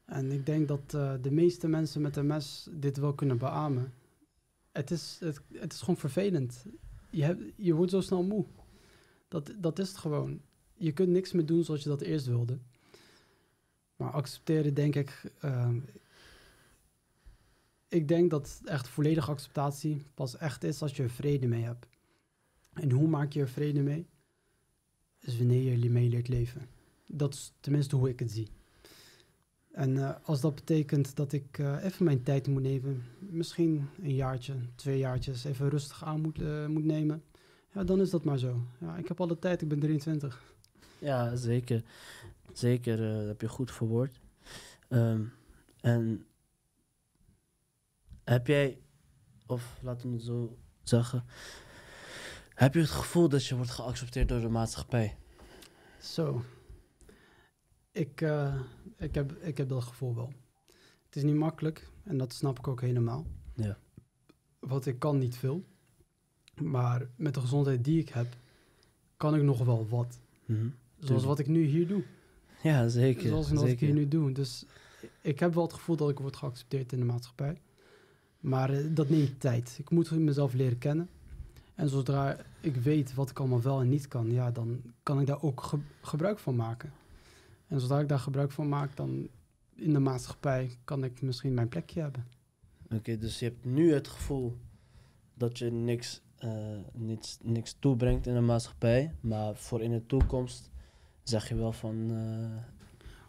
En 0.04 0.32
ik 0.32 0.46
denk 0.46 0.68
dat 0.68 0.94
eh, 0.94 1.14
de 1.20 1.30
meeste 1.30 1.68
mensen 1.68 2.00
met 2.00 2.16
MS 2.16 2.68
dit 2.72 2.96
wel 2.96 3.14
kunnen 3.14 3.38
beamen. 3.38 3.92
Het 4.72 4.90
is, 4.90 5.16
het, 5.20 5.40
het 5.52 5.72
is 5.72 5.78
gewoon 5.78 5.96
vervelend. 5.96 6.66
Je, 7.10 7.52
je 7.56 7.74
wordt 7.74 7.90
zo 7.90 8.00
snel 8.00 8.22
moe. 8.22 8.46
Dat, 9.28 9.54
dat 9.58 9.78
is 9.78 9.88
het 9.88 9.96
gewoon. 9.96 10.40
Je 10.74 10.92
kunt 10.92 11.08
niks 11.08 11.32
meer 11.32 11.46
doen 11.46 11.64
zoals 11.64 11.82
je 11.82 11.88
dat 11.88 12.00
eerst 12.00 12.26
wilde. 12.26 12.58
Maar 13.96 14.10
accepteren, 14.10 14.74
denk 14.74 14.94
ik. 14.94 15.32
ehm, 15.40 15.78
ik 17.88 18.08
denk 18.08 18.30
dat 18.30 18.60
echt 18.64 18.88
volledige 18.88 19.30
acceptatie 19.30 20.02
pas 20.14 20.36
echt 20.36 20.64
is 20.64 20.82
als 20.82 20.96
je 20.96 21.02
er 21.02 21.10
vrede 21.10 21.46
mee 21.46 21.62
hebt. 21.62 21.86
En 22.72 22.90
hoe 22.90 23.08
maak 23.08 23.32
je 23.32 23.40
er 23.40 23.48
vrede 23.48 23.82
mee? 23.82 24.06
Is 25.20 25.38
wanneer 25.38 25.62
je 25.62 25.84
ermee 25.84 26.08
leert 26.08 26.28
leven. 26.28 26.68
Dat 27.06 27.34
is 27.34 27.52
tenminste 27.60 27.96
hoe 27.96 28.08
ik 28.08 28.18
het 28.18 28.30
zie. 28.30 28.48
En 29.72 29.96
eh, 29.96 30.14
als 30.22 30.40
dat 30.40 30.54
betekent 30.54 31.16
dat 31.16 31.32
ik 31.32 31.58
eh, 31.58 31.84
even 31.84 32.04
mijn 32.04 32.22
tijd 32.22 32.46
moet 32.46 32.62
nemen, 32.62 33.02
misschien 33.18 33.88
een 34.02 34.14
jaartje, 34.14 34.54
twee 34.74 34.98
jaartjes, 34.98 35.44
even 35.44 35.68
rustig 35.68 36.04
aan 36.04 36.20
moet, 36.20 36.42
eh, 36.42 36.66
moet 36.66 36.84
nemen, 36.84 37.22
ja, 37.72 37.84
dan 37.84 38.00
is 38.00 38.10
dat 38.10 38.24
maar 38.24 38.38
zo. 38.38 38.62
Ja, 38.80 38.96
ik 38.96 39.08
heb 39.08 39.20
alle 39.20 39.38
tijd, 39.38 39.62
ik 39.62 39.68
ben 39.68 39.80
23. 39.80 40.54
Ja, 40.98 41.36
zeker. 41.36 41.82
Zeker, 42.52 43.10
eh, 43.10 43.16
dat 43.16 43.26
heb 43.26 43.40
je 43.40 43.48
goed 43.48 43.72
verwoord. 43.72 44.20
Ehm, 44.88 45.24
en 45.80 46.26
heb 48.24 48.46
jij, 48.46 48.80
of 49.46 49.78
laten 49.82 50.08
we 50.08 50.14
het 50.14 50.24
zo 50.24 50.58
zeggen, 50.82 51.24
heb 52.54 52.74
je 52.74 52.80
het 52.80 52.90
gevoel 52.90 53.28
dat 53.28 53.46
je 53.46 53.56
wordt 53.56 53.70
geaccepteerd 53.70 54.28
door 54.28 54.40
de 54.40 54.48
maatschappij? 54.48 55.18
Zo. 56.00 56.42
Ik, 57.92 58.20
eh, 58.20 58.60
ik, 58.96 59.14
heb, 59.14 59.32
ik 59.32 59.56
heb 59.56 59.68
dat 59.68 59.82
gevoel 59.82 60.14
wel. 60.14 60.32
Het 61.04 61.16
is 61.16 61.22
niet 61.22 61.34
makkelijk 61.34 61.90
en 62.04 62.18
dat 62.18 62.32
snap 62.32 62.58
ik 62.58 62.68
ook 62.68 62.80
helemaal. 62.80 63.26
Ja. 63.54 63.78
Want 64.58 64.86
ik 64.86 64.98
kan 64.98 65.18
niet 65.18 65.36
veel. 65.36 65.64
Maar 66.60 67.06
met 67.16 67.34
de 67.34 67.40
gezondheid 67.40 67.84
die 67.84 68.00
ik 68.00 68.08
heb, 68.08 68.26
kan 69.16 69.34
ik 69.34 69.42
nog 69.42 69.64
wel 69.64 69.86
wat. 69.88 70.18
Mhm. 70.44 70.58
Zoals 70.60 70.72
Tuurlijk. 71.06 71.26
wat 71.26 71.38
ik 71.38 71.46
nu 71.46 71.62
hier 71.64 71.86
doe. 71.88 72.02
Ja, 72.62 72.88
zeker. 72.88 73.28
Zoals 73.28 73.50
wat 73.50 73.66
ik 73.66 73.80
hier 73.80 73.92
nu 73.92 74.08
doe. 74.08 74.32
Dus 74.32 74.64
ik 75.20 75.38
heb 75.40 75.54
wel 75.54 75.62
het 75.62 75.72
gevoel 75.72 75.96
dat 75.96 76.10
ik 76.10 76.18
word 76.18 76.36
geaccepteerd 76.36 76.92
in 76.92 76.98
de 76.98 77.04
maatschappij. 77.04 77.60
Maar 78.40 78.70
eh, 78.70 78.84
dat 78.90 79.08
neemt 79.08 79.40
tijd. 79.40 79.76
Ik 79.80 79.90
moet 79.90 80.10
mezelf 80.10 80.52
leren 80.54 80.78
kennen. 80.78 81.08
En 81.74 81.88
zodra 81.88 82.36
ik 82.60 82.76
weet 82.76 83.14
wat 83.14 83.30
ik 83.30 83.38
allemaal 83.38 83.62
wel 83.62 83.80
en 83.80 83.88
niet 83.88 84.08
kan, 84.08 84.30
ja, 84.32 84.50
dan 84.50 84.80
kan 85.02 85.20
ik 85.20 85.26
daar 85.26 85.42
ook 85.42 85.60
ge- 85.62 85.78
gebruik 86.02 86.38
van 86.38 86.56
maken. 86.56 86.92
En 87.66 87.80
zodra 87.80 88.00
ik 88.00 88.08
daar 88.08 88.18
gebruik 88.18 88.52
van 88.52 88.68
maak, 88.68 88.96
dan 88.96 89.28
in 89.74 89.92
de 89.92 89.98
maatschappij 89.98 90.70
kan 90.84 91.04
ik 91.04 91.22
misschien 91.22 91.54
mijn 91.54 91.68
plekje 91.68 92.00
hebben. 92.00 92.26
Oké, 92.90 93.18
dus 93.18 93.38
je 93.38 93.44
hebt 93.44 93.64
nu 93.64 93.92
het 93.92 94.08
gevoel 94.08 94.56
dat 95.34 95.58
je 95.58 95.70
niks, 95.70 96.20
eh, 96.38 96.50
niks, 96.92 97.38
niks 97.42 97.76
toebrengt 97.78 98.26
in 98.26 98.34
de 98.34 98.40
maatschappij. 98.40 99.14
Maar 99.20 99.56
voor 99.56 99.82
in 99.82 99.90
de 99.90 100.06
toekomst 100.06 100.70
zeg 101.22 101.48
je 101.48 101.54
wel 101.54 101.72
van... 101.72 102.10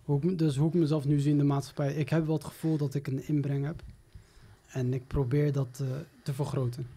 Hoe 0.03 0.17
ik, 0.17 0.23
me- 0.23 0.35
dus 0.35 0.55
hoe 0.55 0.67
ik 0.67 0.73
mezelf 0.73 1.05
nu 1.05 1.19
zie 1.19 1.31
in 1.31 1.37
de 1.37 1.43
maatschappij, 1.43 1.93
ik 1.93 2.09
heb 2.09 2.25
wel 2.25 2.35
het 2.35 2.43
gevoel 2.43 2.77
dat 2.77 2.93
ik 2.93 3.07
een 3.07 3.27
inbreng 3.27 3.65
heb. 3.65 3.83
En 4.67 4.93
ik 4.93 5.07
probeer 5.07 5.51
dat 5.51 5.79
eh, 5.81 5.87
te 6.23 6.33
vergroten. 6.33 6.87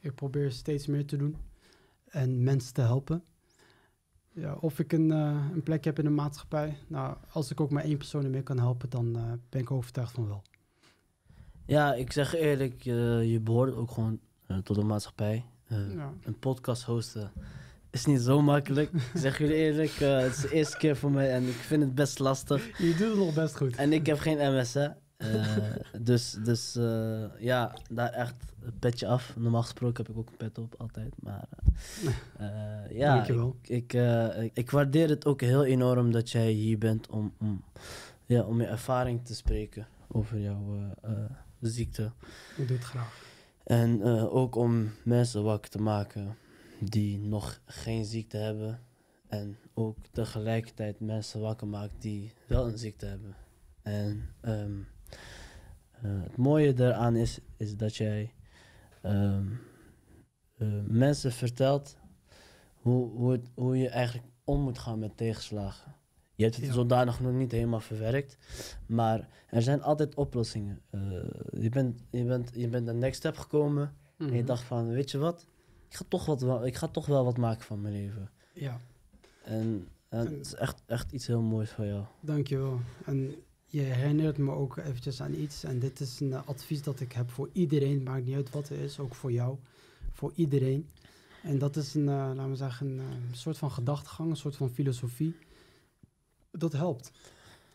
Ik 0.00 0.14
probeer 0.14 0.52
steeds 0.52 0.86
meer 0.86 1.06
te 1.06 1.16
doen 1.16 1.36
en 2.08 2.42
mensen 2.42 2.74
te 2.74 2.80
helpen. 2.80 3.22
Ja, 4.32 4.54
of 4.54 4.78
ik 4.78 4.92
een, 4.92 5.10
een 5.10 5.62
plek 5.62 5.84
heb 5.84 5.98
in 5.98 6.04
de 6.04 6.10
maatschappij, 6.10 6.78
nou, 6.86 7.16
als 7.30 7.50
ik 7.50 7.60
ook 7.60 7.70
maar 7.70 7.84
één 7.84 7.96
persoon 7.96 8.24
ermee 8.24 8.42
kan 8.42 8.58
helpen, 8.58 8.90
dan 8.90 9.12
ben 9.48 9.60
ik 9.60 9.70
overtuigd 9.70 10.12
van 10.12 10.26
wel. 10.28 10.42
ja, 11.66 11.94
ik 11.94 12.12
zeg 12.12 12.34
eerlijk, 12.34 12.82
je 12.82 13.22
je 13.26 13.40
behoort 13.40 13.74
ook 13.74 13.90
gewoon 13.90 14.20
tot 14.62 14.76
de 14.76 14.84
maatschappij. 14.84 15.44
Eh, 15.66 15.94
Ja. 15.94 16.12
Een 16.24 16.38
podcast 16.38 16.82
hosten 16.82 17.30
is 17.90 18.04
niet 18.04 18.20
zo 18.20 18.42
makkelijk. 18.42 18.92
ik 19.14 19.20
zeg 19.20 19.38
jullie 19.38 19.54
eerlijk, 19.54 19.90
eh, 20.00 20.18
het 20.18 20.32
is 20.32 20.40
de 20.40 20.52
eerste 20.52 20.76
keer 20.76 20.96
voor 20.96 21.10
mij 21.10 21.32
en 21.32 21.46
ik 21.48 21.54
vind 21.54 21.82
het 21.82 21.94
best 21.94 22.18
lastig. 22.18 22.78
Je 22.78 22.94
doet 22.98 23.08
het 23.08 23.16
nog 23.16 23.34
best 23.34 23.56
goed. 23.56 23.76
En 23.76 23.92
ik 23.92 24.06
heb 24.06 24.18
geen 24.18 24.36
MS, 24.54 24.74
hè. 24.74 24.88
Eh, 25.16 25.56
dus 26.00 26.36
dus 26.44 26.72
ja, 27.38 27.74
daar 27.90 28.10
echt 28.12 28.34
een 28.62 28.78
petje 28.78 29.06
af. 29.06 29.34
Normaal 29.36 29.62
gesproken 29.62 30.04
heb 30.04 30.12
ik 30.14 30.18
ook 30.20 30.28
een 30.30 30.36
pet 30.36 30.58
op, 30.58 30.74
altijd. 30.78 31.14
Maar 31.22 31.48
ja, 32.90 33.14
Dankjewel. 33.14 33.56
ik, 33.62 33.96
ik, 34.52 34.70
waardeer 34.70 35.08
het 35.08 35.26
ook 35.26 35.40
heel 35.40 35.64
enorm 35.64 36.12
dat 36.12 36.30
jij 36.30 36.50
hier 36.50 36.78
bent 36.78 37.08
om, 37.08 37.32
om, 37.38 37.62
ja, 38.26 38.42
om 38.42 38.60
je 38.60 38.66
ervaring 38.66 39.24
te 39.24 39.34
spreken 39.34 39.86
over 40.08 40.38
jouw 40.40 40.94
ziekte. 41.60 42.12
Ik 42.56 42.68
doe 42.68 42.76
het 42.76 42.86
graag. 42.86 43.25
En 43.66 44.02
eh, 44.02 44.34
ook 44.34 44.54
om 44.54 44.90
mensen 45.04 45.42
wakker 45.42 45.70
te 45.70 45.80
maken 45.80 46.36
die 46.80 47.18
nog 47.18 47.60
geen 47.64 48.04
ziekte 48.04 48.36
hebben. 48.36 48.80
En 49.28 49.58
ook 49.74 49.96
tegelijkertijd 50.12 51.00
mensen 51.00 51.40
wakker 51.40 51.66
maakt 51.66 52.02
die 52.02 52.32
wel 52.46 52.66
een 52.66 52.78
ziekte 52.78 53.06
hebben. 53.06 53.36
En 53.82 54.34
ehm, 54.40 54.78
eh, 55.90 56.22
het 56.22 56.36
mooie 56.36 56.72
daaraan 56.72 57.16
is, 57.16 57.38
is 57.56 57.76
dat 57.76 57.96
jij 57.96 58.34
ehm, 59.02 59.46
eh, 60.56 60.68
mensen 60.84 61.32
vertelt 61.32 61.96
hoe, 62.74 63.10
hoe, 63.10 63.40
hoe 63.54 63.78
je 63.78 63.88
eigenlijk 63.88 64.26
om 64.44 64.60
moet 64.60 64.78
gaan 64.78 64.98
met 64.98 65.16
tegenslagen. 65.16 65.95
Je 66.36 66.44
hebt 66.44 66.56
het 66.56 66.64
Ja. 66.66 66.72
zodanig 66.72 67.20
nog 67.20 67.32
niet 67.32 67.52
helemaal 67.52 67.80
verwerkt, 67.80 68.36
maar 68.86 69.28
er 69.48 69.62
zijn 69.62 69.82
altijd 69.82 70.14
oplossingen. 70.14 70.80
Eh, 70.90 71.00
je, 71.60 71.68
bent, 71.68 72.02
je, 72.10 72.24
bent, 72.24 72.50
je 72.54 72.68
bent 72.68 72.88
een 72.88 72.98
next 72.98 73.16
step 73.18 73.36
gekomen 73.36 73.94
en 74.18 74.26
je 74.26 74.32
Mhm. 74.32 74.44
dacht 74.46 74.62
van, 74.62 74.88
weet 74.88 75.10
je 75.10 75.18
wat? 75.18 75.46
Ik 75.88 75.94
ga 75.96 76.04
toch, 76.08 76.26
wat, 76.26 76.66
ik 76.66 76.74
ga 76.76 76.88
toch 76.88 77.06
wel 77.06 77.24
wat 77.24 77.36
maken 77.36 77.64
van 77.64 77.80
mijn 77.80 77.94
leven. 77.94 78.30
Ja, 78.52 78.80
En, 79.44 79.88
en 80.08 80.18
het 80.26 80.46
is 80.46 80.54
echt, 80.54 80.82
echt 80.86 81.12
iets 81.12 81.26
heel 81.26 81.40
moois 81.42 81.70
voor 81.70 81.86
jou. 81.86 82.04
dankjewel. 82.20 82.80
En 83.04 83.34
je 83.66 83.80
herinnert 83.80 84.38
me 84.38 84.50
ook 84.52 84.76
eventjes 84.76 85.20
aan 85.20 85.34
iets. 85.34 85.64
En 85.64 85.78
dit 85.78 86.00
is 86.00 86.20
een 86.20 86.34
advies 86.34 86.82
dat 86.82 87.00
ik 87.00 87.12
heb 87.12 87.30
voor 87.30 87.48
iedereen. 87.52 88.02
Maakt 88.02 88.24
niet 88.24 88.34
uit 88.34 88.50
wat 88.50 88.68
het 88.68 88.78
is, 88.78 88.98
ook 88.98 89.14
voor 89.14 89.32
jou. 89.32 89.56
Voor 90.12 90.32
iedereen. 90.34 90.88
En 91.42 91.58
dat 91.58 91.76
is 91.76 91.94
een, 91.94 92.08
eh, 92.08 92.14
laten 92.34 92.50
we 92.50 92.56
zeggen, 92.56 92.86
een 92.86 92.98
eh, 92.98 93.06
soort 93.36 93.58
van 93.58 93.70
gedachtegang, 93.70 94.30
een 94.30 94.36
soort 94.36 94.56
van 94.56 94.70
filosofie. 94.70 95.34
Dat 96.58 96.72
helpt. 96.72 97.10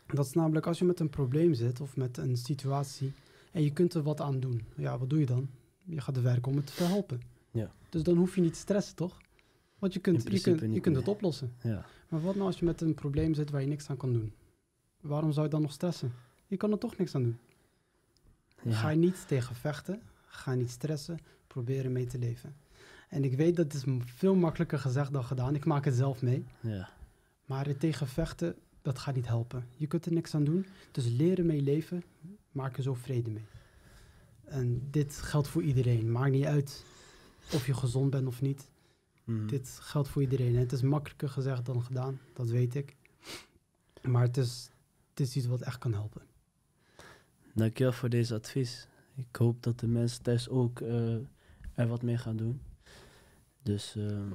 Dat 0.08 0.26
is 0.26 0.34
namelijk 0.34 0.68
als 0.68 0.80
je 0.80 0.86
met 0.86 1.00
een 1.00 1.10
probleem 1.10 1.54
zit 1.54 1.82
of 1.82 1.96
met 1.96 2.18
een 2.18 2.38
situatie 2.38 3.14
en 3.52 3.64
je 3.64 3.74
kunt 3.74 3.94
er 3.94 4.04
wat 4.04 4.22
aan 4.22 4.40
doen. 4.40 4.62
Ja, 4.76 4.98
wat 4.98 5.10
doe 5.10 5.20
je 5.20 5.26
dan? 5.26 5.50
Je 5.84 6.02
gaat 6.02 6.22
werken 6.22 6.52
om 6.52 6.58
het 6.58 6.68
te 6.68 6.74
verhelpen. 6.74 7.22
Ja. 7.52 7.72
Dus 7.90 8.04
dan 8.04 8.18
hoef 8.18 8.36
je 8.36 8.42
niet 8.42 8.54
te 8.54 8.60
stressen, 8.60 8.96
toch? 8.96 9.18
Want 9.80 9.94
je 9.94 10.00
kunt, 10.00 10.32
je 10.32 10.42
kunt, 10.42 10.74
je 10.74 10.80
kunt 10.80 10.96
het 10.96 11.08
oplossen. 11.08 11.54
Ja. 11.62 11.86
Maar 12.10 12.22
wat 12.22 12.36
nou 12.36 12.48
als 12.48 12.60
je 12.60 12.66
met 12.66 12.82
een 12.82 12.94
probleem 12.94 13.34
zit 13.34 13.50
waar 13.50 13.62
je 13.62 13.68
niks 13.68 13.90
aan 13.90 13.98
kan 13.98 14.14
doen? 14.14 14.34
Waarom 15.02 15.32
zou 15.32 15.46
je 15.46 15.52
dan 15.52 15.62
nog 15.62 15.72
stressen? 15.72 16.14
Je 16.48 16.58
kan 16.58 16.72
er 16.72 16.78
toch 16.78 16.98
niks 16.98 17.16
aan 17.16 17.24
doen. 17.24 17.38
Ja. 18.64 18.72
Ga 18.72 18.90
je 18.90 18.98
niet 18.98 19.28
tegen 19.28 19.56
vechten, 19.56 20.02
ga 20.26 20.54
niet 20.54 20.70
stressen, 20.70 21.20
proberen 21.48 21.92
mee 21.92 22.06
te 22.06 22.18
leven. 22.18 22.56
En 23.10 23.24
ik 23.24 23.36
weet 23.36 23.56
dat 23.56 23.74
is 23.74 23.84
veel 24.06 24.36
makkelijker 24.36 24.80
gezegd 24.80 25.14
dan 25.14 25.24
gedaan. 25.24 25.56
Ik 25.56 25.66
maak 25.66 25.86
het 25.86 25.96
zelf 25.96 26.22
mee. 26.22 26.46
ja. 26.60 26.90
Maar 27.46 27.68
er 27.68 27.78
tegen 27.78 28.08
vechten, 28.08 28.56
dat 28.82 29.00
gaat 29.00 29.16
niet 29.16 29.28
helpen. 29.28 29.66
Je 29.76 29.88
kunt 29.88 30.06
er 30.06 30.14
niks 30.14 30.36
aan 30.36 30.44
doen. 30.44 30.66
Dus 30.92 31.08
leren 31.08 31.46
mee 31.46 31.62
leven, 31.62 32.04
maak 32.52 32.78
er 32.78 32.84
zo 32.84 32.94
vrede 32.94 33.30
mee. 33.30 33.46
En 34.44 34.88
dit 34.92 35.16
geldt 35.16 35.48
voor 35.48 35.64
iedereen. 35.64 36.12
Maakt 36.12 36.32
niet 36.32 36.46
uit 36.46 36.86
of 37.54 37.66
je 37.66 37.74
gezond 37.74 38.10
bent 38.10 38.28
of 38.28 38.42
niet. 38.42 38.70
Mhm. 39.24 39.48
Dit 39.48 39.78
geldt 39.82 40.08
voor 40.08 40.22
iedereen. 40.22 40.54
En 40.56 40.60
het 40.60 40.72
is 40.72 40.82
makkelijker 40.82 41.30
gezegd 41.30 41.66
dan 41.66 41.84
gedaan, 41.84 42.20
dat 42.34 42.50
weet 42.50 42.76
ik. 42.76 42.96
Maar 44.02 44.22
het 44.22 44.38
is, 44.38 44.70
het 45.10 45.20
is 45.20 45.36
iets 45.36 45.46
wat 45.46 45.62
echt 45.62 45.78
kan 45.78 45.94
helpen. 45.94 46.22
Dankjewel 47.54 47.94
voor 47.94 48.10
deze 48.10 48.34
advies. 48.34 48.88
Ik 49.16 49.36
hoop 49.36 49.64
dat 49.64 49.80
de 49.80 49.88
mensen 49.88 50.24
thuis 50.24 50.50
ook 50.50 50.80
eh, 50.82 51.16
er 51.74 51.88
wat 51.88 52.02
mee 52.02 52.18
gaan 52.18 52.38
doen. 52.38 52.62
Dus 53.64 53.96
ehm, 53.96 54.30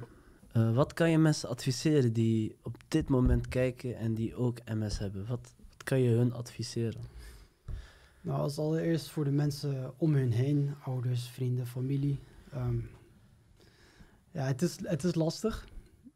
eh, 0.57 0.73
wat 0.75 0.93
kan 0.93 1.09
je 1.09 1.17
mensen 1.17 1.49
adviseren 1.49 2.13
die 2.13 2.55
op 2.61 2.77
dit 2.87 3.09
moment 3.09 3.47
kijken 3.47 3.97
en 3.97 4.13
die 4.13 4.35
ook 4.35 4.59
MS 4.65 4.97
hebben? 4.97 5.25
Wat, 5.27 5.53
wat 5.69 5.83
kan 5.83 5.99
je 5.99 6.09
hun 6.09 6.33
adviseren? 6.33 7.01
Nou, 8.21 8.39
als 8.39 8.57
allereerst 8.57 9.09
voor 9.09 9.23
de 9.23 9.31
mensen 9.31 9.93
om 9.97 10.13
hun 10.13 10.31
heen, 10.31 10.75
ouders, 10.83 11.27
vrienden, 11.27 11.67
familie. 11.67 12.19
ehm, 12.51 12.79
ja, 14.31 14.43
het 14.43 14.61
is, 14.61 14.77
het 14.83 15.03
is 15.03 15.15
lastig. 15.15 15.67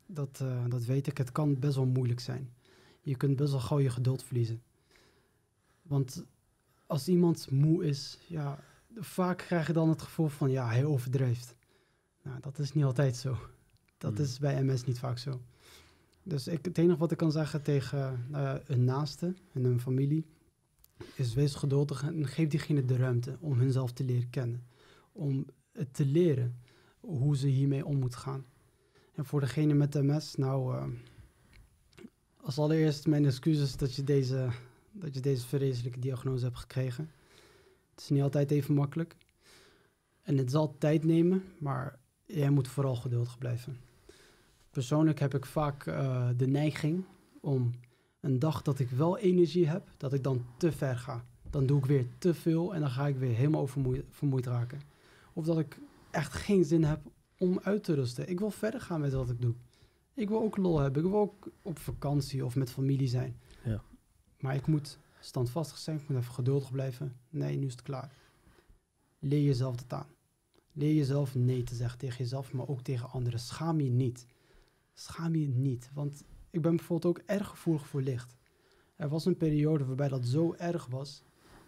Dat, 0.06 0.40
eh, 0.42 0.66
dat 0.70 0.86
weet 0.86 1.08
ik. 1.08 1.18
Het 1.18 1.32
kan 1.32 1.60
best 1.60 1.76
wel 1.76 1.86
moeilijk 1.86 2.20
zijn. 2.20 2.54
Je 3.02 3.16
kunt 3.16 3.36
best 3.36 3.52
wel 3.52 3.60
gauw 3.60 3.80
je 3.80 3.90
geduld 3.90 4.24
verliezen. 4.24 4.62
Want 5.82 6.26
als 6.86 7.08
iemand 7.08 7.52
moe 7.52 7.86
is, 7.86 8.18
ja, 8.28 8.64
vaak 8.96 9.38
krijg 9.38 9.68
je 9.68 9.74
dan 9.74 9.90
het 9.90 10.02
gevoel 10.02 10.28
van, 10.28 10.52
ja, 10.52 10.68
hij 10.68 10.86
overdrijft. 10.86 11.56
Nou, 12.24 12.40
dat 12.40 12.60
is 12.60 12.74
niet 12.74 12.84
altijd 12.84 13.16
zo. 13.16 13.38
Dat 14.02 14.14
Hmm. 14.14 14.24
is 14.24 14.40
bij 14.40 14.64
MS 14.64 14.86
niet 14.86 15.00
vaak 15.00 15.18
zo. 15.18 15.42
Dus 16.24 16.48
ik, 16.48 16.66
het 16.66 16.78
enige 16.78 16.98
wat 16.98 17.12
ik 17.12 17.18
kan 17.18 17.32
zeggen 17.32 17.62
tegen 17.62 18.26
eh, 18.32 18.54
een 18.66 18.84
naaste 18.84 19.34
en 19.54 19.64
een 19.64 19.80
familie, 19.80 20.26
is 21.16 21.34
wees 21.34 21.56
geduldig 21.56 22.04
en 22.04 22.28
geef 22.28 22.48
diegene 22.48 22.86
de 22.86 22.96
ruimte 22.96 23.38
om 23.40 23.60
hunzelf 23.60 23.92
te 23.92 24.04
leren 24.04 24.30
kennen. 24.30 24.64
Om 25.12 25.46
het 25.72 25.94
te 25.94 26.06
leren 26.06 26.56
hoe 27.00 27.38
ze 27.38 27.48
hiermee 27.48 27.86
om 27.86 28.00
moet 28.00 28.16
gaan. 28.16 28.46
En 29.16 29.26
voor 29.26 29.40
degene 29.40 29.74
met 29.74 29.94
MS, 29.94 30.36
nou, 30.36 30.76
eh, 30.76 30.84
als 32.38 32.58
allereerst 32.58 33.08
mijn 33.08 33.26
excuses 33.26 33.78
dat 33.78 33.96
je, 33.96 34.04
deze, 34.04 34.50
dat 34.92 35.14
je 35.14 35.20
deze 35.20 35.48
vreselijke 35.48 36.00
diagnose 36.00 36.44
hebt 36.46 36.58
gekregen. 36.58 37.12
Het 37.92 38.02
is 38.02 38.10
niet 38.10 38.22
altijd 38.22 38.52
even 38.52 38.74
makkelijk. 38.74 39.16
En 40.22 40.38
het 40.38 40.52
zal 40.52 40.76
tijd 40.78 41.04
nemen, 41.04 41.44
maar 41.58 42.00
jij 42.26 42.50
moet 42.50 42.68
vooral 42.68 42.96
geduldig 42.96 43.38
blijven. 43.38 43.90
Persoonlijk 44.72 45.20
heb 45.20 45.34
ik 45.34 45.46
vaak 45.46 45.86
eh, 45.86 46.30
de 46.38 46.48
neiging 46.48 47.04
om 47.42 47.72
een 48.20 48.40
dag 48.40 48.62
dat 48.62 48.80
ik 48.80 48.90
wel 48.90 49.18
energie 49.18 49.68
heb, 49.68 49.90
dat 49.98 50.14
ik 50.14 50.24
dan 50.24 50.46
te 50.58 50.72
ver 50.72 50.98
ga. 50.98 51.26
Dan 51.50 51.66
doe 51.66 51.78
ik 51.78 51.86
weer 51.86 52.06
te 52.18 52.34
veel 52.34 52.74
en 52.74 52.82
dan 52.82 52.90
ga 52.90 53.08
ik 53.08 53.18
weer 53.18 53.36
helemaal 53.36 53.68
vermoeid, 53.68 54.06
vermoeid 54.10 54.46
raken. 54.46 54.82
Of 55.34 55.46
dat 55.46 55.60
ik 55.60 55.80
echt 56.12 56.34
geen 56.34 56.66
zin 56.66 56.84
heb 56.84 57.00
om 57.38 57.60
uit 57.64 57.84
te 57.84 57.94
rusten. 57.94 58.30
Ik 58.30 58.40
wil 58.40 58.52
verder 58.52 58.82
gaan 58.82 59.02
met 59.02 59.14
wat 59.14 59.30
ik 59.30 59.42
doe. 59.42 59.54
Ik 60.14 60.30
wil 60.30 60.42
ook 60.42 60.58
lol 60.58 60.80
hebben. 60.80 61.04
Ik 61.04 61.10
wil 61.10 61.20
ook 61.20 61.50
op 61.62 61.80
vakantie 61.80 62.46
of 62.46 62.56
met 62.56 62.72
familie 62.72 63.08
zijn. 63.08 63.40
Ja. 63.64 63.84
Maar 64.40 64.56
ik 64.56 64.68
moet 64.68 64.98
standvastig 65.20 65.78
zijn. 65.78 65.98
Ik 65.98 66.10
moet 66.10 66.18
even 66.18 66.34
geduldig 66.34 66.72
blijven. 66.72 67.16
Nee, 67.30 67.58
nu 67.58 67.66
is 67.66 67.72
het 67.72 67.82
klaar. 67.82 68.12
Leer 69.20 69.44
jezelf 69.44 69.76
dat 69.76 70.00
aan. 70.00 70.08
Leer 70.72 70.94
jezelf 70.94 71.36
nee 71.36 71.64
te 71.64 71.76
zeggen 71.76 72.00
tegen 72.00 72.18
jezelf, 72.18 72.54
maar 72.54 72.68
ook 72.68 72.82
tegen 72.82 73.10
anderen. 73.10 73.40
Schaam 73.40 73.82
je 73.82 73.90
niet. 73.90 74.26
Schaam 75.02 75.36
je 75.36 75.48
niet. 75.48 75.90
Want 75.94 76.24
ik 76.50 76.62
ben 76.62 76.76
bijvoorbeeld 76.76 77.18
ook 77.18 77.24
erg 77.26 77.48
gevoelig 77.48 77.88
voor 77.88 78.02
licht. 78.02 78.36
Er 78.96 79.10
was 79.10 79.26
een 79.26 79.38
periode 79.38 79.86
waarbij 79.86 80.08
dat 80.08 80.26
zo 80.26 80.54
erg 80.58 80.86
was. 80.86 81.24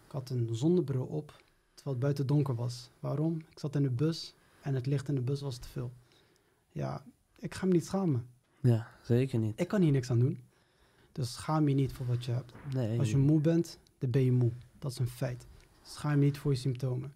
Ik 0.06 0.12
had 0.12 0.30
een 0.30 0.48
zonnebril 0.52 1.04
op, 1.04 1.26
terwijl 1.74 1.96
het 1.96 1.98
buiten 1.98 2.26
donker 2.26 2.54
was. 2.54 2.90
Waarom? 3.00 3.36
Ik 3.50 3.58
zat 3.58 3.76
in 3.76 3.82
de 3.82 3.90
bus 3.90 4.34
en 4.62 4.74
het 4.74 4.86
licht 4.86 5.08
in 5.08 5.14
de 5.14 5.20
bus 5.20 5.40
was 5.40 5.58
te 5.58 5.68
veel. 5.68 5.92
Ja, 6.72 7.04
ik 7.38 7.54
ga 7.54 7.66
me 7.66 7.72
niet 7.72 7.86
schamen. 7.86 8.26
Ja, 8.60 8.88
zeker 9.02 9.38
niet. 9.38 9.60
Ik 9.60 9.68
kan 9.68 9.82
hier 9.82 9.92
niks 9.92 10.10
aan 10.10 10.18
doen. 10.18 10.40
Dus 11.12 11.32
schaam 11.32 11.68
je 11.68 11.74
niet 11.74 11.92
voor 11.92 12.06
wat 12.06 12.24
je 12.24 12.32
hebt. 12.32 12.52
Nee, 12.74 12.98
Als 12.98 13.10
je 13.10 13.16
moe 13.16 13.40
bent, 13.40 13.78
dan 13.98 14.10
ben 14.10 14.24
je 14.24 14.32
moe. 14.32 14.52
Dat 14.78 14.90
is 14.90 14.98
een 14.98 15.08
feit. 15.08 15.46
Schaam 15.82 16.18
je 16.18 16.24
niet 16.24 16.38
voor 16.38 16.52
je 16.52 16.58
symptomen. 16.58 17.12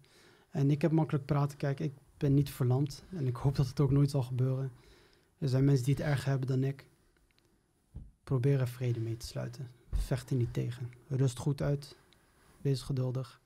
En 0.49 0.71
ik 0.71 0.81
heb 0.81 0.91
makkelijk 0.91 1.25
praten. 1.25 1.57
Kijk, 1.57 1.79
ik 1.79 1.93
ben 2.17 2.33
niet 2.33 2.49
verlamd 2.49 3.03
en 3.09 3.27
ik 3.27 3.35
hoop 3.35 3.55
dat 3.55 3.67
het 3.67 3.79
ook 3.79 3.91
nooit 3.91 4.09
zal 4.09 4.23
gebeuren. 4.23 4.71
Er 5.39 5.49
zijn 5.49 5.65
mensen 5.65 5.85
die 5.85 5.93
het 5.95 6.03
erger 6.03 6.29
hebben 6.29 6.47
dan 6.47 6.63
ik. 6.63 6.85
Probeer 8.23 8.59
er 8.59 8.67
vrede 8.67 8.99
mee 8.99 9.17
te 9.17 9.27
sluiten. 9.27 9.71
Vecht 9.91 10.29
er 10.29 10.35
niet 10.35 10.53
tegen. 10.53 10.91
Rust 11.07 11.37
goed 11.37 11.61
uit. 11.61 11.95
Wees 12.61 12.81
geduldig. 12.81 13.41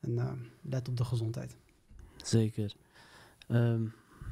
En 0.00 0.18
eh, 0.18 0.32
let 0.60 0.88
op 0.88 0.96
de 0.96 1.04
gezondheid. 1.04 1.56
Zeker. 2.16 2.74
Ehm, 3.48 3.84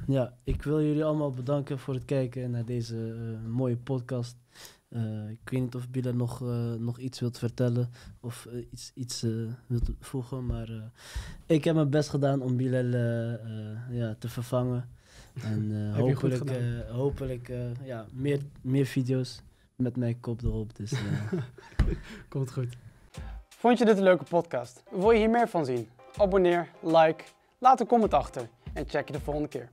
ja, 0.06 0.36
ik 0.44 0.62
wil 0.62 0.82
jullie 0.82 1.04
allemaal 1.04 1.30
bedanken 1.30 1.78
voor 1.78 1.94
het 1.94 2.04
kijken 2.04 2.50
naar 2.50 2.64
deze 2.64 3.14
eh, 3.14 3.48
mooie 3.50 3.76
podcast. 3.76 4.36
Eh, 4.88 5.30
ik 5.30 5.50
weet 5.50 5.60
niet 5.60 5.74
of 5.74 5.88
Bilal 5.88 6.14
nog, 6.14 6.42
eh, 6.42 6.74
nog 6.74 6.98
iets 6.98 7.20
wilt 7.20 7.38
vertellen 7.38 7.90
of 8.20 8.48
iets, 8.70 8.90
iets 8.94 9.26
wilt 9.66 9.90
voegen, 10.00 10.46
maar 10.46 10.92
ik 11.46 11.64
heb 11.64 11.74
mijn 11.74 11.90
best 11.90 12.08
gedaan 12.08 12.42
om 12.42 12.56
Bilal 12.56 13.00
ja, 13.90 14.14
te 14.18 14.28
vervangen. 14.28 14.88
En 15.42 15.90
eh, 15.92 15.98
hopelijk, 16.00 16.50
eh, 16.50 16.90
hopelijk 16.90 17.48
eh, 17.48 17.58
ja, 17.84 18.06
meer, 18.12 18.40
meer 18.60 18.86
video's 18.86 19.42
met 19.76 19.96
mijn 19.96 20.20
kop 20.20 20.42
erop. 20.42 20.76
Dus, 20.76 20.92
eh, 20.92 20.98
Komt 22.28 22.52
goed. 22.52 22.76
Vond 23.48 23.78
je 23.78 23.84
dit 23.84 23.96
een 23.96 24.02
leuke 24.02 24.24
podcast? 24.24 24.82
Wil 24.90 25.10
je 25.10 25.18
hier 25.18 25.30
meer 25.30 25.48
van 25.48 25.64
zien? 25.64 25.88
Abonneer, 26.16 26.68
like, 26.80 27.24
laat 27.58 27.80
een 27.80 27.86
comment 27.86 28.14
achter 28.14 28.48
en 28.72 28.88
check 28.88 29.06
je 29.06 29.12
de 29.12 29.20
volgende 29.20 29.48
keer. 29.48 29.68